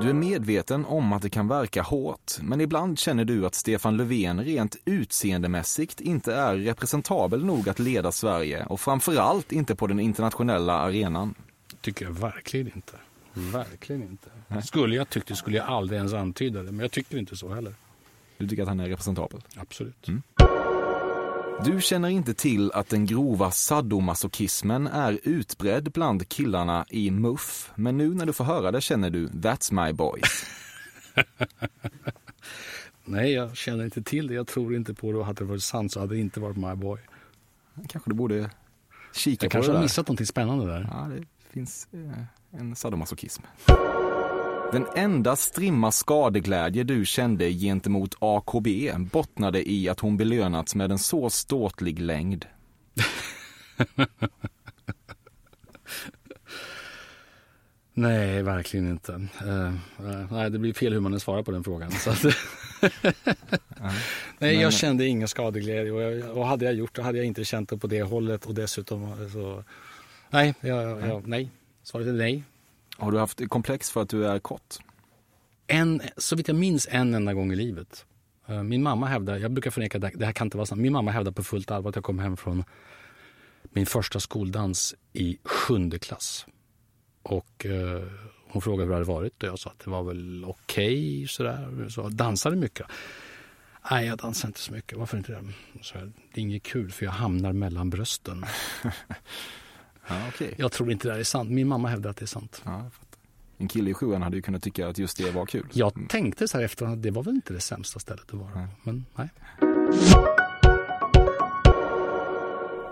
Du 0.01 0.09
är 0.09 0.15
medveten 0.15 0.85
om 0.85 1.13
att 1.13 1.23
det 1.23 1.31
kan 1.31 1.49
verka 1.49 1.83
hårt, 1.83 2.33
men 2.41 2.61
ibland 2.61 2.99
känner 2.99 3.25
du 3.25 3.47
att 3.47 3.55
Stefan 3.55 3.97
Löfven 3.97 4.45
rent 4.45 4.77
utseendemässigt 4.85 6.01
inte 6.01 6.35
är 6.35 6.57
representabel 6.57 7.45
nog 7.45 7.69
att 7.69 7.79
leda 7.79 8.13
Sverige 8.13 8.65
och 8.65 8.81
framförallt 8.81 9.53
inte 9.53 9.77
på 9.77 9.87
den 9.87 10.01
internationella 10.01 10.73
arenan. 10.73 11.35
tycker 11.81 12.05
jag 12.05 12.13
verkligen 12.13 12.67
inte. 12.75 12.93
Verkligen 13.33 14.03
inte. 14.03 14.29
Nej. 14.49 14.63
Skulle 14.63 14.97
jag 14.97 15.09
tyckt 15.09 15.29
det 15.29 15.37
skulle 15.37 15.57
jag 15.57 15.67
aldrig 15.67 15.97
ens 15.97 16.13
antyda 16.13 16.63
det, 16.63 16.73
men 16.73 16.81
jag 16.81 16.91
tycker 16.91 17.19
inte 17.19 17.37
så 17.37 17.55
heller. 17.55 17.75
Du 18.39 18.49
tycker 18.49 18.63
att 18.63 18.69
han 18.69 18.81
är 18.81 18.89
representabel? 18.89 19.41
Absolut. 19.57 20.09
Mm. 20.09 20.23
Du 21.65 21.81
känner 21.81 22.09
inte 22.09 22.35
till 22.35 22.73
att 22.73 22.89
den 22.89 23.07
grova 23.07 23.51
sadomasochismen 23.51 24.87
är 24.87 25.21
utbredd 25.23 25.93
bland 25.93 26.29
killarna 26.29 26.87
i 26.89 27.11
MUF, 27.11 27.73
men 27.75 27.97
nu 27.97 28.15
när 28.15 28.27
du 28.27 28.33
får 28.33 28.45
höra 28.45 28.71
det 28.71 28.81
känner 28.81 29.11
du 29.11 29.29
That's 29.29 29.87
my 29.87 29.93
boys. 29.93 30.47
Nej, 33.05 33.33
jag 33.33 33.57
känner 33.57 33.85
inte 33.85 34.03
till 34.03 34.27
det. 34.27 34.35
Jag 34.35 34.47
tror 34.47 34.75
inte 34.75 34.95
på 34.95 35.13
det. 35.13 35.25
Hade 35.25 35.45
det 35.45 35.49
varit 35.49 35.63
sant 35.63 35.93
så 35.93 36.01
hade 36.01 36.15
det 36.15 36.21
inte 36.21 36.41
varit 36.41 36.57
my 36.57 36.75
boy. 36.75 37.01
Kanske 37.89 38.11
du 38.11 38.15
borde 38.15 38.51
kika 39.15 39.31
jag 39.31 39.39
på 39.39 39.39
det 39.41 39.45
Jag 39.45 39.51
kanske 39.53 39.73
har 39.73 39.83
missat 39.83 40.09
något 40.09 40.29
spännande 40.29 40.67
där. 40.67 40.89
Ja, 40.93 41.09
det 41.17 41.25
finns 41.51 41.89
eh, 41.93 42.61
en 42.61 42.77
sadomasochism. 42.77 43.43
Den 44.73 44.87
enda 44.95 45.37
strimma 45.37 45.93
skadeglädje 45.93 46.85
du 46.85 47.07
kände 47.07 47.53
gentemot 47.53 48.15
AKB 48.19 48.67
bottnade 49.13 49.71
i 49.71 49.89
att 49.89 50.01
hon 50.01 50.17
belönats 50.17 50.75
med 50.75 50.93
en 50.93 50.99
så 50.99 51.31
ståtlig 51.31 51.99
längd. 51.99 52.47
nej, 57.95 58.43
verkligen 58.43 58.91
inte. 58.91 59.13
Uh, 59.13 59.73
uh, 60.01 60.33
nej, 60.33 60.51
det 60.51 60.59
blir 60.59 60.73
fel 60.73 60.93
hur 60.93 61.01
man 61.01 61.21
svarar 61.21 61.43
på 61.43 61.51
den 61.51 61.65
frågan. 61.65 61.93
Nej, 64.39 64.55
jag 64.55 64.73
kände 64.73 65.07
ingen 65.07 65.29
skadeglädje 65.29 65.93
och, 65.93 66.03
jag, 66.03 66.37
och 66.37 66.47
hade 66.47 66.65
jag 66.65 66.75
gjort 66.75 66.95
det 66.95 67.03
hade 67.03 67.19
jag 67.19 67.27
inte 67.27 67.45
känt 67.45 67.69
det 67.69 67.79
på 67.79 67.87
det 67.87 68.03
hållet 68.03 68.47
och 68.47 68.55
dessutom 68.55 69.31
så... 69.33 69.65
Nej, 70.31 70.55
jag, 70.61 71.09
jag, 71.09 71.27
nej. 71.27 71.51
Svaret 71.83 72.07
är 72.07 72.13
nej. 72.13 72.45
Har 73.01 73.13
du 73.13 73.19
haft 73.19 73.49
komplex 73.49 73.91
för 73.91 74.03
att 74.03 74.09
du 74.09 74.27
är 74.27 74.39
kort? 74.39 74.77
En, 75.67 76.03
så 76.17 76.37
vitt 76.37 76.49
jag 76.49 76.57
minns 76.57 76.89
en 76.91 77.15
enda 77.15 77.35
gång 77.35 77.53
i 77.53 77.57
livet. 77.57 78.07
Eh, 78.47 78.63
min 78.63 78.83
mamma 78.83 79.07
hävdar, 79.07 79.37
jag 79.37 79.51
brukar 79.51 79.71
förneka 79.71 79.99
det, 79.99 80.11
det 80.15 80.27
här 80.27 80.33
kan 80.33 80.47
inte 80.47 80.57
vara 80.57 80.67
sant. 80.67 80.81
Min 80.81 80.93
mamma 80.93 81.11
hävdar 81.11 81.33
på 81.33 81.43
fullt 81.43 81.71
allvar 81.71 81.89
att 81.89 81.97
jag 81.97 82.05
kom 82.05 82.19
hem 82.19 82.37
från 82.37 82.65
min 83.63 83.87
första 83.87 84.21
skoldans 84.21 84.95
i 85.13 85.39
sjunde 85.45 85.99
klass. 85.99 86.47
Och 87.23 87.67
eh, 87.67 88.03
hon 88.49 88.63
frågade 88.63 88.83
hur 88.83 88.89
det 88.89 88.95
hade 88.95 89.05
varit 89.05 89.43
och 89.43 89.49
jag 89.49 89.59
sa 89.59 89.71
att 89.71 89.79
det 89.85 89.91
var 89.91 90.03
väl 90.03 90.45
okej 90.45 91.17
okay, 91.17 91.27
sådär. 91.27 91.89
Så 91.89 92.09
dansade 92.09 92.57
mycket. 92.57 92.87
Nej, 93.91 94.07
jag 94.07 94.19
dansar 94.19 94.49
inte 94.49 94.61
så 94.61 94.73
mycket. 94.73 94.99
Varför 94.99 95.19
inte 95.19 95.33
det? 95.33 95.45
Så 95.83 95.99
här, 95.99 96.13
det 96.35 96.41
är 96.41 96.43
inget 96.43 96.63
kul 96.63 96.93
för 96.93 97.05
jag 97.05 97.13
hamnar 97.13 97.53
mellan 97.53 97.91
brösten. 97.91 98.45
Ja, 100.11 100.29
okay. 100.29 100.55
Jag 100.57 100.73
tror 100.73 100.93
inte 100.93 101.09
det 101.09 101.21
är 101.21 101.25
sant. 101.25 101.51
Min 101.51 101.69
mamma 101.69 101.89
hävdar 101.89 102.11
att 102.11 102.17
det 102.17 102.25
är 102.25 102.27
sant. 102.27 102.63
Ja, 102.65 102.91
en 103.59 103.69
kille 103.69 103.91
i 103.91 103.95
sjuan 103.95 104.23
hade 104.23 104.37
ju 104.37 104.43
kunnat 104.43 104.63
tycka 104.63 104.89
att 104.89 104.99
just 104.99 105.19
det 105.19 105.31
var 105.31 105.47
kul. 105.47 105.67
Jag 105.73 105.97
mm. 105.97 106.09
tänkte 106.09 106.49
så 106.49 106.59
här 106.59 106.65
efter 106.65 106.87
att 106.87 107.03
det 107.03 107.11
var 107.11 107.23
väl 107.23 107.35
inte 107.35 107.53
det 107.53 107.61
sämsta 107.61 107.99
stället 107.99 108.25
att 108.25 108.35
vara. 108.35 108.55
Nej. 108.55 108.67
Men 108.83 109.05
nej. 109.15 109.29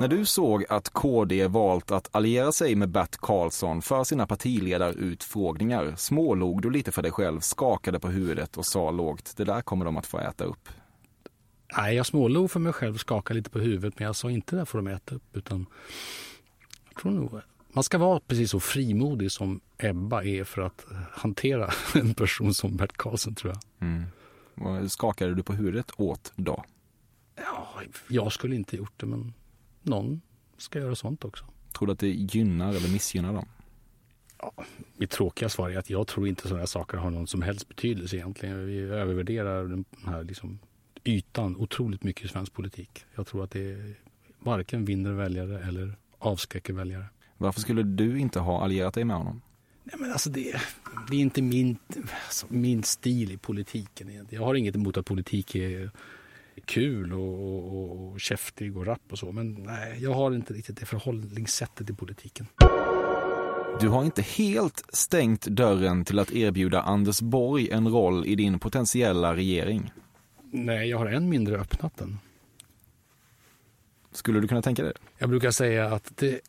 När 0.01 0.09
du 0.09 0.25
såg 0.25 0.65
att 0.69 0.91
KD 0.91 1.47
valt 1.47 1.91
att 1.91 2.09
alliera 2.13 2.53
sig 2.53 2.75
med 2.75 2.89
Bert 2.89 3.17
Karlsson 3.17 3.83
för 3.83 4.05
sina 4.05 4.27
partiledarutfrågningar 4.27 5.95
smålog 5.97 6.63
du 6.63 6.71
lite 6.71 6.93
för 6.93 7.03
dig 7.03 7.13
själv, 7.13 7.41
skakade 7.41 8.01
på 8.01 8.09
huvudet 8.09 8.57
och 8.57 8.67
sa 8.67 8.91
lågt, 8.91 9.35
det 9.37 9.45
där 9.45 9.61
kommer 9.61 9.85
de 9.85 9.97
att 9.97 10.07
få 10.07 10.19
äta 10.19 10.45
upp. 10.45 10.69
Nej, 11.77 11.97
jag 11.97 12.07
smålog 12.07 12.51
för 12.51 12.61
mig 12.61 12.73
själv, 12.73 12.97
skakade 12.97 13.39
lite 13.39 13.51
på 13.51 13.59
huvudet, 13.59 13.99
men 13.99 14.07
jag 14.07 14.17
sa 14.17 14.31
inte 14.31 14.57
det 14.57 14.61
där 14.61 14.65
får 14.65 14.79
de 14.79 14.87
äta 14.87 15.15
upp, 15.15 15.37
utan 15.37 15.67
tror 16.99 17.13
nog 17.13 17.41
man 17.79 17.85
ska 17.85 17.99
vara 17.99 18.21
precis 18.21 18.51
så 18.51 18.61
frimodig 18.61 19.33
som 19.33 19.61
Ebba 19.79 20.25
är 20.25 20.45
för 20.45 20.63
att 20.63 20.87
hantera 21.13 21.71
en 21.95 22.15
person 22.15 22.55
som 22.55 22.77
Bert 22.77 22.97
Karlsson 22.97 23.35
tror 23.35 23.53
jag. 23.53 23.89
Mm. 23.89 24.05
Vad 24.55 24.93
skakade 24.93 25.35
du 25.35 25.43
på 25.43 25.53
huvudet 25.53 25.91
åt 25.97 26.33
då? 26.37 26.65
Ja, 27.37 27.69
jag 28.09 28.33
skulle 28.33 28.57
inte 28.57 28.77
gjort 28.77 28.93
det, 28.97 29.07
men 29.07 29.33
någon 29.83 30.21
ska 30.57 30.79
göra 30.79 30.95
sånt 30.95 31.25
också. 31.25 31.45
Tror 31.79 31.87
du 31.87 31.93
att 31.93 31.99
det 31.99 32.09
gynnar 32.09 32.69
eller 32.69 32.89
missgynnar 32.89 33.33
dem? 33.33 33.47
Mitt 34.97 35.11
tråkiga 35.11 35.49
svar 35.49 35.71
är 35.71 35.79
att 35.79 35.91
jag 35.91 36.07
tror 36.07 36.29
inte 36.29 36.43
sådana 36.43 36.59
här 36.59 36.67
saker 36.67 36.99
har 36.99 37.11
någon 37.11 37.27
som 37.27 37.43
helst 37.43 37.69
betydelse 37.69 38.17
egentligen. 38.17 38.67
Vi 38.67 38.79
övervärderar 38.79 39.65
den 39.65 39.85
här 40.07 40.25
liksom 40.25 40.59
ytan 41.05 41.57
otroligt 41.57 42.03
mycket 42.03 42.25
i 42.25 42.29
svensk 42.29 42.53
politik. 42.53 43.05
Jag 43.15 43.27
tror 43.27 43.45
att 43.45 43.51
det 43.51 43.95
varken 44.39 44.85
vinner 44.85 45.13
väljare 45.13 45.63
eller 45.63 45.97
avskräcker 46.19 46.73
väljare. 46.73 47.05
Varför 47.37 47.61
skulle 47.61 47.83
du 47.83 48.19
inte 48.19 48.41
ha 48.41 48.65
allierat 48.65 48.95
dig 48.95 49.05
med 49.05 49.17
honom? 49.17 49.43
Nej, 49.85 49.97
men 49.99 50.13
alltså 50.13 50.31
det, 50.31 50.61
det 51.11 51.17
är 51.17 51.21
inte 51.21 51.43
min, 51.43 51.79
alltså 52.27 52.47
min 52.49 52.83
stil 52.83 53.33
i 53.33 53.37
politiken. 53.37 54.27
Jag 54.31 54.43
har 54.43 54.55
inget 54.55 54.75
emot 54.75 54.97
att 54.97 55.07
politik 55.07 55.55
är 55.55 55.91
kul 56.65 57.13
och, 57.13 57.75
och, 57.75 58.13
och 58.13 58.21
käftig 58.21 58.77
och 58.77 58.87
rapp 58.87 59.03
och 59.11 59.19
så. 59.19 59.33
Men 59.33 59.55
nej, 59.55 59.99
jag 60.03 60.15
har 60.15 60.35
inte 60.35 60.55
riktigt 60.55 60.77
det 60.77 60.87
förhållningssättet 60.87 61.91
i 61.91 61.95
politiken. 61.95 62.47
Du 63.81 63.89
har 63.89 64.05
inte 64.05 64.23
helt 64.23 64.85
stängt 64.93 65.47
dörren 65.47 66.05
till 66.05 66.19
att 66.19 66.33
erbjuda 66.33 66.83
Anders 66.83 67.21
Borg 67.21 67.71
en 67.71 67.89
roll 67.89 68.27
i 68.27 68.35
din 68.35 68.59
potentiella 68.59 69.37
regering. 69.37 69.93
Nej, 70.51 70.89
jag 70.89 70.99
har 70.99 71.07
än 71.07 71.29
mindre 71.29 71.57
öppnat 71.57 71.97
den. 71.97 72.19
Skulle 74.12 74.40
du 74.40 74.49
kunna 74.49 74.62
tänka 74.62 74.83
dig 74.83 74.92
det? 74.92 75.01
Jag 75.18 75.31
brukar 75.31 75.51
säga 75.51 75.94
att 75.94 76.12
det, 76.16 76.40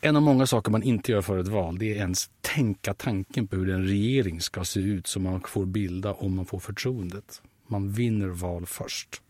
en 0.00 0.16
av 0.16 0.22
många 0.22 0.46
saker 0.46 0.70
man 0.70 0.82
inte 0.82 1.12
gör 1.12 1.22
för 1.22 1.38
ett 1.38 1.48
val, 1.48 1.78
det 1.78 1.92
är 1.92 1.96
ens 1.96 2.30
tänka 2.40 2.94
tanken 2.94 3.46
på 3.46 3.56
hur 3.56 3.70
en 3.70 3.84
regering 3.84 4.40
ska 4.40 4.64
se 4.64 4.80
ut 4.80 5.06
som 5.06 5.22
man 5.22 5.40
får 5.40 5.66
bilda 5.66 6.12
om 6.12 6.36
man 6.36 6.46
får 6.46 6.58
förtroendet. 6.58 7.42
Man 7.66 7.92
vinner 7.92 8.28
val 8.28 8.66
först. 8.66 9.20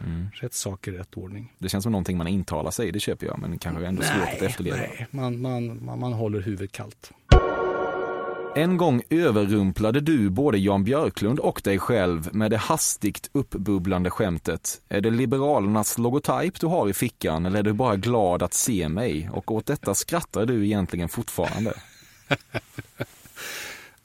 Mm. 0.00 0.26
Rätt 0.34 0.54
sak 0.54 0.88
i 0.88 0.90
rätt 0.90 1.16
ordning. 1.16 1.52
Det 1.58 1.68
känns 1.68 1.82
som 1.82 1.92
någonting 1.92 2.16
man 2.16 2.26
intalar 2.26 2.70
sig, 2.70 2.92
det 2.92 3.00
köper 3.00 3.26
jag, 3.26 3.38
men 3.38 3.58
kanske 3.58 3.86
ändå 3.86 4.02
svårt 4.02 4.28
att 4.28 4.42
efterleva. 4.42 4.76
Nej, 4.76 5.06
man, 5.10 5.40
man, 5.40 5.84
man, 5.84 6.00
man 6.00 6.12
håller 6.12 6.40
huvudet 6.40 6.72
kallt. 6.72 7.12
En 8.56 8.76
gång 8.76 9.02
överrumplade 9.10 10.00
du 10.00 10.30
både 10.30 10.58
Jan 10.58 10.84
Björklund 10.84 11.38
och 11.38 11.60
dig 11.64 11.78
själv 11.78 12.34
med 12.34 12.50
det 12.50 12.56
hastigt 12.56 13.30
uppbubblande 13.32 14.10
skämtet. 14.10 14.80
Är 14.88 15.00
det 15.00 15.10
Liberalernas 15.10 15.98
logotyp 15.98 16.60
du 16.60 16.66
har 16.66 16.88
i 16.88 16.92
fickan 16.92 17.46
eller 17.46 17.58
är 17.58 17.62
du 17.62 17.72
bara 17.72 17.96
glad 17.96 18.42
att 18.42 18.54
se 18.54 18.88
mig? 18.88 19.30
Och 19.32 19.50
åt 19.50 19.66
detta 19.66 19.94
skrattar 19.94 20.46
du 20.46 20.64
egentligen 20.64 21.08
fortfarande. 21.08 21.74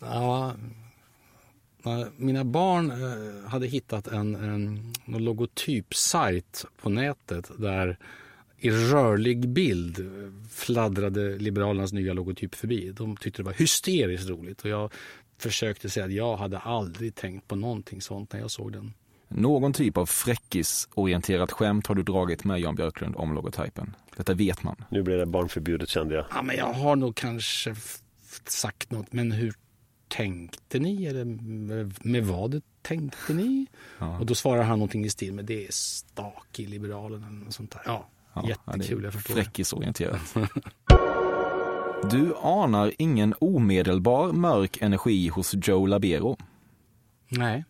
Ja, 0.01 0.53
mina 2.17 2.43
barn 2.43 2.91
eh, 2.91 3.49
hade 3.49 3.67
hittat 3.67 4.07
en, 4.07 4.35
en, 4.35 4.93
en 5.05 5.23
logotypsajt 5.23 6.65
på 6.81 6.89
nätet 6.89 7.51
där 7.57 7.97
i 8.59 8.71
rörlig 8.71 9.49
bild 9.49 10.11
fladdrade 10.51 11.37
Liberalernas 11.37 11.93
nya 11.93 12.13
logotyp 12.13 12.55
förbi. 12.55 12.91
De 12.91 13.17
tyckte 13.17 13.41
det 13.41 13.45
var 13.45 13.53
hysteriskt 13.53 14.29
roligt 14.29 14.61
och 14.61 14.69
jag 14.69 14.93
försökte 15.37 15.89
säga 15.89 16.05
att 16.05 16.13
jag 16.13 16.37
hade 16.37 16.59
aldrig 16.59 17.15
tänkt 17.15 17.47
på 17.47 17.55
någonting 17.55 18.01
sånt 18.01 18.33
när 18.33 18.39
jag 18.39 18.51
såg 18.51 18.71
den. 18.71 18.93
Någon 19.27 19.73
typ 19.73 19.97
av 19.97 20.05
fräckisorienterat 20.05 21.51
skämt 21.51 21.87
har 21.87 21.95
du 21.95 22.03
dragit 22.03 22.43
med 22.43 22.59
Jan 22.59 22.75
Björklund 22.75 23.15
om 23.15 23.33
logotypen. 23.33 23.95
Detta 24.17 24.33
vet 24.33 24.63
man. 24.63 24.75
Nu 24.89 25.03
blir 25.03 25.17
det 25.17 25.25
barnförbjudet 25.25 25.89
kände 25.89 26.15
jag. 26.15 26.25
Ja, 26.35 26.41
men 26.41 26.55
jag 26.55 26.73
har 26.73 26.95
nog 26.95 27.15
kanske 27.15 27.75
sagt 28.45 28.91
något, 28.91 29.13
men 29.13 29.31
hur 29.31 29.53
tänkte 30.07 30.79
ni? 30.79 31.05
Eller 31.05 31.25
med 32.07 32.25
vad 32.25 32.61
tänkte 32.81 33.33
ni? 33.33 33.67
Ja. 33.99 34.19
Och 34.19 34.25
då 34.25 34.35
svarar 34.35 34.63
han 34.63 34.79
någonting 34.79 35.05
i 35.05 35.09
stil 35.09 35.33
med 35.33 35.45
det 35.45 35.67
är 35.67 35.71
stak 35.71 36.59
i 36.59 36.65
Liberalerna 36.65 37.27
eller 37.27 37.51
sånt 37.51 37.71
där. 37.71 37.81
Ja, 37.85 38.09
ja 38.33 38.47
jättekul, 38.47 39.03
jag 39.03 39.13
förstår. 39.13 39.33
Fräckisorienterat. 39.33 40.35
Du 42.03 42.33
anar 42.41 42.93
ingen 42.97 43.33
omedelbar 43.39 44.31
mörk 44.31 44.77
energi 44.81 45.27
hos 45.27 45.55
Joe 45.61 45.85
Labero. 45.85 46.37
Nej. 47.29 47.65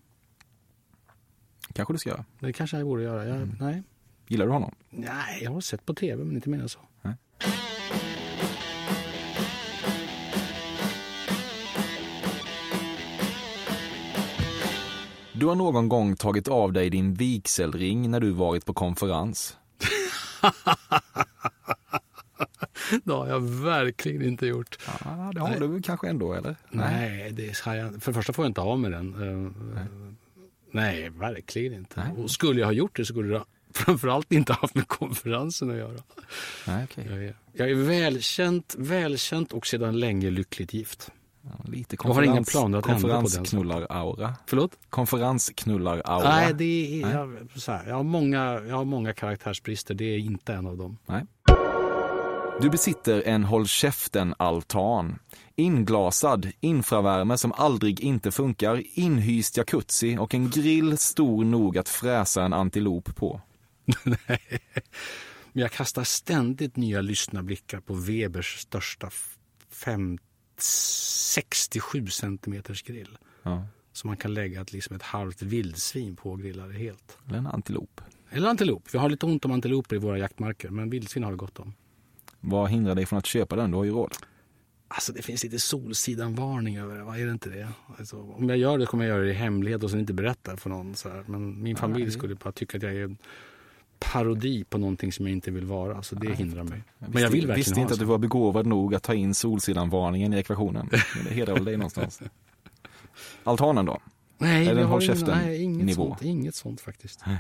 kanske 1.74 1.94
du 1.94 1.98
ska 1.98 2.10
göra. 2.10 2.26
Det 2.40 2.54
kanske 2.54 2.78
jag 2.78 2.88
borde 2.88 3.04
göra. 3.04 3.26
Jag, 3.26 3.36
mm. 3.36 3.56
Nej. 3.60 3.84
Gillar 4.28 4.46
du 4.46 4.52
honom? 4.52 4.76
Nej, 4.90 5.44
jag 5.44 5.52
har 5.52 5.62
sett 5.62 5.86
på 5.86 5.94
tv 5.94 6.24
men 6.24 6.36
inte 6.36 6.50
mer 6.50 6.60
än 6.60 6.70
så. 6.70 6.80
Nej. 7.02 7.16
Du 15.34 15.46
har 15.46 15.56
någon 15.56 15.90
gång 15.90 16.16
tagit 16.16 16.48
av 16.48 16.74
dig 16.74 16.90
din 16.90 17.14
vigselring 17.14 18.12
när 18.12 18.20
du 18.20 18.32
varit 18.32 18.66
på 18.66 18.74
konferens. 18.74 19.58
det 23.04 23.14
har 23.14 23.28
jag 23.28 23.40
verkligen 23.40 24.22
inte 24.22 24.46
gjort. 24.46 24.78
Ja, 24.88 25.32
det 25.34 25.40
har 25.40 25.50
Nej. 25.50 25.60
du 25.60 25.82
kanske 25.82 26.10
ändå, 26.10 26.34
eller? 26.34 26.56
Nej, 26.70 27.32
det 27.32 27.60
har 27.60 27.76
jag, 27.76 28.04
för 28.04 28.12
det 28.12 28.16
första 28.16 28.34
får 28.34 28.46
jag 28.46 28.50
inte 28.50 28.62
av 28.62 28.80
med 28.80 28.92
den. 28.92 29.12
Nej, 29.74 29.86
Nej 30.72 31.10
verkligen 31.10 31.74
inte. 31.74 32.00
Nej. 32.00 32.24
Och 32.24 32.32
skulle 32.32 32.60
jag 32.60 32.68
ha 32.68 32.74
gjort 32.74 32.96
det 32.96 33.06
så 33.06 33.14
skulle 33.14 33.34
det 33.34 33.44
framförallt 33.74 34.32
inte 34.32 34.54
haft 34.54 34.76
med 34.76 34.88
konferensen 34.88 35.70
att 35.70 35.78
göra. 35.78 36.04
Nej, 36.68 36.84
okay. 36.84 37.06
jag, 37.10 37.24
är, 37.24 37.36
jag 37.54 37.70
är 37.70 37.76
välkänt, 37.76 38.76
välkänt 38.78 39.54
och 39.54 39.68
sedan 39.68 40.00
länge 40.00 40.30
lyckligt 40.30 40.74
gift. 40.74 41.12
Lite 41.66 41.98
på 41.98 42.22
den. 42.22 42.44
Konferensknullar-aura. 42.82 44.34
Förlåt? 44.46 44.72
Konferensknullar-aura. 44.90 46.30
Nej, 46.30 46.54
det 46.54 47.02
är, 47.02 47.06
Nej. 47.06 47.14
Jag, 47.14 47.38
så 47.56 47.72
här, 47.72 47.88
jag, 47.88 47.96
har 47.96 48.04
många, 48.04 48.62
jag 48.68 48.76
har 48.76 48.86
många 48.86 49.14
karaktärsbrister. 49.14 49.94
Det 49.94 50.06
är 50.06 50.18
inte 50.18 50.54
en 50.54 50.68
av 50.68 50.78
dem. 50.78 50.98
Nej. 51.06 51.26
Du 52.62 52.70
besitter 52.70 53.24
en 53.26 53.44
håll 53.44 53.68
käften-altan. 53.68 55.20
Inglasad, 55.56 56.52
infravärme 56.60 57.38
som 57.38 57.52
aldrig 57.52 58.00
inte 58.00 58.32
funkar, 58.32 58.84
inhyst 58.94 59.58
jacuzzi 59.58 60.18
och 60.18 60.34
en 60.34 60.50
grill 60.50 60.98
stor 60.98 61.46
nog 61.46 61.78
att 61.78 61.90
fräsa 61.90 62.44
en 62.44 62.54
antilop 62.54 63.16
på. 63.16 63.42
Nej, 64.04 64.62
men 65.54 65.62
jag 65.62 65.72
kastar 65.72 66.04
ständigt 66.04 66.76
nya 66.76 67.02
lyssnarblickar 67.02 67.80
på 67.80 67.94
Webers 67.94 68.60
största 68.60 69.10
50 69.72 70.29
67 70.62 72.08
centimeters 72.08 72.84
grill. 72.84 73.18
Ja. 73.44 73.68
Så 73.92 74.08
man 74.08 74.18
kan 74.18 74.34
lägga 74.34 74.62
ett, 74.62 74.74
liksom 74.74 74.96
ett 74.96 75.04
halvt 75.04 75.42
vildsvin 75.42 76.16
på 76.16 76.32
och 76.32 76.40
grilla 76.40 76.68
det 76.68 76.74
helt. 76.74 77.18
Eller 77.28 77.38
en 77.38 77.48
antilop. 77.48 78.02
Eller 78.30 78.50
antilop. 78.50 78.84
Vi 78.94 78.98
har 78.98 79.10
lite 79.10 79.26
ont 79.26 79.46
om 79.46 79.52
antiloper 79.52 79.96
i 79.96 80.00
våra 80.00 80.18
jaktmarker, 80.18 80.70
men 80.70 80.90
vildsvin 80.90 81.24
har 81.24 81.32
vi 81.32 81.38
gott 81.38 81.60
om. 81.60 81.74
Vad 82.40 82.70
hindrar 82.70 82.96
dig 82.96 83.06
från 83.06 83.20
att 83.20 83.26
köpa 83.26 83.56
den? 83.56 83.72
Du 83.72 83.78
har 83.78 83.84
ju 83.84 83.92
råd. 83.92 84.14
Alltså 84.88 85.14
det 85.14 85.22
finns 85.22 85.44
lite 85.44 85.60
Solsidan-varning 85.60 86.78
över 86.78 86.98
det. 86.98 87.04
Vad 87.04 87.20
är 87.20 87.26
det 87.26 87.32
inte 87.32 87.50
det? 87.50 87.70
Alltså, 87.98 88.22
om 88.22 88.50
jag 88.50 88.58
gör 88.58 88.78
det 88.78 88.86
kommer 88.86 89.06
jag 89.06 89.16
göra 89.16 89.24
det 89.24 89.32
i 89.32 89.34
hemlighet 89.34 89.84
och 89.84 89.90
sen 89.90 90.00
inte 90.00 90.14
berätta 90.14 90.58
för 90.58 90.70
någon. 90.70 90.96
Så 90.96 91.10
här. 91.10 91.24
Men 91.28 91.64
min 91.64 91.76
familj 91.76 92.06
ja, 92.06 92.12
skulle 92.12 92.36
bara 92.36 92.52
tycka 92.52 92.78
att 92.78 92.84
jag 92.84 92.96
är 92.96 93.16
parodi 94.00 94.64
på 94.64 94.78
någonting 94.78 95.12
som 95.12 95.26
jag 95.26 95.34
inte 95.34 95.52
vill 95.52 95.66
vara. 95.66 96.04
Så 96.04 96.16
det 96.16 96.28
Nej, 96.28 96.38
hindrar 96.38 96.64
mig. 96.64 96.84
Jag 97.00 97.14
men 97.14 97.24
jag 97.24 97.30
vill 97.30 97.48
verkligen 97.48 97.56
visste 97.56 97.80
inte 97.80 97.94
att 97.94 98.00
du 98.00 98.06
var 98.06 98.18
begåvad 98.18 98.66
nog 98.66 98.96
att 98.96 99.04
ta 99.04 99.14
in 99.14 99.34
Solsidan-varningen 99.34 100.34
i 100.34 100.38
ekvationen. 100.38 100.90
Men 101.16 101.26
det 101.26 101.34
hedrar 101.34 101.54
väl 101.54 101.66
dig 101.66 101.78
någonstans. 101.78 102.22
Altanen 103.44 103.86
då? 103.86 104.02
Nej, 104.38 104.68
är 104.68 104.76
den 104.76 104.88
håll 104.88 105.02
käften 105.02 105.38
nej, 105.38 105.62
inget 105.62 105.86
nivå? 105.86 106.08
Sånt, 106.08 106.22
inget 106.22 106.56
sånt 106.56 106.82
faktiskt. 106.82 107.24
Nej. 107.28 107.38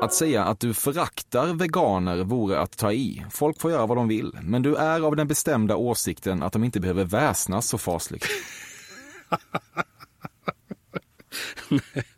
Att 0.00 0.14
säga 0.14 0.44
att 0.44 0.60
du 0.60 0.74
föraktar 0.74 1.54
veganer 1.54 2.24
vore 2.24 2.60
att 2.60 2.76
ta 2.78 2.92
i. 2.92 3.24
Folk 3.30 3.60
får 3.60 3.70
göra 3.70 3.86
vad 3.86 3.96
de 3.96 4.08
vill, 4.08 4.38
men 4.42 4.62
du 4.62 4.76
är 4.76 5.00
av 5.00 5.16
den 5.16 5.28
bestämda 5.28 5.76
åsikten 5.76 6.42
att 6.42 6.52
de 6.52 6.64
inte 6.64 6.80
behöver 6.80 7.04
väsnas 7.04 7.68
så 7.68 7.78
fasligt. 7.78 8.26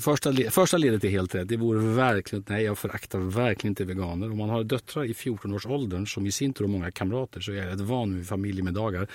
Första, 0.00 0.32
första 0.50 0.76
ledet 0.76 1.04
är 1.04 1.08
helt 1.08 1.34
rätt. 1.34 1.48
Det 1.48 1.56
vore 1.56 1.94
verkligen, 1.94 2.44
nej 2.48 2.64
jag 2.64 2.78
föraktar 2.78 3.18
verkligen 3.18 3.70
inte 3.70 3.84
veganer. 3.84 4.30
Om 4.30 4.38
man 4.38 4.48
har 4.48 4.64
döttrar 4.64 5.04
i 5.04 5.12
14-årsåldern 5.12 6.06
som 6.06 6.26
i 6.26 6.32
sin 6.32 6.52
tur 6.52 6.64
har 6.64 6.72
många 6.72 6.90
kamrater 6.90 7.40
så 7.40 7.52
är 7.52 7.56
jag 7.56 7.66
rätt 7.66 7.80
van 7.80 8.16
vid 8.16 8.28
familjemiddagar 8.28 9.08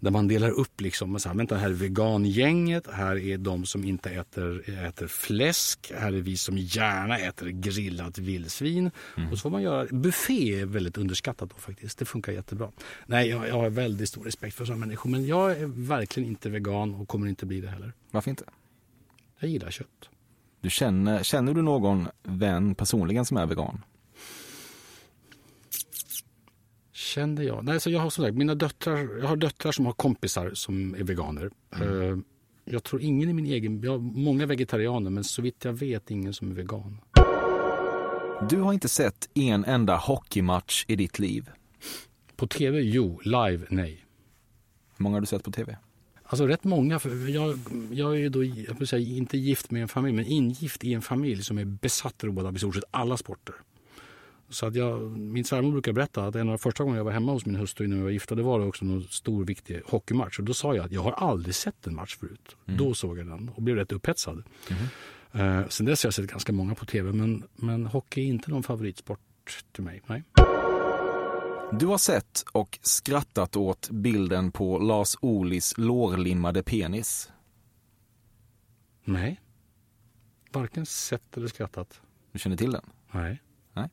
där 0.00 0.10
man 0.10 0.28
delar 0.28 0.50
upp 0.50 0.80
liksom, 0.80 1.18
så 1.18 1.28
här, 1.28 1.36
vänta 1.36 1.56
här 1.56 1.68
är 1.68 1.72
vegangänget, 1.72 2.86
här 2.92 3.18
är 3.18 3.38
de 3.38 3.66
som 3.66 3.84
inte 3.84 4.10
äter, 4.10 4.70
äter 4.86 5.06
fläsk, 5.06 5.92
här 5.94 6.12
är 6.12 6.20
vi 6.20 6.36
som 6.36 6.58
gärna 6.58 7.18
äter 7.18 7.48
grillat 7.48 8.18
vildsvin. 8.18 8.90
Mm. 9.16 9.30
Och 9.32 9.38
så 9.38 9.42
får 9.42 9.50
man 9.50 9.62
göra, 9.62 9.86
buffé 9.90 10.60
är 10.60 10.66
väldigt 10.66 10.98
underskattat 10.98 11.50
då 11.50 11.56
faktiskt, 11.56 11.98
det 11.98 12.04
funkar 12.04 12.32
jättebra. 12.32 12.70
Nej, 13.06 13.28
jag, 13.28 13.48
jag 13.48 13.54
har 13.54 13.70
väldigt 13.70 14.08
stor 14.08 14.24
respekt 14.24 14.56
för 14.56 14.64
sådana 14.64 14.86
människor 14.86 15.10
men 15.10 15.26
jag 15.26 15.50
är 15.50 15.66
verkligen 15.66 16.28
inte 16.28 16.50
vegan 16.50 16.94
och 16.94 17.08
kommer 17.08 17.26
inte 17.26 17.46
bli 17.46 17.60
det 17.60 17.68
heller. 17.68 17.92
Varför 18.10 18.30
inte? 18.30 18.44
Jag 19.40 19.50
gillar 19.50 19.70
kött. 19.70 20.08
Du 20.60 20.70
känner, 20.70 21.22
känner 21.22 21.54
du 21.54 21.62
någon 21.62 22.08
vän 22.22 22.74
personligen 22.74 23.24
som 23.24 23.36
är 23.36 23.46
vegan? 23.46 23.84
Kände 26.92 27.44
jag? 27.44 27.64
Nej, 27.64 27.80
så 27.80 27.90
jag 27.90 28.00
har 28.00 28.10
som 28.10 28.24
sagt, 28.24 28.36
mina 28.36 28.54
döttrar, 28.54 29.18
jag 29.20 29.28
har 29.28 29.36
döttrar 29.36 29.72
som 29.72 29.86
har 29.86 29.92
kompisar 29.92 30.50
som 30.54 30.94
är 30.94 31.02
veganer. 31.04 31.50
Mm. 31.76 31.88
Uh, 31.88 32.18
Jag 32.64 32.84
tror 32.84 33.02
ingen 33.02 33.28
i 33.28 33.32
min 33.32 33.46
egen... 33.46 33.80
Jag 33.82 33.90
har 33.90 33.98
många 33.98 34.46
vegetarianer 34.46 35.10
men 35.10 35.24
så 35.24 35.42
vitt 35.42 35.64
jag 35.64 35.72
vet 35.72 36.10
ingen 36.10 36.34
som 36.34 36.50
är 36.50 36.54
vegan. 36.54 36.98
Du 38.48 38.60
har 38.60 38.72
inte 38.72 38.88
sett 38.88 39.28
en 39.34 39.64
enda 39.64 39.96
hockeymatch 39.96 40.84
i 40.88 40.96
ditt 40.96 41.18
liv. 41.18 41.50
På 42.36 42.46
tv, 42.46 42.80
jo. 42.80 43.20
Live, 43.24 43.66
nej. 43.70 44.04
Hur 44.96 45.02
många 45.02 45.16
har 45.16 45.20
du 45.20 45.26
sett 45.26 45.44
på 45.44 45.50
tv? 45.50 45.78
Alltså 46.30 46.46
rätt 46.46 46.64
många. 46.64 46.98
För 46.98 47.28
jag, 47.28 47.58
jag 47.90 48.12
är 48.12 48.18
ju 48.18 48.28
då, 48.28 48.44
jag 48.44 48.88
säga, 48.88 49.16
inte 49.16 49.38
gift 49.38 49.70
med 49.70 49.82
en 49.82 49.88
familj, 49.88 50.16
men 50.16 50.24
ingift 50.24 50.84
i 50.84 50.94
en 50.94 51.02
familj 51.02 51.42
som 51.42 51.58
är 51.58 51.64
besatt 51.64 52.24
road 52.24 52.46
av 52.46 52.56
i 52.56 52.58
stort 52.58 52.74
sett 52.74 52.84
alla 52.90 53.16
sporter. 53.16 53.54
Så 54.48 54.66
att 54.66 54.74
jag, 54.74 55.18
min 55.18 55.44
svärmor 55.44 55.72
brukar 55.72 55.92
berätta 55.92 56.24
att 56.24 56.34
en 56.34 56.40
av 56.40 56.46
de 56.46 56.58
första 56.58 56.84
gångerna 56.84 56.98
jag 56.98 57.04
var 57.04 57.12
hemma 57.12 57.32
hos 57.32 57.46
min 57.46 57.56
hustru 57.56 57.84
innan 57.84 57.98
vi 57.98 58.04
var 58.04 58.10
gifta, 58.10 58.34
det 58.34 58.42
var 58.42 58.66
också 58.66 58.84
någon 58.84 59.02
stor 59.02 59.44
viktig 59.44 59.80
hockeymatch. 59.86 60.38
Och 60.38 60.44
då 60.44 60.54
sa 60.54 60.74
jag 60.74 60.84
att 60.84 60.92
jag 60.92 61.02
har 61.02 61.12
aldrig 61.12 61.54
sett 61.54 61.86
en 61.86 61.94
match 61.94 62.16
förut. 62.16 62.56
Mm. 62.66 62.78
Då 62.78 62.94
såg 62.94 63.18
jag 63.18 63.26
den 63.26 63.48
och 63.48 63.62
blev 63.62 63.76
rätt 63.76 63.92
upphetsad. 63.92 64.42
Uh, 65.34 65.68
sen 65.68 65.86
dess 65.86 66.02
har 66.02 66.06
jag 66.06 66.14
sett 66.14 66.26
ganska 66.26 66.52
många 66.52 66.74
på 66.74 66.86
tv, 66.86 67.12
men, 67.12 67.44
men 67.56 67.86
hockey 67.86 68.20
är 68.20 68.26
inte 68.26 68.50
någon 68.50 68.62
favoritsport 68.62 69.20
till 69.72 69.84
mig. 69.84 70.02
Nej. 70.06 70.22
Du 71.72 71.86
har 71.86 71.98
sett 71.98 72.44
och 72.52 72.78
skrattat 72.82 73.56
åt 73.56 73.90
bilden 73.90 74.52
på 74.52 74.78
Lars 74.78 75.16
Ohlys 75.20 75.74
lårlimmade 75.78 76.62
penis. 76.62 77.30
Nej. 79.04 79.40
Varken 80.52 80.86
sett 80.86 81.36
eller 81.36 81.48
skrattat. 81.48 82.00
Du 82.32 82.38
känner 82.38 82.56
till 82.56 82.72
den? 82.72 82.84
Nej. 83.12 83.42
Nej. 83.72 83.88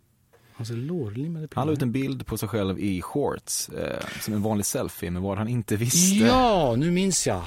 Alltså 0.55 0.73
lårlimmade 0.73 1.47
Han 1.53 1.67
la 1.67 1.73
ut 1.73 1.81
en 1.81 1.91
bild 1.91 2.25
på 2.25 2.37
sig 2.37 2.49
själv 2.49 2.79
i 2.79 3.01
shorts, 3.01 3.69
eh, 3.69 4.05
som 4.21 4.33
en 4.33 4.41
vanlig 4.41 4.65
selfie 4.65 5.11
med 5.11 5.21
vad 5.21 5.37
han 5.37 5.47
inte 5.47 5.75
visste. 5.75 6.25
Ja, 6.25 6.75
nu 6.77 6.91
minns 6.91 7.27
jag. 7.27 7.43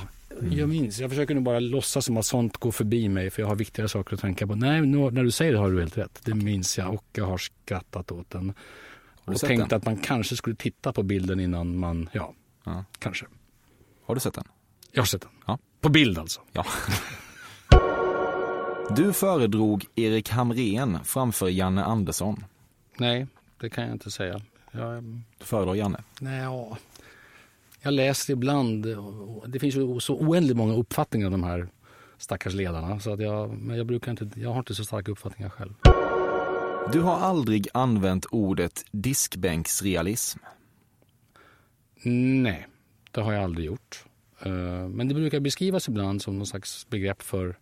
Jag 0.51 0.69
minns. 0.69 0.99
Jag 0.99 1.11
försöker 1.11 1.35
nog 1.35 1.45
bara 1.45 1.61
låtsas 1.61 2.05
som 2.05 2.17
att 2.17 2.27
sånt 2.27 2.57
går 2.57 2.71
förbi 2.71 3.09
mig 3.09 3.31
för 3.31 3.43
jag 3.43 3.49
har 3.49 3.57
viktigare 3.57 3.89
saker 3.89 4.15
att 4.15 4.21
tänka 4.21 4.47
på. 4.47 4.55
Nej, 4.55 4.81
nu, 4.81 5.11
när 5.11 5.25
du 5.25 5.31
säger 5.31 5.53
det 5.53 5.59
har 5.59 5.71
du 5.71 5.81
helt 5.81 5.99
rätt. 5.99 6.21
Det 6.25 6.35
minns 6.35 6.79
jag 6.79 6.95
och 6.95 7.05
jag 7.13 7.27
har 7.27 7.39
skrattat 7.39 8.13
åt 8.13 8.31
den. 8.31 8.53
Och 9.25 9.41
sett 9.41 9.49
tänkt 9.49 9.71
den? 9.71 9.77
att 9.77 9.85
man 9.85 9.97
kanske 9.97 10.37
skulle 10.37 10.57
titta 10.57 10.93
på 10.93 11.03
bilden 11.03 11.41
innan 11.41 11.77
man, 11.79 12.09
ja, 12.13 12.35
Ja. 12.65 12.85
kanske. 12.99 13.27
Har 14.07 14.15
du 14.15 14.21
sett 14.21 14.35
den? 14.35 14.45
Jag 14.93 15.01
har 15.03 15.07
sett 15.07 15.23
den. 15.23 15.31
Ja. 15.47 15.59
På 15.81 15.89
bild 15.89 16.19
alltså. 16.19 16.41
Ja. 16.53 16.67
Du 18.97 19.13
föredrog 19.13 19.87
Erik 19.95 20.29
Hamrén 20.31 20.99
framför 21.05 21.49
Janne 21.49 21.85
Andersson. 21.85 22.45
Nej, 22.99 23.27
det 23.61 23.71
kan 23.71 23.85
jag 23.85 23.93
inte 23.93 24.11
säga. 24.11 24.41
Jag, 24.73 25.03
Du 25.39 25.45
föredrar 25.45 25.75
Janne. 25.75 26.03
nej, 26.21 26.41
ja. 26.43 26.77
Jag 27.83 27.93
läser 27.95 28.33
ibland. 28.33 28.87
Det 29.47 29.59
finns 29.59 29.75
ju 29.75 30.01
så 30.01 30.15
oändligt 30.17 30.57
många 30.57 30.75
uppfattningar 30.75 31.27
om 31.27 31.33
de 31.33 31.45
här 31.45 31.69
stackars 32.19 32.55
ledarna. 32.55 33.01
Så 33.01 33.13
att 33.13 33.21
jag, 33.21 33.51
men 33.59 33.77
jag, 33.77 33.87
brukar 33.87 34.11
inte, 34.11 34.31
jag 34.41 34.51
har 34.51 34.59
inte 34.59 34.75
så 34.75 34.85
starka 34.85 35.13
uppfattningar 35.13 35.51
själv. 35.51 35.75
Du 36.93 37.01
har 37.01 37.17
aldrig 37.19 37.69
använt 37.75 38.27
ordet 38.31 38.85
diskbänksrealism. 38.91 40.39
Nej, 42.43 42.67
det 43.11 43.21
har 43.21 43.33
jag 43.33 43.45
aldrig 43.45 43.67
gjort. 43.67 44.05
Eh, 44.43 44.53
Men 44.89 45.09
det 45.09 45.15
brukar 45.15 45.41
beskrivas 45.41 45.89
ibland 45.89 46.23
som 46.23 46.37
någon 46.39 46.47
slags 46.47 46.87
begrepp 46.91 47.23
för... 47.23 47.59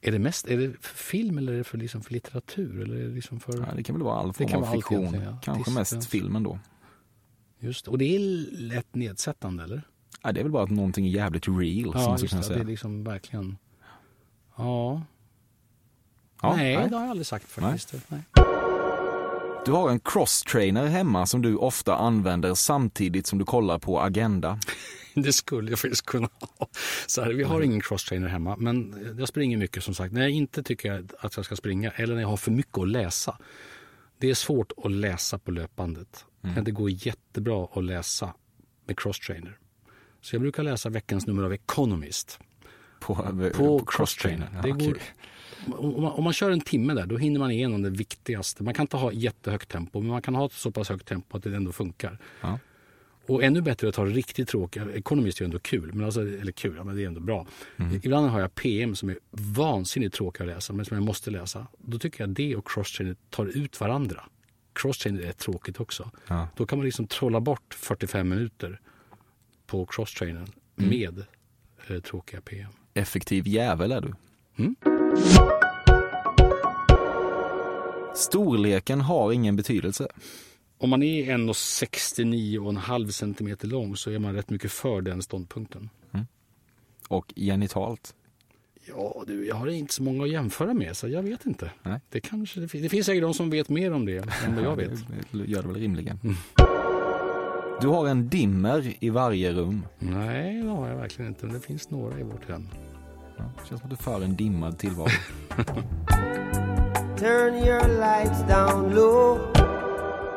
Är 0.00 0.12
det 0.12 0.18
mest 0.18 0.48
är 0.48 0.56
det 0.58 0.72
för 0.80 0.94
film 0.96 1.38
eller 1.38 1.52
är 1.52 1.56
det 1.58 1.64
för, 1.64 1.78
liksom 1.78 2.02
för 2.02 2.12
litteratur? 2.12 2.80
Eller 2.82 2.96
är 2.96 3.08
det 3.08 3.14
liksom 3.14 3.40
för... 3.40 3.58
Ja, 3.58 3.66
det 3.76 3.82
kan 3.82 3.94
väl 3.94 4.02
vara 4.02 4.18
all 4.20 4.32
form 4.32 4.48
kan 4.48 4.62
av 4.64 4.72
fiktion. 4.72 4.98
egentligen, 4.98 5.24
ja. 5.26 5.38
Kanske 5.42 5.70
mest 5.70 5.94
Diskbänks- 5.96 6.08
filmen 6.08 6.42
då. 6.42 6.58
Just, 7.58 7.88
och 7.88 7.98
det 7.98 8.04
är 8.16 8.18
lätt 8.52 8.94
nedsättande, 8.94 9.64
eller? 9.64 9.82
Ja, 10.22 10.32
det 10.32 10.40
är 10.40 10.44
väl 10.44 10.52
bara 10.52 10.62
att 10.64 10.70
någonting 10.70 11.06
är 11.06 11.10
jävligt 11.10 11.48
real, 11.48 11.92
som 11.92 12.00
Ja, 12.00 12.08
man 12.08 12.18
just 12.18 12.26
skulle 12.26 12.26
det. 12.26 12.28
kunna 12.28 12.40
Det 12.40 12.54
är 12.54 12.54
säga. 12.54 12.62
liksom 12.64 13.04
verkligen... 13.04 13.58
Ja. 14.56 15.02
Ja, 16.42 16.56
nej, 16.56 16.76
nej. 16.76 16.88
det 16.88 16.94
har 16.96 17.02
jag 17.02 17.10
aldrig 17.10 17.26
sagt 17.26 17.46
faktiskt. 17.48 17.94
Nej. 18.08 18.20
Du 19.64 19.72
har 19.72 19.90
en 19.90 20.00
crosstrainer 20.00 20.86
hemma 20.86 21.26
som 21.26 21.42
du 21.42 21.56
ofta 21.56 21.96
använder 21.96 22.54
samtidigt 22.54 23.26
som 23.26 23.38
du 23.38 23.44
kollar 23.44 23.78
på 23.78 24.00
Agenda. 24.00 24.58
Det 25.14 25.32
skulle 25.32 25.70
jag 25.70 25.78
faktiskt 25.78 26.06
kunna 26.06 26.28
ha. 26.40 26.68
Så 27.06 27.22
här, 27.22 27.32
vi 27.32 27.42
har 27.42 27.60
ingen 27.60 27.80
crosstrainer 27.80 28.28
hemma, 28.28 28.56
men 28.56 28.94
jag 29.18 29.28
springer 29.28 29.56
mycket 29.56 29.84
som 29.84 29.94
sagt. 29.94 30.12
När 30.12 30.20
jag 30.20 30.30
inte 30.30 30.62
tycker 30.62 31.06
att 31.18 31.36
jag 31.36 31.44
ska 31.44 31.56
springa 31.56 31.90
eller 31.90 32.14
när 32.14 32.20
jag 32.20 32.28
har 32.28 32.36
för 32.36 32.50
mycket 32.50 32.78
att 32.78 32.88
läsa. 32.88 33.38
Det 34.18 34.30
är 34.30 34.34
svårt 34.34 34.72
att 34.84 34.90
läsa 34.92 35.38
på 35.38 35.50
löpbandet. 35.50 36.24
Men 36.40 36.64
det 36.64 36.70
går 36.70 36.90
jättebra 36.90 37.68
att 37.72 37.84
läsa 37.84 38.34
med 38.86 38.98
crosstrainer. 38.98 39.58
Så 40.20 40.34
jag 40.34 40.42
brukar 40.42 40.62
läsa 40.62 40.88
veckans 40.88 41.26
nummer 41.26 41.42
av 41.42 41.52
Economist 41.52 42.38
På, 43.00 43.14
på 43.54 43.84
crosstrainer. 43.86 44.48
Ja, 44.54 44.62
Det 44.62 44.72
okej. 44.72 44.94
Om, 45.66 46.02
man, 46.02 46.12
om 46.12 46.24
man 46.24 46.32
kör 46.32 46.50
en 46.50 46.60
timme 46.60 46.94
där, 46.94 47.06
då 47.06 47.16
hinner 47.16 47.40
man 47.40 47.50
igenom 47.50 47.82
det 47.82 47.90
viktigaste. 47.90 48.62
Man 48.62 48.74
kan 48.74 48.82
inte 48.82 48.96
ha 48.96 49.12
jättehögt 49.12 49.68
tempo, 49.68 50.00
men 50.00 50.10
man 50.10 50.22
kan 50.22 50.34
ha 50.34 50.46
ett 50.46 50.52
så 50.52 50.70
pass 50.70 50.88
högt 50.88 51.08
tempo 51.08 51.36
att 51.36 51.42
det 51.42 51.56
ändå 51.56 51.72
funkar. 51.72 52.18
Ja. 52.40 52.58
Och 53.26 53.42
ännu 53.42 53.60
bättre 53.60 53.88
att 53.88 53.96
ha 53.96 54.04
riktigt 54.04 54.48
tråkiga, 54.48 54.86
Economist 54.94 55.40
är 55.40 55.42
ju 55.42 55.44
ändå 55.44 55.58
kul, 55.58 55.92
men 55.92 56.04
alltså, 56.04 56.20
eller 56.20 56.52
kul, 56.52 56.74
ja, 56.76 56.84
men 56.84 56.96
det 56.96 57.02
är 57.02 57.06
ändå 57.06 57.20
bra. 57.20 57.46
Ibland 58.02 58.30
har 58.30 58.40
jag 58.40 58.54
PM 58.54 58.94
som 58.94 59.08
är 59.08 59.18
vansinnigt 59.30 60.14
tråkiga 60.14 60.46
att 60.46 60.54
läsa, 60.54 60.72
men 60.72 60.84
som 60.84 60.96
jag 60.96 61.04
måste 61.04 61.30
läsa. 61.30 61.66
Då 61.78 61.98
tycker 61.98 62.22
jag 62.22 62.30
det 62.30 62.56
och 62.56 62.68
crosstrainer 62.68 63.16
tar 63.30 63.46
ut 63.46 63.80
varandra. 63.80 64.24
Crosstrainer 64.72 65.22
är 65.22 65.32
tråkigt 65.32 65.80
också. 65.80 66.10
Ja. 66.26 66.48
Då 66.56 66.66
kan 66.66 66.78
man 66.78 66.84
liksom 66.84 67.06
trolla 67.06 67.40
bort 67.40 67.74
45 67.74 68.28
minuter 68.28 68.80
på 69.66 69.86
crosstrainern 69.86 70.48
med 70.74 71.24
eh, 71.88 72.00
tråkiga 72.00 72.40
PM. 72.40 72.70
Effektiv 72.94 73.48
jävel 73.48 73.92
är 73.92 74.00
du. 74.00 74.14
Mm. 74.56 75.03
Storleken 78.14 79.00
har 79.00 79.32
ingen 79.32 79.56
betydelse. 79.56 80.08
Om 80.78 80.90
man 80.90 81.02
är 81.02 81.24
1,69,5 81.24 83.10
centimeter 83.10 83.68
lång 83.68 83.96
så 83.96 84.10
är 84.10 84.18
man 84.18 84.34
rätt 84.34 84.50
mycket 84.50 84.72
för 84.72 85.00
den 85.00 85.22
ståndpunkten. 85.22 85.90
Och 87.08 87.32
genitalt. 87.36 88.14
Ja, 88.88 89.24
du, 89.26 89.46
jag 89.46 89.56
har 89.56 89.66
inte 89.66 89.94
så 89.94 90.02
många 90.02 90.24
att 90.24 90.30
jämföra 90.30 90.74
med 90.74 90.96
så 90.96 91.08
jag 91.08 91.22
vet 91.22 91.46
inte. 91.46 91.70
Nej. 91.82 92.00
Det, 92.08 92.20
kanske, 92.20 92.60
det, 92.60 92.68
finns, 92.68 92.82
det 92.82 92.88
finns 92.88 93.06
säkert 93.06 93.22
de 93.22 93.34
som 93.34 93.50
vet 93.50 93.68
mer 93.68 93.92
om 93.92 94.06
det 94.06 94.16
än 94.46 94.54
vad 94.54 94.64
jag 94.64 94.76
vet. 94.76 94.90
Det 95.30 95.44
gör 95.44 95.62
det 95.62 95.68
väl 95.68 95.76
rimligen. 95.76 96.18
Mm. 96.22 96.36
Du 97.80 97.88
har 97.88 98.08
en 98.08 98.28
dimmer 98.28 98.94
i 99.00 99.10
varje 99.10 99.52
rum. 99.52 99.86
Nej, 99.98 100.62
det 100.62 100.68
har 100.68 100.88
jag 100.88 100.96
verkligen 100.96 101.28
inte. 101.28 101.46
Men 101.46 101.54
det 101.54 101.60
finns 101.60 101.90
några 101.90 102.20
i 102.20 102.22
vårt 102.22 102.48
hem. 102.48 102.68
Ja, 103.36 103.44
det 103.62 103.68
känns 103.68 103.80
som 103.80 103.90
att 103.90 103.90
du 103.90 103.96
för 103.96 104.24
en 104.24 104.36
dimmad 104.36 104.78
tillvaro. 104.78 105.08
Turn 107.18 107.54
your 107.54 107.88
lights 107.88 108.40
down 108.48 108.94
low. 108.94 109.52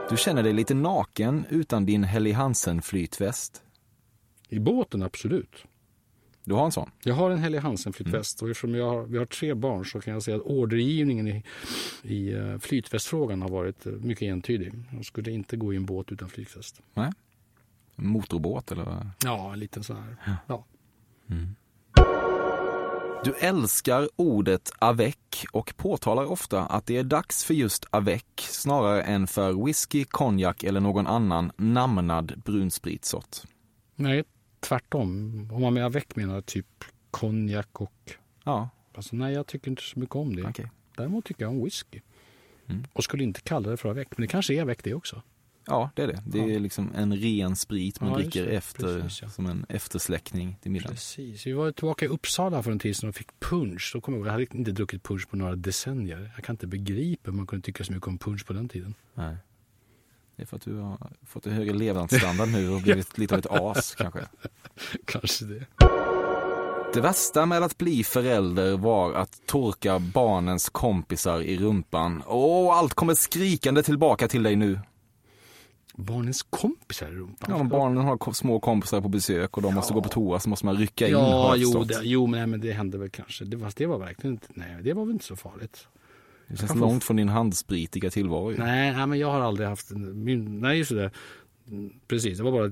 Du 0.10 0.18
känner 0.18 0.44
dig 0.44 0.54
lite 0.54 0.74
naken 0.74 1.46
utan 1.50 1.86
din 1.86 2.04
Helly 2.04 2.32
Hansen 2.32 2.82
flytväst. 2.82 3.64
I 4.50 4.60
båten, 4.60 5.04
absolut. 5.04 5.66
Du 6.44 6.54
har 6.54 6.66
en 6.66 6.72
sån? 6.72 6.92
Jag 7.04 7.16
har 7.16 7.32
en 7.32 7.38
Helly 7.38 7.58
Hansen 7.58 7.94
flytväst 7.94 8.42
och 8.42 8.50
eftersom 8.50 8.76
jag 8.76 8.90
har, 8.90 9.04
vi 9.04 9.18
har 9.18 9.26
tre 9.26 9.54
barn 9.54 9.86
så 9.86 10.02
kan 10.02 10.14
jag 10.14 10.24
säga 10.24 10.38
att 10.38 10.44
ordergivningen 10.44 11.28
i, 11.28 11.44
i 12.02 12.34
eh, 12.34 12.58
flytvästfrågan 12.58 13.42
har 13.42 13.50
varit 13.50 13.86
eh, 13.86 13.92
mycket 13.92 14.22
entydig. 14.22 14.74
Jag 14.92 15.06
skulle 15.06 15.32
inte 15.32 15.58
gå 15.58 15.74
i 15.74 15.76
en 15.76 15.86
båt 15.86 16.12
utan 16.12 16.30
flytväst. 16.30 16.82
Nej. 16.94 17.12
Motorbåt 17.96 18.72
eller? 18.72 19.12
Ja, 19.24 19.54
en 19.54 19.60
liten 19.60 19.84
så 19.84 19.94
här. 19.94 20.16
Ja. 20.48 20.66
Du 23.24 23.34
älskar 23.34 24.10
ordet 24.16 24.72
avec 24.80 25.46
och 25.52 25.74
påtalar 25.78 26.26
ofta 26.26 26.66
att 26.66 26.86
det 26.86 26.98
är 26.98 27.04
dags 27.04 27.44
för 27.44 27.54
just 27.54 27.86
avec 27.90 28.26
snarare 28.38 29.02
än 29.04 29.28
för 29.28 29.66
whisky, 29.66 30.06
konjak 30.06 30.64
eller 30.64 30.80
någon 30.80 31.08
annan 31.08 31.52
namnad 31.58 32.42
brunspritsort. 32.46 33.38
Nej, 33.96 34.24
tvärtom. 34.60 35.50
Om 35.54 35.62
man 35.62 35.74
med 35.74 35.86
avec 35.86 36.16
menar 36.16 36.42
typ 36.42 36.84
konjak 37.12 37.82
och... 37.82 38.12
Ja, 38.44 38.70
Alltså, 38.96 39.16
nej, 39.16 39.34
jag 39.34 39.48
tycker 39.48 39.72
inte 39.72 39.82
så 39.84 40.00
mycket 40.00 40.16
om 40.16 40.36
det. 40.36 40.44
okej. 40.44 40.72
Däremot 40.98 41.26
tycker 41.26 41.44
jag 41.44 41.52
om 41.52 41.64
whisky. 41.64 42.00
Mm. 42.68 42.84
Och 42.94 43.04
skulle 43.04 43.24
inte 43.24 43.42
kalla 43.42 43.70
det 43.70 43.78
för 43.78 43.90
avec. 43.90 44.08
Men 44.12 44.22
det 44.22 44.28
kanske 44.28 44.54
är 44.54 44.62
avec 44.62 44.78
det 44.84 44.94
också. 44.94 45.22
Ja, 45.68 45.90
det 45.96 46.04
är 46.04 46.08
det. 46.08 46.24
Det 46.26 46.56
är 46.56 46.60
liksom 46.60 46.92
en 46.96 47.16
ren 47.16 47.56
sprit 47.56 48.02
man 48.02 48.10
Ja, 48.10 48.18
dricker 48.18 48.48
efter 48.48 49.02
Precis, 49.02 49.22
ja. 49.22 49.30
som 49.30 49.46
en 49.46 49.66
eftersläckning 49.70 50.58
till 50.62 50.72
middagen. 50.72 50.92
Precis. 50.96 51.48
Vi 51.48 51.52
var 51.54 51.72
tillbaka 51.72 52.06
i 52.06 52.08
Uppsala 52.08 52.64
för 52.64 52.72
en 52.72 52.80
tid 52.80 52.96
sedan 52.96 53.10
och 53.10 53.16
fick 53.16 53.40
punch. 53.40 53.92
Då 53.94 54.02
kom 54.02 54.14
jag, 54.14 54.28
jag 54.28 54.32
hade 54.32 54.46
inte 54.52 54.72
druckit 54.72 55.04
punch 55.04 55.30
på 55.30 55.36
några 55.38 55.56
decennier. 55.56 56.32
Jag 56.36 56.46
kan 56.46 56.54
inte 56.54 56.68
begripa 56.68 57.32
hur 57.32 57.38
man 57.38 57.48
kunde 57.48 57.66
tycka 57.66 57.84
så 57.84 57.94
mycket 57.94 58.08
om 58.08 58.18
punch 58.18 58.46
på 58.46 58.54
den 58.54 58.70
tiden. 58.70 58.94
Nej. 59.14 59.36
Det 60.36 60.44
är 60.44 60.48
för 60.48 60.56
att 60.56 60.62
du 60.62 60.76
har 60.76 61.12
fått 61.26 61.46
en 61.46 61.54
högre 61.54 61.74
levnadsstandard 61.74 62.50
nu 62.50 62.70
och 62.70 62.82
blivit 62.82 63.18
lite 63.18 63.36
av 63.36 63.40
ett 63.40 63.52
as 63.52 63.96
kanske. 63.96 64.20
Kanske 65.06 65.46
det. 65.46 65.66
Det 66.94 67.02
värsta 67.02 67.46
med 67.46 67.64
att 67.64 67.78
bli 67.78 68.04
förälder 68.04 68.78
var 68.78 69.14
att 69.14 69.42
torka 69.46 70.00
barnens 70.00 70.70
kompisar 70.70 71.42
i 71.42 71.58
rumpan. 71.58 72.24
Åh, 72.28 72.78
allt 72.78 72.94
kommer 72.94 73.14
skrikande 73.14 73.84
tillbaka 73.84 74.28
till 74.28 74.44
dig 74.44 74.56
nu. 74.56 74.80
Barnens 76.00 76.44
kompisar 76.44 77.08
i 77.08 77.12
rumpan? 77.16 77.58
Ja, 77.58 77.64
barnen 77.64 78.04
har 78.04 78.34
små 78.34 78.60
kompisar 78.60 79.02
på 79.02 79.10
besök 79.10 79.58
och 79.58 79.64
de 79.64 79.74
måste 79.74 79.94
gå 79.94 80.02
på 80.02 80.10
toa 80.10 80.40
så 80.40 80.50
måste 80.50 80.66
man 80.66 80.76
rycka 80.78 81.08
in. 81.08 81.16
har 81.16 81.22
Ja, 81.22 81.56
jo, 81.56 81.84
det, 81.84 82.00
jo 82.04 82.28
men, 82.28 82.40
nej, 82.40 82.48
men 82.48 82.62
det 82.62 82.72
hände 82.72 82.98
väl 82.98 83.10
kanske. 83.10 83.46
Det 83.46 83.58
var, 83.58 83.72
det 83.76 83.86
var 83.86 83.98
verkligen 83.98 84.34
inte, 84.34 84.48
nej, 84.54 84.78
det 84.84 84.94
var 84.94 85.06
väl 85.06 85.14
inte 85.14 85.26
så 85.26 85.36
farligt. 85.36 85.88
Det 86.48 86.58
känns 86.58 86.76
långt 86.76 87.04
från 87.04 87.16
din 87.18 87.30
handspritiga 87.30 88.10
tillvaro. 88.10 88.50
Nej, 88.58 88.92
nej, 88.92 89.08
men 89.08 89.20
jag 89.20 89.32
har 89.32 89.42
aldrig 89.42 89.68
haft, 89.70 89.92
en- 89.92 90.24
min, 90.24 90.60
nej 90.60 90.78
just 90.78 90.92
det, 90.92 91.12
Mm, 91.70 91.94
precis, 92.08 92.38
det 92.38 92.44
var 92.44 92.52
bara 92.52 92.68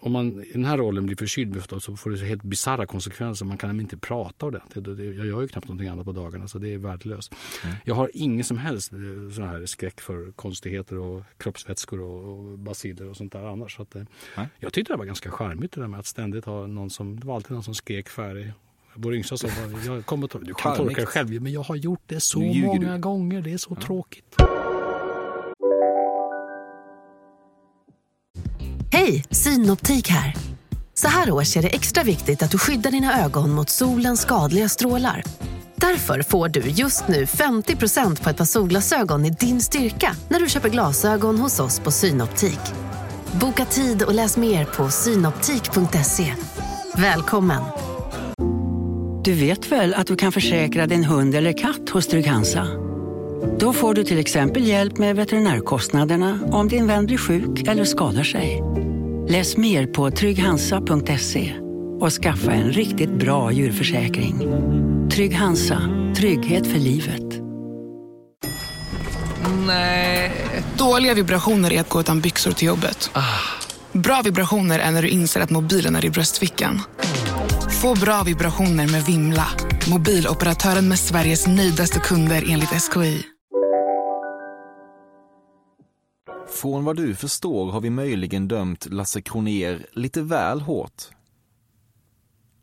om 0.00 0.12
man 0.12 0.44
i 0.44 0.52
den 0.52 0.64
här 0.64 0.76
rollen 0.76 1.06
blir 1.06 1.16
förkyld 1.16 1.62
så 1.80 1.96
får 1.96 2.10
det 2.10 2.26
helt 2.26 2.42
bisarra 2.42 2.86
konsekvenser. 2.86 3.44
Man 3.44 3.58
kan 3.58 3.80
inte 3.80 3.96
prata 3.96 4.46
ordentligt. 4.46 4.86
Jag 5.16 5.26
gör 5.26 5.40
ju 5.40 5.48
knappt 5.48 5.68
någonting 5.68 5.88
annat 5.88 6.04
på 6.04 6.12
dagarna 6.12 6.48
så 6.48 6.58
det 6.58 6.74
är 6.74 6.78
värdelöst. 6.78 7.34
Mm. 7.64 7.76
Jag 7.84 7.94
har 7.94 8.10
ingen 8.14 8.44
som 8.44 8.58
helst 8.58 8.92
eh, 8.92 8.98
sån 9.34 9.44
här 9.44 9.66
skräck 9.66 10.00
för 10.00 10.32
konstigheter 10.32 10.98
och 10.98 11.22
kroppsvätskor 11.36 12.00
och, 12.00 12.58
baciller 12.58 13.08
och 13.08 13.16
sånt 13.16 13.32
där 13.32 13.44
annars. 13.44 13.76
Så 13.76 13.82
att, 13.82 13.94
Nej. 14.36 14.48
jag 14.58 14.72
tyckte 14.72 14.92
det 14.92 14.96
var 14.96 15.04
ganska 15.04 15.30
charmigt 15.30 15.72
det 15.72 15.80
där 15.80 15.88
med 15.88 16.00
att 16.00 16.06
ständigt 16.06 16.44
ha 16.44 16.66
någon 16.66 16.90
som, 16.90 17.20
det 17.20 17.26
var 17.26 17.34
alltid 17.34 17.50
någon 17.50 17.62
som 17.62 17.74
skrek 17.74 18.08
färdig. 18.08 18.52
Vår 18.94 19.14
yngsta 19.14 19.36
sa 19.36 19.48
jag 19.86 20.06
kommer 20.06 20.24
att, 20.24 20.44
du 20.46 20.54
kan 20.54 20.76
torka 20.76 21.00
det 21.00 21.06
själv, 21.06 21.42
men 21.42 21.52
jag 21.52 21.62
har 21.62 21.76
gjort 21.76 22.02
det 22.06 22.20
så 22.20 22.40
många 22.40 22.94
du. 22.94 22.98
gånger, 22.98 23.42
det 23.42 23.52
är 23.52 23.58
så 23.58 23.74
tråkigt. 23.74 24.36
Hej, 29.08 29.24
Synoptik 29.30 30.08
här. 30.08 30.34
Så 30.94 31.08
här 31.08 31.30
års 31.30 31.56
är 31.56 31.62
det 31.62 31.68
extra 31.68 32.02
viktigt 32.02 32.42
att 32.42 32.50
du 32.50 32.58
skyddar 32.58 32.90
dina 32.90 33.24
ögon 33.24 33.50
mot 33.50 33.70
solens 33.70 34.20
skadliga 34.20 34.68
strålar. 34.68 35.22
Därför 35.76 36.22
får 36.22 36.48
du 36.48 36.60
just 36.60 37.08
nu 37.08 37.24
50% 37.24 38.22
på 38.22 38.30
ett 38.30 38.36
par 38.36 38.44
solglasögon 38.44 39.24
i 39.24 39.30
din 39.30 39.60
styrka 39.60 40.16
när 40.28 40.40
du 40.40 40.48
köper 40.48 40.68
glasögon 40.68 41.38
hos 41.38 41.60
oss 41.60 41.80
på 41.80 41.90
Synoptik. 41.90 42.60
Boka 43.40 43.64
tid 43.64 44.02
och 44.02 44.14
läs 44.14 44.36
mer 44.36 44.64
på 44.64 44.88
synoptik.se. 44.90 46.34
Välkommen! 46.96 47.62
Du 49.24 49.32
vet 49.32 49.72
väl 49.72 49.94
att 49.94 50.06
du 50.06 50.16
kan 50.16 50.32
försäkra 50.32 50.86
din 50.86 51.04
hund 51.04 51.34
eller 51.34 51.52
katt 51.52 51.90
hos 51.90 52.06
Trygg-Hansa? 52.06 52.66
Då 53.58 53.72
får 53.72 53.94
du 53.94 54.04
till 54.04 54.18
exempel 54.18 54.66
hjälp 54.66 54.98
med 54.98 55.16
veterinärkostnaderna 55.16 56.38
om 56.50 56.68
din 56.68 56.86
vän 56.86 57.06
blir 57.06 57.18
sjuk 57.18 57.68
eller 57.68 57.84
skadar 57.84 58.22
sig. 58.22 58.62
Läs 59.30 59.56
mer 59.56 59.86
på 59.86 60.10
trygghansa.se 60.10 61.54
och 62.00 62.12
skaffa 62.12 62.52
en 62.52 62.72
riktigt 62.72 63.10
bra 63.10 63.52
djurförsäkring. 63.52 64.38
Trygg 65.10 65.34
Hansa, 65.34 65.82
trygghet 66.16 66.66
för 66.66 66.78
livet. 66.78 67.24
Nej. 69.66 70.32
Dåliga 70.78 71.14
vibrationer 71.14 71.72
är 71.72 71.80
att 71.80 71.88
gå 71.88 72.00
utan 72.00 72.20
byxor 72.20 72.52
till 72.52 72.68
jobbet. 72.68 73.10
Bra 73.92 74.22
vibrationer 74.24 74.78
är 74.78 74.90
när 74.90 75.02
du 75.02 75.08
inser 75.08 75.40
att 75.40 75.50
mobilen 75.50 75.96
är 75.96 76.04
i 76.04 76.10
bröstfickan. 76.10 76.80
Få 77.82 77.94
bra 77.94 78.22
vibrationer 78.22 78.88
med 78.88 79.02
Vimla. 79.02 79.46
Mobiloperatören 79.90 80.88
med 80.88 80.98
Sveriges 80.98 81.46
nöjdaste 81.46 81.98
kunder 81.98 82.44
enligt 82.48 82.68
SKI. 82.68 83.22
Från 86.60 86.84
vad 86.84 86.96
du 86.96 87.14
förstår 87.14 87.72
har 87.72 87.80
vi 87.80 87.90
möjligen 87.90 88.48
dömt 88.48 88.86
Lasse 88.90 89.22
Kroner 89.22 89.86
lite 89.92 90.22
väl 90.22 90.60
hårt. 90.60 91.02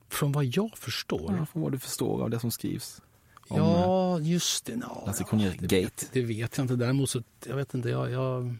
Från 0.10 0.32
vad 0.32 0.46
jag 0.46 0.78
förstår. 0.78 1.36
Ja, 1.40 1.46
från 1.46 1.62
vad 1.62 1.72
du 1.72 1.80
förstår 1.80 2.24
av 2.24 2.30
det 2.30 2.40
som 2.40 2.52
skrivs. 2.52 3.02
Om, 3.48 3.58
Ja, 3.58 4.20
just 4.20 4.66
det. 4.66 4.76
No, 4.76 5.04
Lasse 5.06 5.24
Kronér-gate. 5.24 6.06
Det 6.12 6.22
vet 6.22 6.58
jag 6.58 6.64
inte. 6.64 6.76
Däremot 6.76 7.10
så, 7.10 7.24
jag 7.46 7.56
vet 7.56 7.74
inte, 7.74 7.90
jag, 7.90 8.12
jag, 8.12 8.56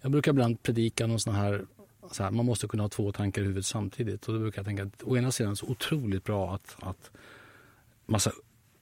jag 0.00 0.10
brukar 0.10 0.32
ibland 0.32 0.62
predika 0.62 1.06
någon 1.06 1.20
sån 1.20 1.34
här, 1.34 1.66
så 2.12 2.22
här, 2.22 2.30
man 2.30 2.46
måste 2.46 2.68
kunna 2.68 2.82
ha 2.82 2.88
två 2.88 3.12
tankar 3.12 3.42
i 3.42 3.44
huvudet 3.44 3.66
samtidigt. 3.66 4.28
Och 4.28 4.34
då 4.34 4.40
brukar 4.40 4.58
jag 4.58 4.66
tänka 4.66 4.82
att 4.82 5.02
å 5.02 5.16
ena 5.16 5.32
sidan 5.32 5.48
är 5.48 5.52
det 5.52 5.56
så 5.56 5.66
otroligt 5.66 6.24
bra 6.24 6.54
att, 6.54 6.76
att 6.80 7.10
massa 8.06 8.32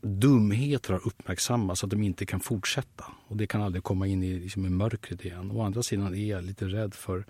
dumheter 0.02 0.92
har 0.92 1.06
uppmärksammats 1.06 1.80
så 1.80 1.86
att 1.86 1.90
de 1.90 2.02
inte 2.02 2.26
kan 2.26 2.40
fortsätta. 2.40 3.04
Och 3.28 3.36
det 3.36 3.46
kan 3.46 3.62
aldrig 3.62 3.84
komma 3.84 4.06
in 4.06 4.22
i, 4.22 4.38
liksom, 4.38 4.66
i 4.66 4.70
mörkret 4.70 5.24
igen. 5.24 5.50
Å 5.50 5.62
andra 5.62 5.82
sidan 5.82 6.14
är 6.14 6.30
jag 6.30 6.44
lite 6.44 6.64
rädd 6.64 6.94
för, 6.94 7.24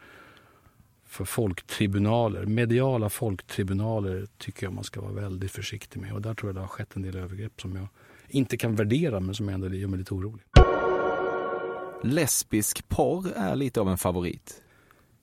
för 1.06 1.24
folktribunaler. 1.24 2.46
Mediala 2.46 3.08
folktribunaler 3.08 4.26
tycker 4.38 4.66
jag 4.66 4.72
man 4.72 4.84
ska 4.84 5.00
vara 5.00 5.12
väldigt 5.12 5.52
försiktig 5.52 6.00
med. 6.00 6.12
Och 6.12 6.22
där 6.22 6.34
tror 6.34 6.48
jag 6.48 6.56
det 6.56 6.60
har 6.60 6.68
skett 6.68 6.96
en 6.96 7.02
del 7.02 7.16
övergrepp 7.16 7.60
som 7.60 7.76
jag 7.76 7.86
inte 8.28 8.56
kan 8.56 8.76
värdera 8.76 9.20
men 9.20 9.34
som 9.34 9.48
ändå 9.48 9.74
gör 9.74 9.88
mig 9.88 9.98
lite 9.98 10.14
orolig. 10.14 10.44
Lesbisk 12.02 12.88
porr 12.88 13.32
är 13.36 13.56
lite 13.56 13.80
av 13.80 13.88
en 13.88 13.98
favorit. 13.98 14.62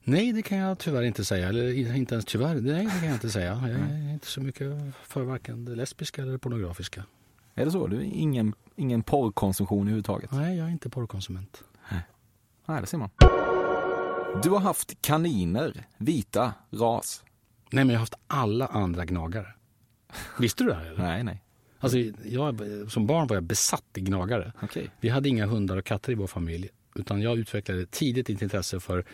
Nej, 0.04 0.34
det 0.34 0.42
kan 0.42 0.58
jag 0.58 0.80
tyvärr 0.80 1.04
inte 1.04 1.26
säga. 1.26 1.50
Eller 1.50 1.96
inte 1.96 2.16
ens 2.16 2.26
tyvärr. 2.26 2.56
Nej, 2.56 2.86
det 2.86 2.92
kan 2.92 3.06
jag 3.06 3.16
inte 3.16 3.30
säga. 3.30 3.60
Jag 3.62 3.70
är 3.70 4.14
inte 4.14 4.28
så 4.28 4.42
mycket 4.42 4.68
för 5.04 5.22
varken 5.22 5.66
det 5.66 5.76
lesbiska 5.76 6.22
eller 6.22 6.32
det 6.32 6.40
pornografiska. 6.40 7.04
Är 7.56 7.66
det 7.66 7.72
så? 7.72 7.88
Du 7.88 7.98
är 7.98 8.04
ingen, 8.04 8.54
ingen 8.76 9.04
porrkonsumtion 9.04 9.82
överhuvudtaget? 9.82 10.32
Nej, 10.32 10.58
jag 10.58 10.68
är 10.68 10.72
inte 10.72 10.90
porrkonsument. 10.90 11.64
Nej, 12.66 12.82
det 12.82 12.88
ser 12.88 12.98
man. 12.98 13.10
Du 14.44 14.50
har 14.50 14.60
haft 14.60 15.02
kaniner, 15.02 15.86
vita, 15.98 16.54
ras. 16.72 17.24
Nej, 17.72 17.86
men 17.86 17.90
jag 17.90 18.00
har 18.00 18.00
haft 18.00 18.16
alla 18.28 18.66
andra 18.66 19.06
gnagare. 19.06 19.48
Visste 20.40 20.64
du 20.64 20.70
det 20.70 20.76
här? 20.76 20.86
Eller? 20.86 21.04
Nej, 21.04 21.24
nej. 21.24 21.44
Alltså, 21.80 21.98
jag, 22.24 22.62
som 22.88 23.06
barn 23.06 23.28
var 23.28 23.36
jag 23.36 23.44
besatt 23.44 23.86
i 23.96 24.02
gnagare. 24.02 24.54
Okej. 24.62 24.90
Vi 25.00 25.10
hade 25.10 25.30
inga 25.30 25.46
hundar 25.46 25.78
och 25.78 25.86
katter 25.86 26.12
i 26.12 26.16
vår 26.16 26.28
familj. 26.28 26.70
Utan 26.96 27.22
jag 27.22 27.38
utvecklade 27.38 27.86
tidigt 27.86 28.30
ett 28.30 28.42
intresse 28.42 28.80
för 28.80 29.06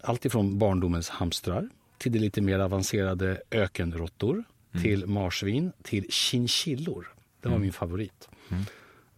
allt 0.00 0.24
ifrån 0.24 0.58
barndomens 0.58 1.08
hamstrar 1.08 1.68
till 1.98 2.12
det 2.12 2.18
lite 2.18 2.40
mer 2.40 2.58
avancerade 2.58 3.42
ökenråttor, 3.50 4.44
till 4.82 5.06
marsvin, 5.06 5.72
till 5.82 6.10
chinchillor. 6.10 7.13
Det 7.44 7.50
var 7.50 7.58
min 7.58 7.72
favorit. 7.72 8.28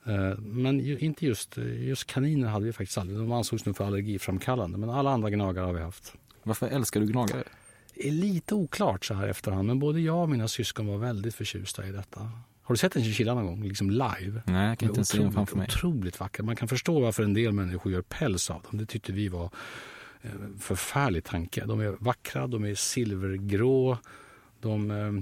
Eh, 0.07 0.39
Men 0.39 0.81
ju, 0.81 0.99
inte 0.99 1.27
just, 1.27 1.57
just 1.57 2.07
kaniner 2.07 2.49
hade 2.49 2.65
vi 2.67 2.73
faktiskt 2.73 2.99
aldrig. 2.99 3.19
De 3.19 3.33
ansågs 3.33 3.67
nog 3.67 3.77
för 3.77 3.85
allergiframkallande. 3.85 4.79
Men 4.79 4.91
alla 4.91 5.11
andra 5.11 5.31
gnagare 5.31 5.65
har 5.65 5.73
vi 5.73 5.81
haft. 5.81 6.15
Varför 6.43 6.69
älskar 6.69 7.01
du 7.01 7.07
gnagare? 7.07 7.45
Det 7.95 8.09
är 8.09 8.13
lite 8.13 8.55
oklart 8.55 9.05
så 9.05 9.15
här 9.15 9.29
efterhand. 9.29 9.67
Men 9.67 9.79
både 9.79 10.01
jag 10.01 10.23
och 10.23 10.29
mina 10.29 10.49
syskon 10.49 10.87
var 10.87 10.99
väldigt 10.99 11.35
förtjusta 11.35 11.87
i 11.87 11.93
detta. 11.93 12.21
Har 12.63 12.75
du 12.75 12.77
sett 12.77 12.97
en 12.97 13.03
chinchilla 13.03 13.35
någon 13.35 13.47
gång? 13.47 13.63
Liksom 13.65 13.91
live? 13.91 14.43
Nej, 14.47 14.69
jag 14.69 14.79
kan 14.79 14.89
inte 14.89 15.05
se 15.05 15.19
den 15.19 15.33
framför 15.33 15.57
mig. 15.57 15.67
Otroligt 15.71 16.21
vacker. 16.21 16.43
Man 16.43 16.57
kan 16.57 16.69
förstå 16.69 17.01
varför 17.01 17.23
en 17.23 17.35
del 17.35 17.53
människor 17.53 17.93
gör 17.93 18.03
päls 18.03 18.51
av 18.51 18.63
dem. 18.71 18.79
Det 18.79 18.87
tyckte 18.87 19.13
vi 19.13 19.29
var 19.29 19.51
en 20.21 20.59
förfärlig 20.59 21.25
tanke. 21.25 21.65
De 21.65 21.81
är 21.81 21.97
vackra, 22.01 22.47
de 22.47 22.65
är 22.65 22.75
silvergrå. 22.75 23.99
De, 24.61 24.91
eh, 24.91 25.13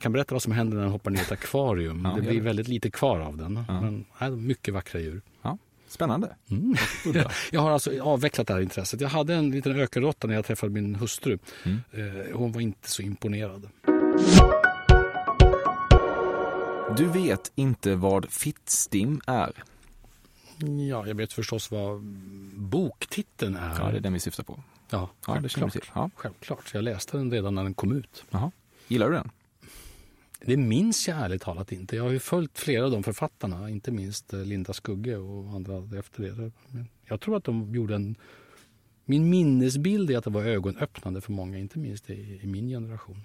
kan 0.00 0.12
berätta 0.12 0.34
vad 0.34 0.42
som 0.42 0.52
händer 0.52 0.76
när 0.76 0.84
den 0.84 0.92
hoppar 0.92 1.10
ner 1.10 1.18
i 1.18 1.22
ett 1.22 1.32
akvarium. 1.32 2.04
Ja, 2.04 2.14
det 2.16 2.20
blir 2.22 2.34
det. 2.34 2.40
väldigt 2.40 2.68
lite 2.68 2.90
kvar 2.90 3.20
av 3.20 3.36
den. 3.36 3.64
Ja. 3.68 3.80
Men 3.80 4.04
nej, 4.20 4.30
mycket 4.30 4.74
vackra 4.74 5.00
djur. 5.00 5.22
Ja, 5.42 5.58
spännande. 5.88 6.36
Mm. 6.50 6.74
jag 7.50 7.60
har 7.60 7.70
alltså 7.70 8.00
avvecklat 8.02 8.46
det 8.46 8.52
här 8.54 8.60
intresset. 8.60 9.00
Jag 9.00 9.08
hade 9.08 9.34
en 9.34 9.50
liten 9.50 9.80
ökenråtta 9.80 10.26
när 10.26 10.34
jag 10.34 10.44
träffade 10.44 10.72
min 10.72 10.94
hustru. 10.94 11.38
Mm. 11.64 11.78
Eh, 11.92 12.36
hon 12.36 12.52
var 12.52 12.60
inte 12.60 12.90
så 12.90 13.02
imponerad. 13.02 13.68
Du 16.96 17.06
vet 17.06 17.52
inte 17.54 17.94
vad 17.94 18.30
fittstim 18.30 19.20
är. 19.26 19.52
Ja, 20.88 21.06
jag 21.06 21.14
vet 21.14 21.32
förstås 21.32 21.70
vad 21.70 22.00
boktiteln 22.54 23.56
är. 23.56 23.76
Ja, 23.78 23.90
det 23.90 23.96
är 23.96 24.00
den 24.00 24.12
vi 24.12 24.20
syftar 24.20 24.42
på. 24.44 24.62
Ja, 24.90 25.08
Ja, 25.26 25.34
självklart. 25.34 25.90
Ja. 25.94 26.10
självklart. 26.16 26.70
Jag 26.74 26.84
läste 26.84 27.16
den 27.16 27.30
redan 27.30 27.54
när 27.54 27.62
den 27.62 27.74
kom 27.74 27.92
ut. 27.92 28.24
Jaha. 28.30 28.50
Gillar 28.88 29.08
du 29.10 29.14
den? 29.14 29.30
Det 30.44 30.56
minns 30.56 31.08
jag 31.08 31.18
ärligt 31.18 31.42
talat 31.42 31.72
inte. 31.72 31.96
Jag 31.96 32.02
har 32.02 32.10
ju 32.10 32.18
följt 32.18 32.58
flera 32.58 32.84
av 32.84 32.90
de 32.90 33.02
författarna, 33.02 33.70
inte 33.70 33.90
minst 33.90 34.32
eh, 34.32 34.40
Linda 34.44 34.72
Skugge 34.72 35.16
och 35.16 35.50
andra 35.50 35.98
efter 35.98 36.22
det. 36.22 36.52
Men 36.68 36.88
Jag 37.04 37.20
tror 37.20 37.36
att 37.36 37.44
de 37.44 37.74
gjorde 37.74 37.94
en... 37.94 38.16
Min 39.04 39.30
minnesbild 39.30 40.10
är 40.10 40.18
att 40.18 40.24
det 40.24 40.30
var 40.30 40.42
ögonöppnande 40.44 41.20
för 41.20 41.32
många, 41.32 41.58
inte 41.58 41.78
minst 41.78 42.10
i, 42.10 42.40
i 42.42 42.46
min 42.46 42.68
generation. 42.68 43.22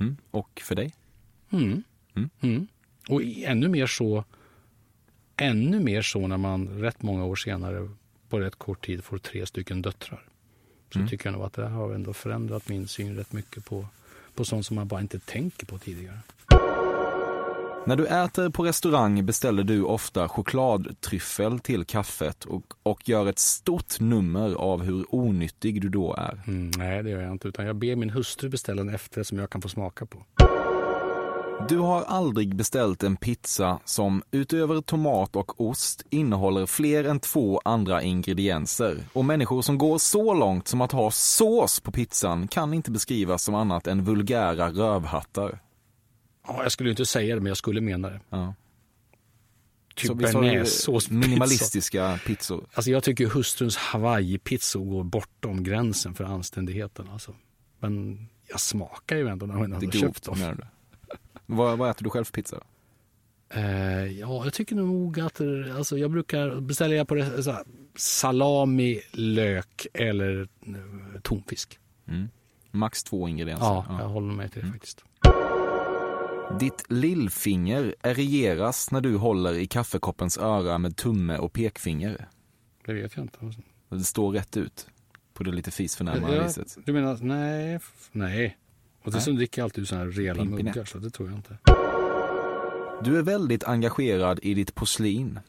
Mm. 0.00 0.16
Och 0.30 0.60
för 0.64 0.74
dig? 0.74 0.94
Mm. 1.50 1.82
Mm. 2.14 2.30
Mm. 2.40 2.66
Och 3.08 3.22
ännu 3.24 3.68
mer 3.68 3.86
så 3.86 4.24
ännu 5.36 5.80
mer 5.80 6.02
så 6.02 6.26
när 6.26 6.36
man 6.36 6.68
rätt 6.68 7.02
många 7.02 7.24
år 7.24 7.36
senare 7.36 7.90
på 8.28 8.40
rätt 8.40 8.56
kort 8.56 8.86
tid 8.86 9.04
får 9.04 9.18
tre 9.18 9.46
stycken 9.46 9.82
döttrar. 9.82 10.28
Så 10.92 10.98
Mm. 10.98 11.08
tycker 11.08 11.26
jag 11.26 11.32
nog 11.32 11.42
att 11.46 11.52
det 11.52 11.62
här 11.62 11.70
har 11.70 11.94
ändå 11.94 12.12
förändrat 12.12 12.68
min 12.68 12.88
syn 12.88 13.16
rätt 13.16 13.32
mycket 13.32 13.64
på, 13.64 13.86
på 14.34 14.44
sånt 14.44 14.66
som 14.66 14.76
man 14.76 14.88
bara 14.88 15.00
inte 15.00 15.18
tänker 15.18 15.66
på 15.66 15.78
tidigare. 15.78 16.18
När 17.86 17.96
du 17.96 18.06
äter 18.06 18.48
på 18.48 18.64
restaurang 18.64 19.26
beställer 19.26 19.62
du 19.62 19.82
ofta 19.82 20.28
chokladtryffel 20.28 21.58
till 21.58 21.84
kaffet 21.84 22.44
och, 22.44 22.74
och 22.82 23.08
gör 23.08 23.26
ett 23.26 23.38
stort 23.38 24.00
nummer 24.00 24.54
av 24.54 24.82
hur 24.82 25.14
onyttig 25.14 25.82
du 25.82 25.88
då 25.88 26.14
är. 26.14 26.42
Mm, 26.46 26.70
nej, 26.78 27.02
det 27.02 27.10
gör 27.10 27.22
jag 27.22 27.32
inte. 27.32 27.48
Utan 27.48 27.66
jag 27.66 27.76
ber 27.76 27.96
min 27.96 28.10
hustru 28.10 28.48
beställa 28.48 28.80
en 28.80 28.88
efterrätt 28.88 29.26
som 29.26 29.38
jag 29.38 29.50
kan 29.50 29.62
få 29.62 29.68
smaka 29.68 30.06
på. 30.06 30.18
Du 31.68 31.78
har 31.78 32.02
aldrig 32.02 32.56
beställt 32.56 33.02
en 33.02 33.16
pizza 33.16 33.80
som 33.84 34.22
utöver 34.30 34.80
tomat 34.80 35.36
och 35.36 35.60
ost 35.60 36.06
innehåller 36.10 36.66
fler 36.66 37.04
än 37.04 37.20
två 37.20 37.60
andra 37.64 38.02
ingredienser. 38.02 39.04
Och 39.12 39.24
människor 39.24 39.62
som 39.62 39.78
går 39.78 39.98
så 39.98 40.34
långt 40.34 40.68
som 40.68 40.80
att 40.80 40.92
ha 40.92 41.10
sås 41.10 41.80
på 41.80 41.92
pizzan 41.92 42.48
kan 42.48 42.74
inte 42.74 42.90
beskrivas 42.90 43.42
som 43.42 43.54
annat 43.54 43.86
än 43.86 44.04
vulgära 44.04 44.70
rövhattar. 44.70 45.58
Ja, 46.46 46.62
jag 46.62 46.72
skulle 46.72 46.90
inte 46.90 47.06
säga 47.06 47.34
det, 47.34 47.40
men 47.40 47.50
jag 47.50 47.56
skulle 47.56 47.80
mena 47.80 48.10
det. 48.10 48.20
Ja. 48.30 48.54
Typ 49.94 50.16
bearnaisesåspizza. 50.16 51.14
minimalistiska 51.14 52.20
pizzor. 52.26 52.66
Alltså 52.74 52.90
jag 52.90 53.02
tycker 53.02 53.26
hustruns 53.26 53.76
hawaii-pizzor 53.76 54.84
går 54.84 55.04
bortom 55.04 55.64
gränsen 55.64 56.14
för 56.14 56.24
anständigheten. 56.24 57.08
Alltså. 57.08 57.34
Men 57.78 58.26
jag 58.48 58.60
smakar 58.60 59.16
ju 59.16 59.28
ändå 59.28 59.46
när 59.46 59.68
Det 59.68 59.86
har 59.86 59.92
köpt 59.92 60.24
dem. 60.24 60.56
Vad, 61.56 61.78
vad 61.78 61.90
äter 61.90 62.04
du 62.04 62.10
själv 62.10 62.24
för 62.24 62.32
pizza? 62.32 62.60
Eh, 63.54 64.06
ja, 64.06 64.44
jag 64.44 64.52
tycker 64.52 64.76
nog 64.76 65.20
att 65.20 65.40
alltså, 65.76 65.98
jag 65.98 66.10
brukar 66.10 66.60
beställa 66.60 67.04
på 67.04 67.14
det, 67.14 67.24
här, 67.24 67.64
salami, 67.96 69.00
lök 69.12 69.86
eller 69.94 70.48
eh, 70.66 71.20
tonfisk. 71.22 71.78
Mm. 72.08 72.28
Max 72.70 73.04
två 73.04 73.28
ingredienser. 73.28 73.66
Ja, 73.66 73.86
jag 74.00 74.08
håller 74.08 74.32
med 74.34 74.52
till 74.52 74.60
det 74.60 74.66
Mm. 74.66 74.72
faktiskt. 74.72 75.04
Ditt 76.60 76.84
lillfinger 76.88 77.94
eregeras 78.02 78.90
när 78.90 79.00
du 79.00 79.16
håller 79.16 79.52
i 79.54 79.66
kaffekoppens 79.66 80.38
öra 80.38 80.78
med 80.78 80.96
tumme 80.96 81.38
och 81.38 81.52
pekfinger. 81.52 82.28
Det 82.86 82.92
vet 82.92 83.16
jag 83.16 83.24
inte. 83.24 83.38
Det 83.88 84.00
står 84.04 84.32
rätt 84.32 84.56
ut 84.56 84.86
på 85.34 85.42
det 85.42 85.50
lite 85.52 85.70
fisförnärmade 85.70 86.36
Ja, 86.36 86.42
viset. 86.42 86.76
Du 86.84 86.92
menar, 86.92 87.18
nej, 87.20 87.78
nej. 88.12 88.56
Och 89.02 89.12
dessutom 89.12 89.36
dricker 89.36 89.60
jag 89.60 89.64
alltid 89.64 89.88
sådana 89.88 90.04
här 90.04 90.12
rela 90.12 90.42
Pimpinett. 90.42 90.74
muggar, 90.74 90.84
så 90.84 90.98
det 90.98 91.10
tror 91.10 91.28
jag 91.28 91.38
inte. 91.38 91.58
Du 93.04 93.18
är 93.18 93.22
väldigt 93.22 93.64
engagerad 93.64 94.38
i 94.42 94.54
ditt 94.54 94.74
porslin. 94.74 95.40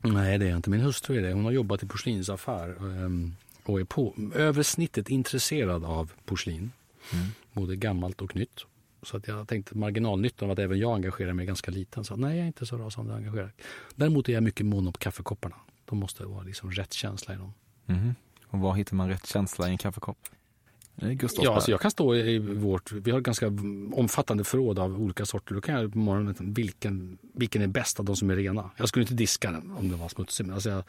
Nej, 0.00 0.38
det 0.38 0.44
är 0.44 0.48
jag 0.48 0.58
inte. 0.58 0.70
Min 0.70 0.80
hustru 0.80 1.18
är 1.18 1.22
det. 1.22 1.32
Hon 1.32 1.44
har 1.44 1.52
jobbat 1.52 1.82
i 1.82 1.86
porslinsaffär 1.86 2.68
ehm, 2.68 3.34
och 3.64 3.80
är 3.80 3.84
på, 3.84 4.14
över 4.34 4.62
snittet 4.62 5.08
intresserad 5.08 5.84
av 5.84 6.12
porslin. 6.24 6.72
Mm. 7.12 7.26
Både 7.52 7.76
gammalt 7.76 8.22
och 8.22 8.36
nytt. 8.36 8.60
Så 9.02 9.16
att 9.16 9.28
jag 9.28 9.48
tänkte 9.48 9.78
marginalnyttan 9.78 10.48
av 10.48 10.52
att 10.52 10.58
även 10.58 10.78
jag 10.78 10.94
engagerar 10.94 11.32
mig 11.32 11.46
ganska 11.46 11.70
liten. 11.70 12.04
Så 12.04 12.16
nej, 12.16 12.36
jag 12.36 12.42
är 12.42 12.46
inte 12.46 12.66
så 12.66 12.76
rasande 12.78 13.14
engagerad. 13.14 13.50
Däremot 13.94 14.28
är 14.28 14.32
jag 14.32 14.42
mycket 14.42 14.66
mån 14.66 14.86
om 14.86 14.92
kaffekopparna. 14.92 15.56
De 15.84 15.98
måste 15.98 16.24
vara 16.24 16.42
liksom 16.42 16.70
rätt 16.70 16.92
känsla 16.92 17.34
i 17.34 17.36
dem. 17.36 17.52
Mhm. 17.86 18.14
Och 18.46 18.58
var 18.58 18.74
hittar 18.74 18.96
man 18.96 19.08
rätt 19.08 19.26
känsla 19.26 19.68
i 19.68 19.70
en 19.70 19.78
kaffekopp? 19.78 20.18
Det 21.00 21.06
är 21.06 21.12
Gustavs 21.12 21.44
Ja, 21.44 21.54
alltså 21.54 21.70
jag 21.70 21.80
kan 21.80 21.90
stå 21.90 22.14
i 22.14 22.38
vårt, 22.38 22.92
vi 22.92 23.10
har 23.10 23.18
ett 23.18 23.24
ganska 23.24 23.46
omfattande 23.92 24.44
förråd 24.44 24.78
av 24.78 25.02
olika 25.02 25.26
sorter. 25.26 25.54
Då 25.54 25.60
kan 25.60 25.74
jag 25.74 25.92
på 25.92 25.98
morgonen, 25.98 26.36
vilken, 26.38 27.18
vilken 27.34 27.62
är 27.62 27.66
bäst 27.66 28.00
av 28.00 28.06
de 28.06 28.16
som 28.16 28.30
är 28.30 28.36
rena? 28.36 28.70
Jag 28.76 28.88
skulle 28.88 29.02
inte 29.02 29.14
diska 29.14 29.50
den 29.50 29.70
om 29.70 29.88
den 29.88 29.98
var 29.98 30.08
smutsig, 30.08 30.46
men 30.46 30.54
alltså 30.54 30.70
jag, 30.70 30.84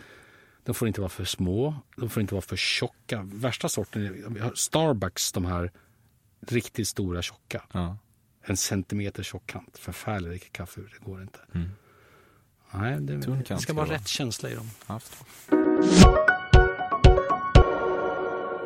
de 0.64 0.76
får 0.76 0.88
inte 0.88 1.02
vara 1.02 1.10
för 1.10 1.26
små, 1.26 1.76
de 1.98 2.10
får 2.10 2.22
inte 2.22 2.34
vara 2.34 2.42
för 2.42 2.56
tjocka. 2.56 3.22
Värsta 3.34 3.70
sorten 3.70 4.06
är 4.06 4.52
Starbucks, 4.56 5.32
de 5.32 5.46
här 5.46 5.72
riktigt 6.48 6.88
stora 6.88 7.22
tjocka. 7.22 7.64
Ja. 7.72 7.98
En 8.42 8.58
centimeter 8.58 9.24
tjock 9.24 9.48
kant. 9.48 9.78
Förfärligt 9.78 10.32
mycket 10.32 10.52
kaffe 10.52 10.82
det 10.82 11.06
går 11.06 11.22
inte. 11.22 11.40
Mm. 11.54 11.70
Nej, 12.72 13.02
det, 13.02 13.44
det 13.48 13.60
ska 13.60 13.74
vara 13.74 13.90
rätt 13.90 14.08
känsla 14.08 14.50
i 14.50 14.56
dem. 14.56 14.70
Ja. 14.88 15.00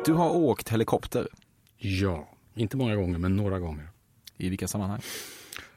Du 0.06 0.12
har 0.12 0.30
åkt 0.30 0.68
helikopter. 0.68 1.28
Ja, 1.76 2.28
inte 2.54 2.76
många 2.76 2.96
gånger, 2.96 3.18
men 3.18 3.36
några 3.36 3.58
gånger. 3.58 3.88
I 4.36 4.48
vilka 4.48 4.68
sammanhang? 4.68 5.00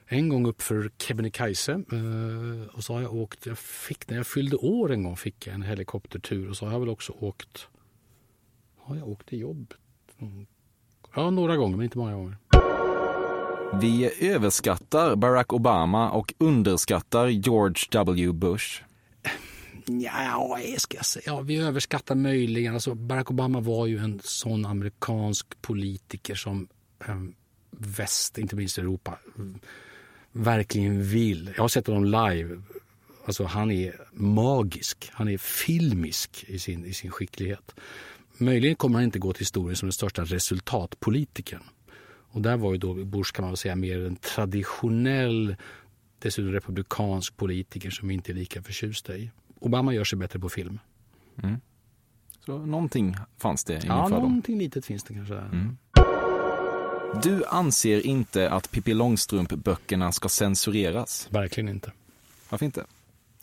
En 0.06 0.30
gång 0.30 0.48
upp 0.48 0.62
för 0.62 0.92
Kebnekaise 0.98 1.72
eh, 1.72 2.76
och 2.76 2.84
så 2.84 2.94
har 2.94 3.02
jag 3.02 3.16
åkt, 3.16 3.46
jag 3.46 3.58
fick, 3.58 4.10
när 4.10 4.18
jag 4.18 4.28
fyllde 4.28 4.56
år 4.58 4.92
en 4.92 5.04
gång 5.04 5.18
fick 5.18 5.48
jag 5.48 5.54
en 5.56 5.62
helikoptertur 5.62 6.50
och 6.50 6.58
så 6.58 6.66
har 6.66 6.72
jag 6.72 6.80
väl 6.80 6.90
också 6.90 7.14
åkt, 7.20 7.68
har 8.78 8.96
jag 8.96 9.08
åkt 9.08 9.30
till 9.30 9.40
jobb? 9.40 9.74
Ja, 11.16 11.30
några 11.30 11.58
gånger 11.58 11.78
men 11.78 11.84
inte 11.84 11.98
många 11.98 12.14
gånger. 12.14 12.38
Vi 13.82 14.28
överskattar 14.30 15.16
Barack 15.16 15.54
Obama 15.54 16.12
och 16.12 16.34
underskattar 16.38 17.28
George 17.28 17.84
W. 17.92 18.32
Bush. 18.32 18.84
Ja, 19.90 20.60
ska 20.78 20.98
jag 20.98 21.06
säga? 21.06 21.24
Ja, 21.26 21.42
vi 21.42 21.58
överskattar 21.58 22.16
möjligen. 22.16 22.74
Alltså, 22.74 22.96
Barack 22.96 23.32
Obama 23.32 23.60
var 23.60 23.86
ju 23.86 23.98
en 23.98 24.22
sån 24.24 24.66
amerikansk 24.66 25.62
politiker 25.62 26.36
som 26.36 26.68
eh, 27.08 27.22
väst, 27.72 28.38
inte 28.38 28.56
minst 28.56 28.78
Europa, 28.78 29.20
verkligen 30.32 31.04
vill. 31.04 31.54
Jag 31.56 31.64
har 31.64 31.68
sett 31.68 31.88
honom 31.88 32.06
live. 32.06 32.62
Alltså, 33.26 33.44
han 33.44 33.72
är 33.72 33.96
magisk. 34.14 35.10
Han 35.14 35.28
är 35.28 35.38
filmisk 35.38 36.46
i 36.48 36.60
sin, 36.60 36.86
i 36.86 36.94
sin 36.94 37.12
skicklighet. 37.12 37.76
Möjligen 38.38 38.76
kommer 38.76 38.96
han 38.96 39.04
inte 39.04 39.20
gå 39.20 39.34
till 39.34 39.42
historien 39.42 39.76
som 39.76 39.88
den 39.88 39.94
största 39.94 40.24
resultatpolitikern. 40.24 41.64
Och 42.30 42.42
där 42.42 42.58
var 42.58 42.72
ju 42.72 42.78
då 42.78 42.94
Bush 42.94 43.34
kan 43.34 43.46
man 43.46 43.58
säga 43.58 43.76
mer 43.76 44.06
en 44.06 44.16
traditionell, 44.16 45.56
dessutom 46.20 46.54
republikansk 46.54 47.38
politiker 47.38 47.90
som 47.90 48.08
vi 48.08 48.14
inte 48.14 48.32
är 48.32 48.34
lika 48.34 48.64
förtjusta 48.64 49.18
i. 49.18 49.30
Obama 49.60 49.93
gör 49.93 50.03
sig 50.03 50.20
bättre 50.20 50.39
på 50.39 50.49
film. 50.49 50.80
Mm. 51.43 51.55
Så 52.45 52.58
någonting 52.58 53.16
fanns 53.38 53.64
det 53.64 53.84
Ja, 53.86 54.08
någonting 54.08 54.58
litet 54.58 54.86
finns 54.86 55.03
det 55.03 55.14
kanske. 55.14 55.36
Mm. 55.38 55.78
Du 57.24 57.45
anser 57.45 58.05
inte 58.05 58.49
att 58.49 58.72
Pippi 58.72 58.93
Långstrump-böckerna 58.93 60.12
ska 60.12 60.30
censureras? 60.30 61.28
Verkligen 61.32 61.70
inte. 61.70 61.91
Varför 62.49 62.66
inte? 62.66 62.86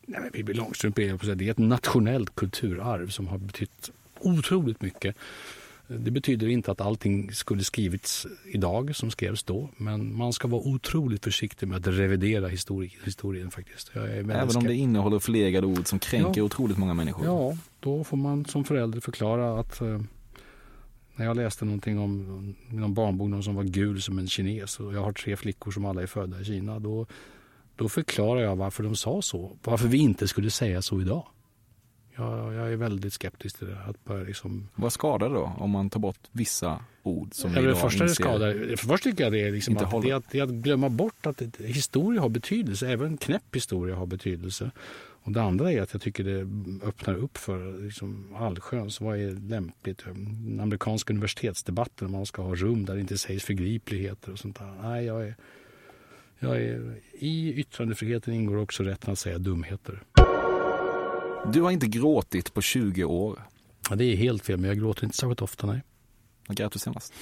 Nej, 0.07 0.21
men 0.21 0.31
Pippi 0.31 0.55
Långstrump 0.55 0.99
är, 0.99 1.35
det 1.35 1.47
är 1.47 1.51
ett 1.51 1.59
nationellt 1.59 2.35
kulturarv 2.35 3.09
som 3.09 3.29
har 3.29 3.39
betytt 3.39 3.91
otroligt 4.21 4.83
mycket. 4.83 5.17
Det 5.87 6.11
betyder 6.11 6.49
inte 6.49 6.73
att 6.73 6.81
allting 6.81 7.33
skulle 7.33 7.65
skrivits 7.65 8.27
idag 8.53 8.97
som 8.97 9.11
skrevs 9.11 9.43
då, 9.43 9.69
men 9.77 10.17
man 10.17 10.33
ska 10.33 10.49
vara 10.49 10.63
otroligt 10.63 11.25
försiktig 11.25 11.69
med 11.69 11.79
att 11.79 11.87
revidera 11.87 12.49
histori- 12.49 13.05
historien 13.05 13.51
faktiskt. 13.51 13.91
Även 13.97 14.57
om 14.57 14.65
det 14.65 14.75
innehåller 14.75 15.19
förlegade 15.19 15.67
ord 15.67 15.87
som 15.87 15.99
kränker 15.99 16.41
Ja. 16.41 16.45
otroligt 16.45 16.79
många 16.79 16.95
människor. 16.95 17.25
Ja, 17.27 17.57
då 17.81 18.05
får 18.05 18.17
man 18.17 18.45
som 18.45 18.65
förälder 18.65 19.01
förklara 19.01 19.61
att 19.61 19.81
eh, 19.81 20.01
när 21.17 21.25
jag 21.27 21.37
läste 21.37 21.65
någonting 21.65 21.99
om 21.99 22.55
någon 22.69 22.95
barnbok 22.95 23.29
någon 23.31 23.43
som 23.43 23.55
var 23.55 23.65
gul 23.65 24.03
som 24.03 24.19
en 24.19 24.29
kines 24.29 24.81
och 24.81 24.95
jag 24.95 25.01
har 25.01 25.13
tre 25.13 25.37
flickor 25.37 25.71
som 25.71 25.85
alla 25.85 26.03
är 26.03 26.07
födda 26.07 26.41
i 26.41 26.45
Kina. 26.45 26.79
Då, 26.79 27.07
då 27.77 27.89
förklarar 27.89 28.41
jag 28.41 28.57
varför 28.57 28.83
de 28.83 28.97
sa 28.97 29.23
så. 29.23 29.57
Varför 29.65 29.89
vi 29.89 29.99
inte 29.99 30.29
skulle 30.29 30.51
säga 30.51 30.83
så 30.83 31.01
idag. 31.01 31.27
Jag, 32.17 32.55
jag 32.55 32.73
är 32.73 32.77
väldigt 32.77 33.13
skeptisk 33.13 33.59
till 33.59 33.67
det. 33.67 33.79
Att 33.87 34.05
bara 34.05 34.19
liksom, 34.19 34.69
Vad 34.75 34.93
skadar 34.93 35.29
det 35.29 35.35
då 35.35 35.53
om 35.59 35.71
man 35.71 35.91
tar 35.91 36.01
bort 36.01 36.19
vissa 36.33 36.81
ord 37.03 37.29
som 37.33 37.53
Ja, 37.55 37.61
vi 37.61 37.67
idag 37.67 37.81
första 37.81 38.05
det 38.05 38.11
inser- 38.11 38.23
skadar, 38.23 38.77
för 38.77 38.87
först 38.87 39.05
tycker 39.05 39.25
jag 39.25 39.33
det 39.33 39.41
är, 39.41 39.51
liksom 39.53 39.77
att, 39.77 40.03
det, 40.03 40.11
är 40.11 40.15
att, 40.15 40.31
det 40.31 40.39
är 40.39 40.43
att 40.43 40.51
glömma 40.51 40.89
bort 40.89 41.27
att 41.27 41.37
det, 41.37 41.65
historia 41.67 42.21
har 42.21 42.29
betydelse. 42.29 42.89
Även 42.89 43.17
knäpp 43.17 43.57
historia 43.57 43.97
har 43.97 44.07
betydelse. 44.07 44.71
Och 45.27 45.33
det 45.33 45.43
andra 45.43 45.73
är 45.73 45.83
att 45.83 45.93
jag 45.93 46.03
tycker 46.03 46.25
det 46.25 46.41
öppnar 46.87 47.15
upp 47.15 47.37
för 47.39 47.83
liksom 47.85 48.35
allsköns. 48.37 49.01
Vad 49.01 49.19
är 49.19 49.31
lämpligt? 49.31 50.05
Den 50.05 50.61
amerikanska 50.63 51.13
universitetsdebatten. 51.13 52.11
Man 52.11 52.27
ska 52.27 52.43
ha 52.43 52.55
rum 52.55 52.85
där 52.85 52.95
det 52.95 53.01
inte 53.01 53.19
sägs 53.19 53.45
förgripligheter 53.45 54.33
och 54.33 54.39
sånt 54.39 54.59
där. 54.59 54.75
Nej, 54.83 55.05
jag 55.05 55.27
är, 55.27 55.35
jag 56.39 56.57
är, 56.57 56.95
I 57.13 57.55
yttrandefriheten 57.55 58.35
ingår 58.35 58.57
också 58.57 58.83
rätten 58.83 59.13
att 59.13 59.19
säga 59.19 59.39
dumheter. 59.39 60.03
Du 61.53 61.63
har 61.63 61.71
inte 61.71 61.87
gråtit 61.87 62.55
på 62.55 62.63
20 62.63 63.05
år. 63.05 63.43
Ja, 63.91 63.97
det 63.97 64.05
är 64.05 64.17
helt 64.17 64.45
fel, 64.47 64.59
men 64.59 64.69
jag 64.69 64.79
gråter 64.79 65.05
inte 65.05 65.17
särskilt 65.17 65.43
ofta. 65.43 65.67
Nej. 65.67 65.83
När 66.49 66.57
grät 66.57 66.73
du 66.73 66.79
senast? 66.79 67.13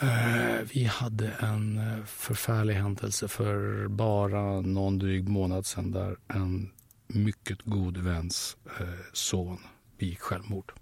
Eh, 0.00 0.60
Vi 0.74 0.84
hade 0.84 1.28
en 1.30 1.78
eh, 1.78 2.04
förfärlig 2.04 2.74
händelse 2.74 3.28
för 3.28 3.88
bara 3.88 4.60
någon 4.60 4.98
dryg 4.98 5.28
månad 5.28 5.66
sedan 5.66 5.90
där 5.90 6.16
en 6.28 6.70
mycket 7.06 7.58
god 7.64 7.96
väns 7.96 8.56
eh, 8.80 8.86
son 9.12 9.58
begick 9.98 10.20
självmord. 10.20 10.72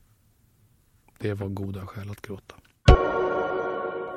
Det 1.18 1.34
var 1.34 1.48
goda 1.48 1.86
skäl 1.86 2.10
att 2.10 2.22
gråta. 2.22 2.54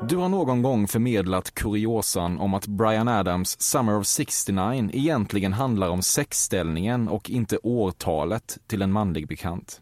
Du 0.10 0.18
har 0.18 0.30
någon 0.30 0.62
gång 0.62 0.88
förmedlat 0.88 1.54
kuriosan 1.54 2.40
om 2.40 2.54
att 2.54 2.68
Brian 2.68 3.08
Adams 3.08 3.62
Summer 3.62 3.98
of 3.98 4.06
69 4.08 4.90
egentligen 4.94 5.54
handlar 5.54 5.90
om 5.90 6.02
sexställningen 6.02 7.08
och 7.08 7.30
inte 7.30 7.58
årtalet 7.64 8.58
till 8.68 8.82
en 8.82 8.92
manlig 8.92 9.28
bekant. 9.28 9.82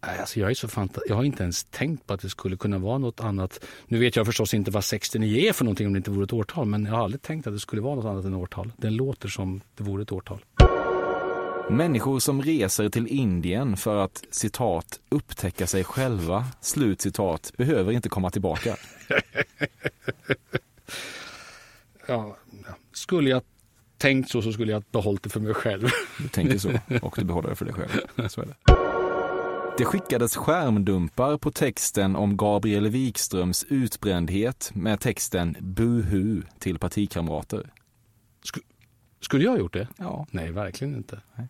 Alltså 0.00 0.40
jag, 0.40 0.50
är 0.50 0.54
så 0.54 0.68
fanta- 0.68 1.00
jag 1.08 1.16
har 1.16 1.24
inte 1.24 1.42
ens 1.42 1.64
tänkt 1.64 2.06
på 2.06 2.14
att 2.14 2.20
det 2.20 2.28
skulle 2.28 2.56
kunna 2.56 2.78
vara 2.78 2.98
något 2.98 3.20
annat. 3.20 3.64
Nu 3.86 3.98
vet 3.98 4.16
jag 4.16 4.26
förstås 4.26 4.54
inte 4.54 4.70
vad 4.70 4.84
69 4.84 5.48
är 5.48 5.52
för 5.52 5.64
någonting 5.64 5.86
om 5.86 5.92
det 5.92 5.96
inte 5.96 6.10
vore 6.10 6.24
ett 6.24 6.32
årtal, 6.32 6.66
men 6.66 6.84
jag 6.84 6.92
har 6.92 7.04
aldrig 7.04 7.22
tänkt 7.22 7.46
att 7.46 7.52
det 7.52 7.60
skulle 7.60 7.82
vara 7.82 7.94
något 7.94 8.04
annat 8.04 8.24
än 8.24 8.34
årtal. 8.34 8.72
Den 8.76 8.94
låter 8.96 9.28
som 9.28 9.60
det 9.76 9.84
vore 9.84 10.02
ett 10.02 10.12
årtal. 10.12 10.44
Människor 11.70 12.18
som 12.18 12.42
reser 12.42 12.88
till 12.88 13.06
Indien 13.06 13.76
för 13.76 13.96
att 13.96 14.24
citat 14.30 15.00
upptäcka 15.08 15.66
sig 15.66 15.84
själva, 15.84 16.44
slut 16.60 17.00
citat, 17.00 17.52
behöver 17.56 17.92
inte 17.92 18.08
komma 18.08 18.30
tillbaka. 18.30 18.76
Ja, 22.06 22.36
skulle 22.92 23.30
jag 23.30 23.42
tänkt 23.98 24.30
så 24.30 24.42
så 24.42 24.52
skulle 24.52 24.72
jag 24.72 24.84
behållit 24.92 25.22
det 25.22 25.28
för 25.30 25.40
mig 25.40 25.54
själv. 25.54 25.88
Du 26.18 26.28
tänker 26.28 26.58
så 26.58 26.78
och 27.02 27.14
du 27.18 27.24
behåller 27.24 27.48
det 27.48 27.56
för 27.56 27.64
dig 27.64 27.74
själv. 27.74 28.28
Så 28.28 28.40
är 28.40 28.46
det. 28.46 28.54
Det 29.78 29.84
skickades 29.84 30.36
skärmdumpar 30.36 31.36
på 31.38 31.50
texten 31.50 32.16
om 32.16 32.36
Gabriel 32.36 32.88
Wikströms 32.88 33.64
utbrändhet 33.68 34.70
med 34.74 35.00
texten 35.00 35.56
Buhu 35.60 36.42
till 36.58 36.78
partikamrater. 36.78 37.72
Sk 38.44 38.58
skulle 39.20 39.44
jag 39.44 39.50
ha 39.50 39.58
gjort 39.58 39.72
det? 39.72 39.88
Ja. 39.96 40.26
Nej, 40.30 40.50
verkligen 40.50 40.94
inte. 40.94 41.20
Nej. 41.36 41.48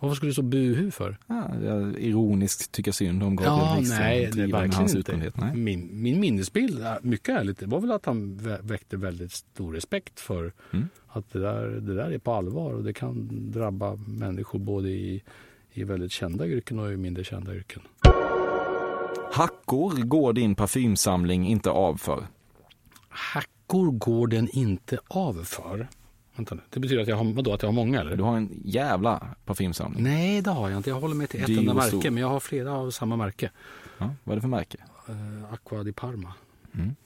Varför 0.00 0.16
skulle 0.16 0.30
du 0.30 0.34
så 0.34 0.42
buhu 0.42 0.90
för? 0.90 1.16
Ja, 1.26 1.54
jag 1.64 1.98
ironiskt 1.98 2.72
tycka 2.72 2.92
synd 2.92 3.22
om 3.22 3.36
Gabriel 3.36 3.68
ja, 3.68 3.76
Wikström. 3.78 4.00
Nej, 4.00 4.30
det 4.34 4.42
är 4.42 4.46
verkligen 4.46 4.96
inte. 4.96 5.32
Nej. 5.34 5.54
Min, 5.54 6.02
min 6.02 6.20
minnesbild, 6.20 6.84
mycket 7.02 7.28
ärligt, 7.28 7.58
det 7.58 7.66
var 7.66 7.80
väl 7.80 7.92
att 7.92 8.06
han 8.06 8.40
väckte 8.62 8.96
väldigt 8.96 9.32
stor 9.32 9.72
respekt 9.72 10.20
för 10.20 10.52
mm. 10.72 10.88
att 11.08 11.32
det 11.32 11.38
där, 11.38 11.66
det 11.66 11.94
där 11.94 12.10
är 12.10 12.18
på 12.18 12.32
allvar 12.32 12.72
och 12.72 12.84
det 12.84 12.92
kan 12.92 13.28
drabba 13.52 13.96
människor 14.06 14.58
både 14.58 14.88
i, 14.88 15.22
i 15.72 15.84
väldigt 15.84 16.12
kända 16.12 16.46
yrken 16.46 16.78
och 16.78 16.92
i 16.92 16.96
mindre 16.96 17.24
kända 17.24 17.54
yrken. 17.54 17.82
Hackor 19.32 20.02
går 20.02 20.32
din 20.32 20.54
parfymsamling 20.54 21.48
inte 21.48 21.70
av 21.70 21.96
för? 21.96 22.26
Hackor 23.08 23.90
går 23.90 24.26
den 24.26 24.48
inte 24.48 24.98
av 25.08 25.44
för? 25.44 25.88
Vänta 26.38 26.54
nu. 26.54 26.60
Det 26.70 26.80
betyder 26.80 27.02
att 27.02 27.08
jag 27.08 27.16
har, 27.16 27.24
vadå, 27.24 27.52
att 27.52 27.62
jag 27.62 27.68
har 27.68 27.74
många 27.74 28.00
eller? 28.00 28.16
Du 28.16 28.22
har 28.22 28.36
en 28.36 28.60
jävla 28.64 29.34
parfymsamling. 29.44 30.02
Nej, 30.02 30.42
det 30.42 30.50
har 30.50 30.68
jag 30.70 30.78
inte. 30.78 30.90
Jag 30.90 31.00
håller 31.00 31.14
mig 31.14 31.26
till 31.26 31.42
ett 31.42 31.48
enda 31.48 31.74
märke, 31.74 32.10
men 32.10 32.20
jag 32.20 32.28
har 32.28 32.40
flera 32.40 32.72
av 32.72 32.90
samma 32.90 33.16
märke. 33.16 33.50
Ja, 33.98 34.14
vad 34.24 34.32
är 34.32 34.36
det 34.36 34.40
för 34.40 34.48
märke? 34.48 34.78
Uh, 35.08 35.52
Aqua 35.52 35.82
di 35.82 35.92
Parma. 35.92 36.32
Mm. 36.74 36.96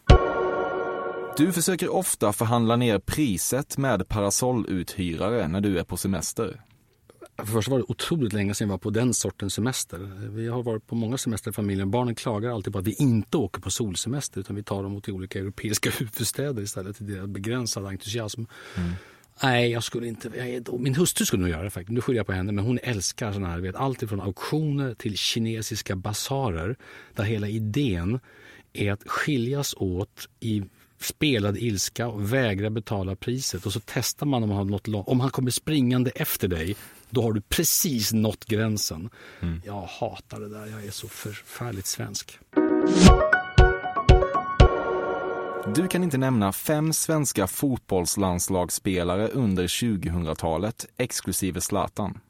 Du 1.37 1.53
försöker 1.53 1.93
ofta 1.93 2.33
förhandla 2.33 2.77
ner 2.77 2.99
priset 2.99 3.79
med 3.79 4.09
parasolluthyrare 4.09 5.49
när 5.49 5.61
du 5.61 5.79
är 5.79 5.85
på 5.85 5.97
semester. 5.97 6.61
För 7.37 7.47
först 7.47 7.69
var 7.69 7.79
det 7.79 7.85
otroligt 7.89 8.33
länge 8.33 8.55
sedan 8.55 8.69
jag 8.69 8.73
var 8.73 8.79
på 8.79 8.91
den 8.91 9.15
sortens 9.15 9.55
semester. 9.55 9.99
Vi 10.29 10.49
har 10.49 10.63
varit 10.63 10.87
på 10.87 10.95
många 10.95 11.19
semester 11.19 11.51
i 11.51 11.55
familjen. 11.55 11.91
Barnen 11.91 12.15
klagar 12.15 12.51
alltid 12.51 12.73
på 12.73 12.79
att 12.79 12.87
vi 12.87 12.95
inte 12.99 13.37
åker 13.37 13.61
på 13.61 13.71
solsemester 13.71 14.41
utan 14.41 14.57
vi 14.57 14.63
tar 14.63 14.83
dem 14.83 15.01
till 15.01 15.13
olika 15.13 15.39
europeiska 15.39 15.91
huvudstäder 15.99 16.63
istället 16.63 16.97
till 16.97 17.07
deras 17.07 17.27
begränsade 17.27 17.89
entusiasm. 17.89 18.45
Mm. 18.77 18.93
Nej, 19.43 19.71
jag 19.71 19.85
skulle 19.85 20.07
inte. 20.07 20.29
Jag, 20.29 20.81
min 20.81 20.95
hustru 20.95 21.25
skulle 21.25 21.43
nog 21.43 21.51
göra 21.51 21.63
det 21.63 21.71
faktiskt. 21.71 21.93
Nu 21.93 22.01
skyller 22.01 22.19
jag 22.19 22.27
på 22.27 22.33
henne, 22.33 22.53
men 22.53 22.65
hon 22.65 22.79
älskar 22.83 23.33
sådana 23.33 23.49
här, 23.49 23.61
vet, 23.61 23.75
allt 23.75 24.03
ifrån 24.03 24.21
auktioner 24.21 24.95
till 24.95 25.17
kinesiska 25.17 25.97
basarer 25.97 26.77
där 27.15 27.25
hela 27.25 27.49
idén 27.49 28.21
är 28.73 28.93
att 28.93 29.03
skiljas 29.09 29.75
åt 29.79 30.29
i 30.41 30.63
spelad 31.01 31.57
ilska 31.57 32.09
och 32.09 32.33
vägra 32.33 32.71
betala 32.71 33.17
priset 33.17 33.67
och 33.67 33.73
så 33.73 33.81
testar 33.85 34.27
man 34.27 34.43
om 34.43 34.51
han, 34.51 34.67
något, 34.67 34.89
om 34.89 35.21
han 35.21 35.31
kommer 35.31 35.51
springande 35.51 36.11
efter 36.11 36.49
dig. 36.49 36.77
Då 37.11 37.23
har 37.23 37.33
du 37.33 37.41
precis 37.41 38.13
nått 38.13 38.45
gränsen. 38.45 39.11
Mm. 39.41 39.63
Jag 39.65 39.83
hatar 39.83 40.41
det 40.41 40.49
där. 40.49 40.67
Jag 40.67 40.85
är 40.85 40.91
så 40.91 41.09
förfärligt 41.09 41.87
svensk. 41.87 42.39
Du 45.67 45.89
kan 45.89 46.05
inte 46.05 46.19
nämna 46.19 46.53
fem 46.53 46.93
svenska 46.93 47.47
fotbollslandslagsspelare 47.47 49.29
under 49.29 49.67
2000-talet, 49.67 50.87
exklusive 50.97 51.61
Zlatan. 51.61 52.21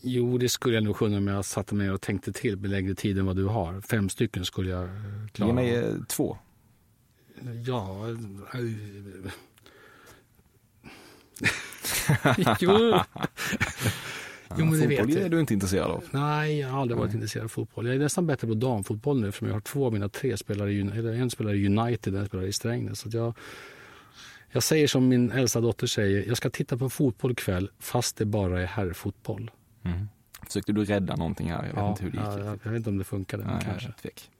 Jo, 0.00 0.38
det 0.38 0.48
skulle 0.48 0.74
jag 0.74 0.84
nog 0.84 0.96
kunna 0.96 1.16
om 1.16 1.26
jag 1.26 1.44
satte 1.44 1.74
mig 1.74 1.90
och 1.90 2.00
tänkte 2.00 2.32
till 2.32 2.56
med 2.56 2.70
längre 2.70 2.94
tid 2.94 3.18
än 3.18 3.26
vad 3.26 3.36
du 3.36 3.44
har. 3.44 3.80
Fem 3.80 4.08
stycken 4.08 4.44
skulle 4.44 4.70
jag 4.70 4.88
klara. 5.32 5.48
Ge 5.48 5.54
mig 5.54 5.74
eh, 5.74 5.94
två. 6.08 6.38
Ja... 7.66 8.06
jo. 12.60 12.94
Jo, 14.50 14.64
men 14.64 14.80
det 14.80 14.86
vet 14.86 14.98
jag. 14.98 15.22
är 15.22 15.28
du 15.28 15.40
inte 15.40 15.54
intresserad 15.54 15.90
av? 15.90 16.04
Nej, 16.10 16.58
jag 16.58 16.68
har 16.68 16.80
aldrig 16.80 16.98
varit 16.98 17.08
Nej. 17.08 17.16
intresserad 17.16 17.44
av 17.44 17.48
fotboll. 17.48 17.86
Jag 17.86 17.94
är 17.94 17.98
nästan 17.98 18.26
bättre 18.26 18.48
på 18.48 18.54
damfotboll 18.54 19.20
nu 19.20 19.28
eftersom 19.28 19.48
jag 19.48 19.54
har 19.54 19.60
två 19.60 19.86
av 19.86 19.92
mina 19.92 20.08
tre 20.08 20.36
spelare 20.36 20.70
eller 20.70 21.12
en 21.12 21.30
spelar 21.30 21.54
i 21.54 21.66
United 21.66 22.14
och 22.14 22.20
en 22.20 22.26
spelar 22.26 22.44
i 22.44 22.52
Strängnäs. 22.52 23.00
Så 23.00 23.08
jag, 23.12 23.34
jag 24.50 24.62
säger 24.62 24.86
som 24.86 25.08
min 25.08 25.30
äldsta 25.30 25.60
dotter 25.60 25.86
säger, 25.86 26.28
jag 26.28 26.36
ska 26.36 26.50
titta 26.50 26.76
på 26.76 26.90
fotboll 26.90 27.32
ikväll 27.32 27.70
fast 27.78 28.16
det 28.16 28.24
bara 28.24 28.62
är 28.62 28.66
herrfotboll. 28.66 29.50
Mm. 29.84 30.08
Försökte 30.46 30.72
du 30.72 30.84
rädda 30.84 31.16
någonting 31.16 31.50
här? 31.50 31.56
Jag 31.56 31.62
vet 31.62 31.76
ja, 31.76 31.90
inte 31.90 32.02
hur 32.02 32.10
det 32.10 32.16
gick. 32.16 32.26
Ja, 32.26 32.38
jag, 32.38 32.58
jag 32.62 32.70
vet 32.70 32.76
inte 32.76 32.90
om 32.90 32.98
det 32.98 33.04
funkade, 33.04 33.44
men 33.44 33.60
kanske. 33.60 33.92
Tvek. 34.02 34.30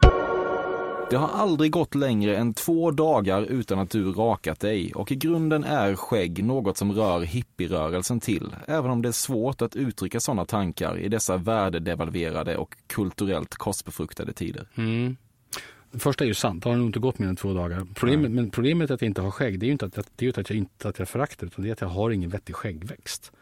Det 1.10 1.16
har 1.16 1.28
aldrig 1.28 1.70
gått 1.70 1.94
längre 1.94 2.36
än 2.36 2.54
två 2.54 2.90
dagar 2.90 3.42
utan 3.42 3.78
att 3.78 3.90
du 3.90 4.12
rakat 4.12 4.60
dig 4.60 4.92
och 4.94 5.12
i 5.12 5.14
grunden 5.14 5.64
är 5.64 5.94
skägg 5.94 6.44
något 6.44 6.76
som 6.76 6.92
rör 6.92 7.20
hippierörelsen 7.20 8.20
till, 8.20 8.56
även 8.66 8.90
om 8.90 9.02
det 9.02 9.08
är 9.08 9.12
svårt 9.12 9.62
att 9.62 9.76
uttrycka 9.76 10.20
sådana 10.20 10.44
tankar 10.44 10.98
i 10.98 11.08
dessa 11.08 11.36
värdedevalverade 11.36 12.56
och 12.56 12.76
kulturellt 12.86 13.54
korsbefruktade 13.54 14.32
tider. 14.32 14.68
Mm. 14.74 15.16
Det 15.92 15.98
första 15.98 16.24
är 16.24 16.28
ju 16.28 16.34
sant, 16.34 16.62
det 16.62 16.70
har 16.70 16.76
nog 16.76 16.86
inte 16.86 16.98
gått 16.98 17.18
mer 17.18 17.28
än 17.28 17.36
två 17.36 17.54
dagar. 17.54 17.86
Problemet, 17.94 18.30
men 18.30 18.50
problemet 18.50 18.90
att 18.90 19.02
jag 19.02 19.08
inte 19.08 19.22
har 19.22 19.30
skägg, 19.30 19.58
det 19.58 19.64
är 19.64 19.68
ju 19.68 19.72
inte 19.72 19.86
att, 19.86 19.98
det 20.16 20.26
är 20.26 20.40
att 20.40 20.50
jag 20.50 20.58
inte 20.58 20.88
att 20.88 20.98
jag 20.98 21.08
föraktar 21.08 21.46
utan 21.46 21.64
det 21.64 21.70
är 21.70 21.72
att 21.72 21.80
jag 21.80 21.88
har 21.88 22.10
ingen 22.10 22.30
vettig 22.30 22.54
skäggväxt. 22.54 23.32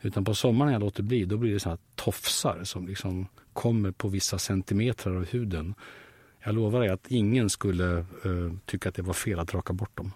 Utan 0.00 0.24
på 0.24 0.34
sommaren 0.34 0.66
när 0.66 0.74
jag 0.74 0.80
låter 0.80 1.02
bli, 1.02 1.24
då 1.24 1.36
blir 1.36 1.52
det 1.52 1.60
så 1.60 1.68
här 1.68 1.78
tofsar 1.94 2.64
som 2.64 2.86
liksom 2.86 3.26
kommer 3.52 3.90
på 3.90 4.08
vissa 4.08 4.38
centimeter 4.38 5.10
av 5.10 5.24
huden. 5.24 5.74
Jag 6.44 6.54
lovar 6.54 6.80
dig 6.80 6.88
att 6.88 7.06
ingen 7.08 7.50
skulle 7.50 7.84
uh, 8.26 8.52
tycka 8.66 8.88
att 8.88 8.94
det 8.94 9.02
var 9.02 9.14
fel 9.14 9.38
att 9.38 9.54
raka 9.54 9.72
bort 9.72 9.96
dem. 9.96 10.12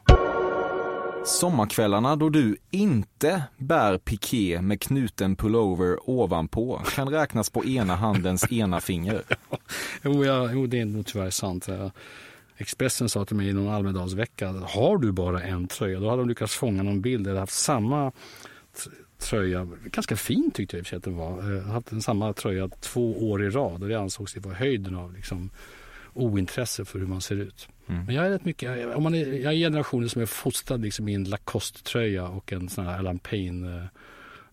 Sommarkvällarna 1.25 2.17
då 2.17 2.29
du 2.29 2.57
inte 2.71 3.43
bär 3.57 3.99
piké 3.99 4.63
med 4.63 4.81
knuten 4.81 5.37
pullover 5.37 6.11
ovanpå 6.11 6.83
kan 6.95 7.09
räknas 7.09 7.51
på 7.51 7.65
ena 7.65 7.97
handens 7.97 8.53
ena 8.53 8.81
finger. 8.81 9.23
jo, 10.03 10.25
ja, 10.25 10.51
jo, 10.53 10.67
det 10.67 10.81
är 10.81 10.85
nog 10.85 11.07
tyvärr 11.07 11.31
sant. 11.31 11.69
Expressen 12.57 13.09
sa 13.09 13.25
till 13.25 13.37
mig 13.37 13.49
i 13.49 13.53
någon 13.53 13.75
Almedalsvecka, 13.75 14.49
har 14.49 14.99
du 14.99 15.13
bara 15.13 15.43
en 15.43 15.67
tröja? 15.67 16.01
Då 16.01 16.11
hade 16.11 16.23
de 16.23 16.29
lyckats 16.29 16.55
fånga 16.55 16.83
någon 16.83 17.01
bild 17.01 17.25
där 17.27 17.35
haft 17.35 17.53
samma 17.53 18.13
tröja, 19.19 19.69
ganska 19.85 20.17
fin 20.17 20.51
tyckte 20.51 20.77
jag 20.77 20.81
i 20.81 20.83
och 20.83 20.87
för 20.87 20.91
sig 20.91 20.97
att 20.97 21.05
den 21.05 21.17
var, 21.17 21.57
eh, 21.57 21.63
haft 21.63 22.03
samma 22.03 22.33
tröja 22.33 22.69
två 22.69 23.31
år 23.31 23.45
i 23.45 23.51
rad 23.51 23.83
och 23.83 23.89
det 23.89 23.95
ansågs 23.95 24.37
vara 24.37 24.55
höjden 24.55 24.97
av 24.97 25.15
liksom, 25.15 25.51
ointresse 26.15 26.85
för 26.85 26.99
hur 26.99 27.07
man 27.07 27.21
ser 27.21 27.37
ut. 27.37 27.69
Mm. 27.89 28.05
Men 28.05 28.15
jag 28.15 28.27
är 28.27 28.31
rätt 28.31 28.45
mycket, 28.45 28.97
om 28.97 29.03
man 29.03 29.15
är, 29.15 29.33
jag 29.33 29.53
är 29.53 29.59
generationen 29.59 30.09
som 30.09 30.23
är 30.23 30.27
fostrad 30.27 30.81
liksom 30.81 31.09
i 31.09 31.15
en 31.15 31.25
Lacoste-tröja 31.25 32.29
och 32.29 32.53
en 32.53 32.69
sån 32.69 32.87
här 32.87 32.99
Alan 32.99 33.19
Payne 33.19 33.89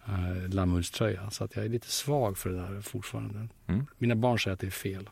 äh, 0.08 0.50
lammullströja. 0.50 1.30
Så 1.30 1.44
att 1.44 1.56
jag 1.56 1.66
är 1.66 1.70
lite 1.70 1.92
svag 1.92 2.38
för 2.38 2.50
det 2.50 2.56
där 2.56 2.82
fortfarande. 2.82 3.48
Mm. 3.68 3.86
Mina 3.98 4.16
barn 4.16 4.40
säger 4.40 4.54
att 4.54 4.60
det 4.60 4.68
är 4.68 4.72
fel. 4.72 5.10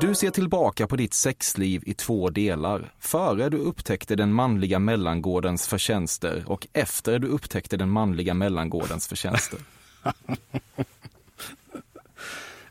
Du 0.00 0.14
ser 0.14 0.30
tillbaka 0.30 0.86
på 0.86 0.96
ditt 0.96 1.14
sexliv 1.14 1.82
i 1.86 1.94
två 1.94 2.30
delar. 2.30 2.92
Före 2.98 3.48
du 3.48 3.56
upptäckte 3.56 4.16
den 4.16 4.32
manliga 4.32 4.78
mellangårdens 4.78 5.66
förtjänster 5.66 6.44
och 6.46 6.66
efter 6.72 7.18
du 7.18 7.28
upptäckte 7.28 7.76
den 7.76 7.90
manliga 7.90 8.34
mellangårdens 8.34 9.08
förtjänster. 9.08 9.58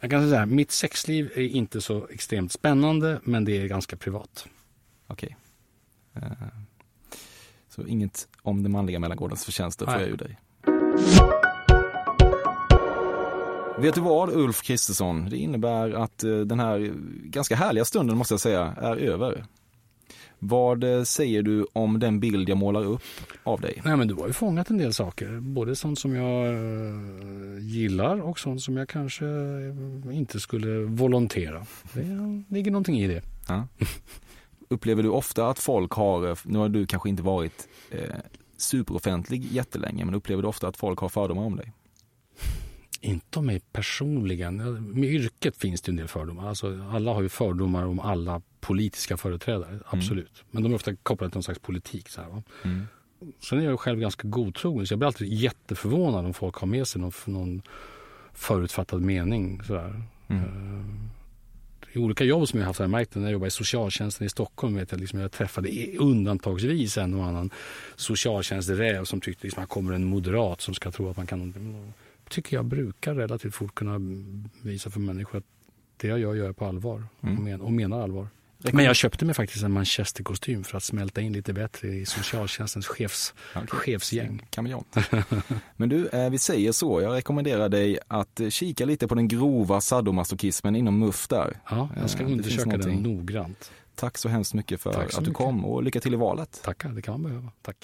Jag 0.01 0.09
kan 0.09 0.29
säga 0.29 0.45
mitt 0.45 0.71
sexliv 0.71 1.31
är 1.35 1.41
inte 1.41 1.81
så 1.81 2.07
extremt 2.07 2.51
spännande, 2.51 3.19
men 3.23 3.45
det 3.45 3.57
är 3.57 3.67
ganska 3.67 3.95
privat. 3.95 4.47
Okej. 5.07 5.37
Okay. 6.15 6.29
Uh, 6.29 6.31
eh, 6.41 6.47
så 7.69 7.87
inget 7.87 8.27
om 8.41 8.63
den 8.63 8.71
manliga 8.71 8.99
mellangårdens 8.99 9.45
förtjänster 9.45 9.85
får 9.85 9.93
jag 9.93 10.09
ur 10.09 10.17
dig. 10.17 10.39
Vet 13.77 13.95
du 13.95 14.01
vad 14.01 14.29
Ulf 14.29 14.61
Kristersson? 14.61 15.29
Det 15.29 15.37
innebär 15.37 15.91
att 15.91 16.23
uh, 16.23 16.45
den 16.45 16.59
här 16.59 16.93
ganska 17.23 17.55
härliga 17.55 17.85
stunden 17.85 18.17
måste 18.17 18.33
jag 18.33 18.41
säga 18.41 18.75
är 18.77 18.95
över. 18.95 19.45
Vad 20.43 20.83
eh, 20.83 21.03
säger 21.03 21.43
du 21.43 21.65
om 21.73 21.99
den 21.99 22.19
bild 22.19 22.49
jag 22.49 22.57
målar 22.57 22.83
upp 22.83 23.01
av 23.43 23.61
dig? 23.61 23.81
Nej, 23.85 23.97
men 23.97 24.07
du 24.07 24.13
har 24.13 24.27
ju 24.27 24.33
fångat 24.33 24.69
en 24.69 24.77
del 24.77 24.93
saker. 24.93 25.39
Både 25.39 25.75
sånt 25.75 25.99
som 25.99 26.15
jag 26.15 26.47
eh, 26.47 27.59
gillar 27.59 28.21
och 28.21 28.39
sånt 28.39 28.61
som 28.61 28.77
jag 28.77 28.89
kanske 28.89 29.25
eh, 29.25 30.17
inte 30.17 30.39
skulle 30.39 30.79
volontera. 30.79 31.65
Det 31.93 32.43
ligger 32.47 32.71
någonting 32.71 32.99
i 32.99 33.07
det. 33.07 33.21
Ja. 33.47 33.67
Upplever 34.69 35.03
du 35.03 35.09
ofta 35.09 35.47
att 35.47 35.59
folk 35.59 35.91
har, 35.91 36.37
nu 36.47 36.59
har 36.59 36.69
du 36.69 36.85
kanske 36.85 37.09
inte 37.09 37.23
varit 37.23 37.67
eh, 37.91 38.15
superoffentlig 38.57 39.45
jättelänge, 39.51 40.05
men 40.05 40.15
upplever 40.15 40.41
du 40.41 40.47
ofta 40.47 40.67
att 40.67 40.77
folk 40.77 40.99
har 40.99 41.09
fördomar 41.09 41.43
om 41.43 41.55
dig? 41.55 41.71
Inte 43.01 43.39
om 43.39 43.45
mig 43.45 43.59
personligen. 43.59 44.57
Med 44.99 45.09
yrket 45.09 45.57
finns 45.57 45.81
det 45.81 45.91
en 45.91 45.95
del 45.95 46.07
fördomar. 46.07 46.49
Alltså, 46.49 46.87
alla 46.91 47.13
har 47.13 47.21
ju 47.21 47.29
fördomar 47.29 47.85
om 47.85 47.99
alla 47.99 48.41
politiska 48.61 49.17
företrädare, 49.17 49.69
mm. 49.69 49.83
absolut. 49.85 50.33
Mm. 50.35 50.47
Men 50.51 50.63
de 50.63 50.71
är 50.71 50.75
ofta 50.75 50.95
kopplade 50.95 51.31
till 51.31 51.37
någon 51.37 51.43
slags 51.43 51.59
politik. 51.59 52.09
Så 52.09 52.21
här, 52.21 52.43
mm. 52.63 52.87
sen 53.39 53.59
är 53.59 53.63
jag 53.63 53.79
själv 53.79 53.99
ganska 53.99 54.27
godtrogen 54.27 54.87
så 54.87 54.91
jag 54.93 54.99
blir 54.99 55.07
alltid 55.07 55.33
jätteförvånad 55.33 56.25
om 56.25 56.33
folk 56.33 56.55
har 56.55 56.67
med 56.67 56.87
sig 56.87 57.01
någon, 57.01 57.11
någon 57.25 57.61
förutfattad 58.33 59.01
mening. 59.01 59.61
Sådär. 59.63 60.03
Mm. 60.27 60.43
Eh, 60.43 61.97
I 61.97 61.99
olika 61.99 62.23
jobb 62.23 62.47
som 62.47 62.59
jag 62.59 62.65
har 62.65 62.69
haft 62.69 62.79
har 62.79 62.83
jag 62.83 62.91
märkt 62.91 63.15
när 63.15 63.23
jag 63.23 63.31
jobbade 63.31 63.47
i 63.47 63.51
socialtjänsten 63.51 64.27
i 64.27 64.29
Stockholm. 64.29 64.75
Vet 64.75 64.91
jag, 64.91 64.99
liksom, 64.99 65.19
jag 65.19 65.31
träffade 65.31 65.69
undantagsvis 65.97 66.97
en 66.97 67.13
och 67.13 67.25
annan 67.25 67.49
socialtjänsträv 67.95 69.03
som 69.03 69.21
tyckte 69.21 69.43
liksom, 69.47 69.63
att 69.63 69.69
här 69.69 69.73
kommer 69.73 69.93
en 69.93 70.05
moderat 70.05 70.61
som 70.61 70.73
ska 70.73 70.91
tro 70.91 71.09
att 71.09 71.17
man 71.17 71.27
kan... 71.27 71.53
tycker 72.29 72.55
jag 72.55 72.65
brukar 72.65 73.15
relativt 73.15 73.55
fort 73.55 73.75
kunna 73.75 73.99
visa 74.61 74.89
för 74.89 74.99
människor 74.99 75.37
att 75.37 75.45
det 75.97 76.07
jag 76.07 76.19
gör, 76.19 76.33
gör 76.35 76.45
jag 76.45 76.57
på 76.57 76.65
allvar 76.65 77.03
Mm. 77.21 77.37
och, 77.37 77.43
men, 77.43 77.61
och 77.61 77.71
menar 77.71 78.01
allvar. 78.01 78.27
Men 78.71 78.85
jag 78.85 78.95
köpte 78.95 79.25
mig 79.25 79.35
faktiskt 79.35 79.63
en 79.63 79.71
manchesterkostym 79.71 80.63
för 80.63 80.77
att 80.77 80.83
smälta 80.83 81.21
in 81.21 81.33
lite 81.33 81.53
bättre 81.53 81.87
i 81.87 82.05
socialtjänstens 82.05 82.87
chefs, 82.87 83.33
chefsgäng. 83.67 84.47
Kameleont. 84.49 84.95
Men 85.75 85.89
du, 85.89 86.07
eh, 86.07 86.29
vi 86.29 86.37
säger 86.37 86.71
så. 86.71 87.01
Jag 87.01 87.13
rekommenderar 87.15 87.69
dig 87.69 87.99
att 88.07 88.39
eh, 88.39 88.49
kika 88.49 88.85
lite 88.85 89.07
på 89.07 89.15
den 89.15 89.27
grova 89.27 89.81
sadomasochismen 89.81 90.75
inom 90.75 90.99
MUF 90.99 91.27
där. 91.27 91.57
Ja, 91.69 91.89
jag 91.99 92.09
ska 92.09 92.21
Eh, 92.21 92.27
det 92.27 92.33
undersöka 92.33 92.77
den 92.77 92.95
noggrant. 92.95 93.71
Tack 93.95 94.17
så 94.17 94.29
hemskt 94.29 94.53
mycket 94.53 94.81
för 94.81 94.91
så 94.93 94.99
att 94.99 95.11
du 95.11 95.19
mycket. 95.21 95.33
kom 95.33 95.65
och 95.65 95.83
lycka 95.83 95.99
till 95.99 96.13
i 96.13 96.17
valet. 96.17 96.61
Tackar, 96.63 96.89
det 96.89 97.01
kan 97.01 97.11
man 97.21 97.23
behöva. 97.23 97.51
Tack. 97.61 97.77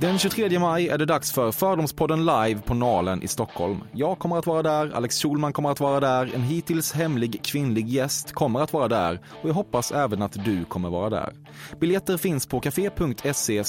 Den 0.00 0.18
23 0.18 0.58
maj 0.58 0.88
är 0.88 0.98
det 0.98 1.06
dags 1.06 1.32
för 1.32 1.52
Fördomspodden 1.52 2.26
live 2.26 2.60
på 2.60 2.74
Nalen 2.74 3.22
i 3.22 3.28
Stockholm. 3.28 3.84
Jag 3.92 4.18
kommer 4.18 4.38
att 4.38 4.46
vara 4.46 4.62
där, 4.62 4.90
Alex 4.94 5.22
Schulman 5.22 5.52
kommer 5.52 5.70
att 5.70 5.80
vara 5.80 6.00
där, 6.00 6.34
en 6.34 6.42
hittills 6.42 6.92
hemlig 6.92 7.44
kvinnlig 7.44 7.88
gäst 7.88 8.32
kommer 8.32 8.60
att 8.60 8.72
vara 8.72 8.88
där 8.88 9.20
och 9.42 9.48
jag 9.48 9.54
hoppas 9.54 9.92
även 9.92 10.22
att 10.22 10.44
du 10.44 10.64
kommer 10.64 10.90
vara 10.90 11.10
där. 11.10 11.32
Biljetter 11.80 12.16
finns 12.16 12.46
på 12.46 12.60
café.se 12.60 13.64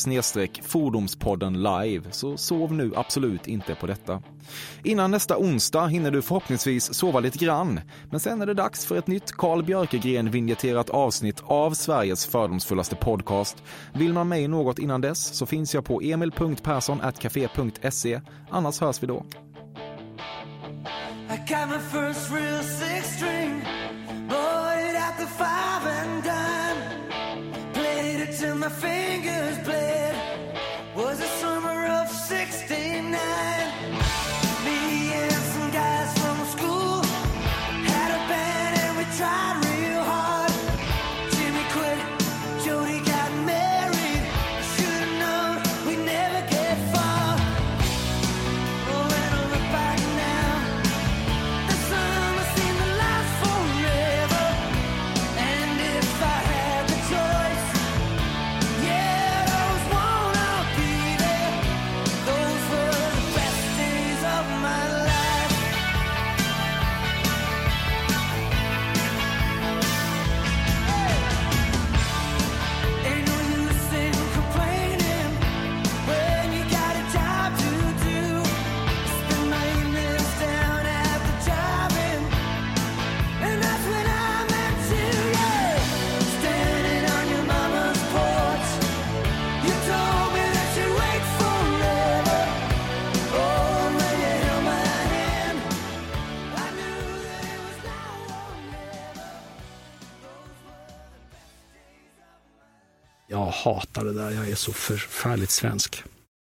fordomspodden 0.64 1.64
live, 1.64 2.04
så 2.12 2.38
sov 2.38 2.74
nu 2.74 2.92
absolut 2.96 3.48
inte 3.48 3.76
på 3.76 3.88
detta. 3.88 4.22
Innan 4.84 5.12
nästa 5.12 5.38
onsdag 5.38 5.88
hinner 5.88 6.12
du 6.12 6.22
förhoppningsvis 6.22 6.94
sova 6.94 7.20
lite 7.20 7.38
grann, 7.38 7.80
men 8.10 8.20
sen 8.20 8.42
är 8.42 8.46
det 8.46 8.54
dags 8.54 8.86
för 8.86 8.96
ett 8.96 9.08
nytt 9.08 9.32
Carl 9.32 9.64
Björkegren 9.64 10.32
vinjetterat 10.32 10.90
avsnitt 10.90 11.44
av 11.46 11.72
Sveriges 11.72 12.26
fördomsfullaste 12.26 12.96
podcast. 12.96 13.64
Vill 13.94 14.14
man 14.14 14.28
mig 14.28 14.48
något 14.48 14.80
innan 14.80 15.02
dess 15.02 15.38
så 15.38 15.46
finns 15.46 15.74
jag 15.74 15.86
på 15.86 16.04
emil.perssonatcafe.se. 16.18 18.22
Annars 18.50 18.80
hörs 18.80 19.04
vi 19.04 19.08
då. 19.08 19.26
I 21.30 21.38
got 21.50 21.70
my 21.70 21.80
first 21.80 22.32
hatar 103.74 104.06
det 104.06 104.14
där. 104.14 104.32
Jag 104.32 104.50
är 104.50 104.56
så 104.56 104.74
förfärligt 104.74 105.52
svensk. 105.52 106.04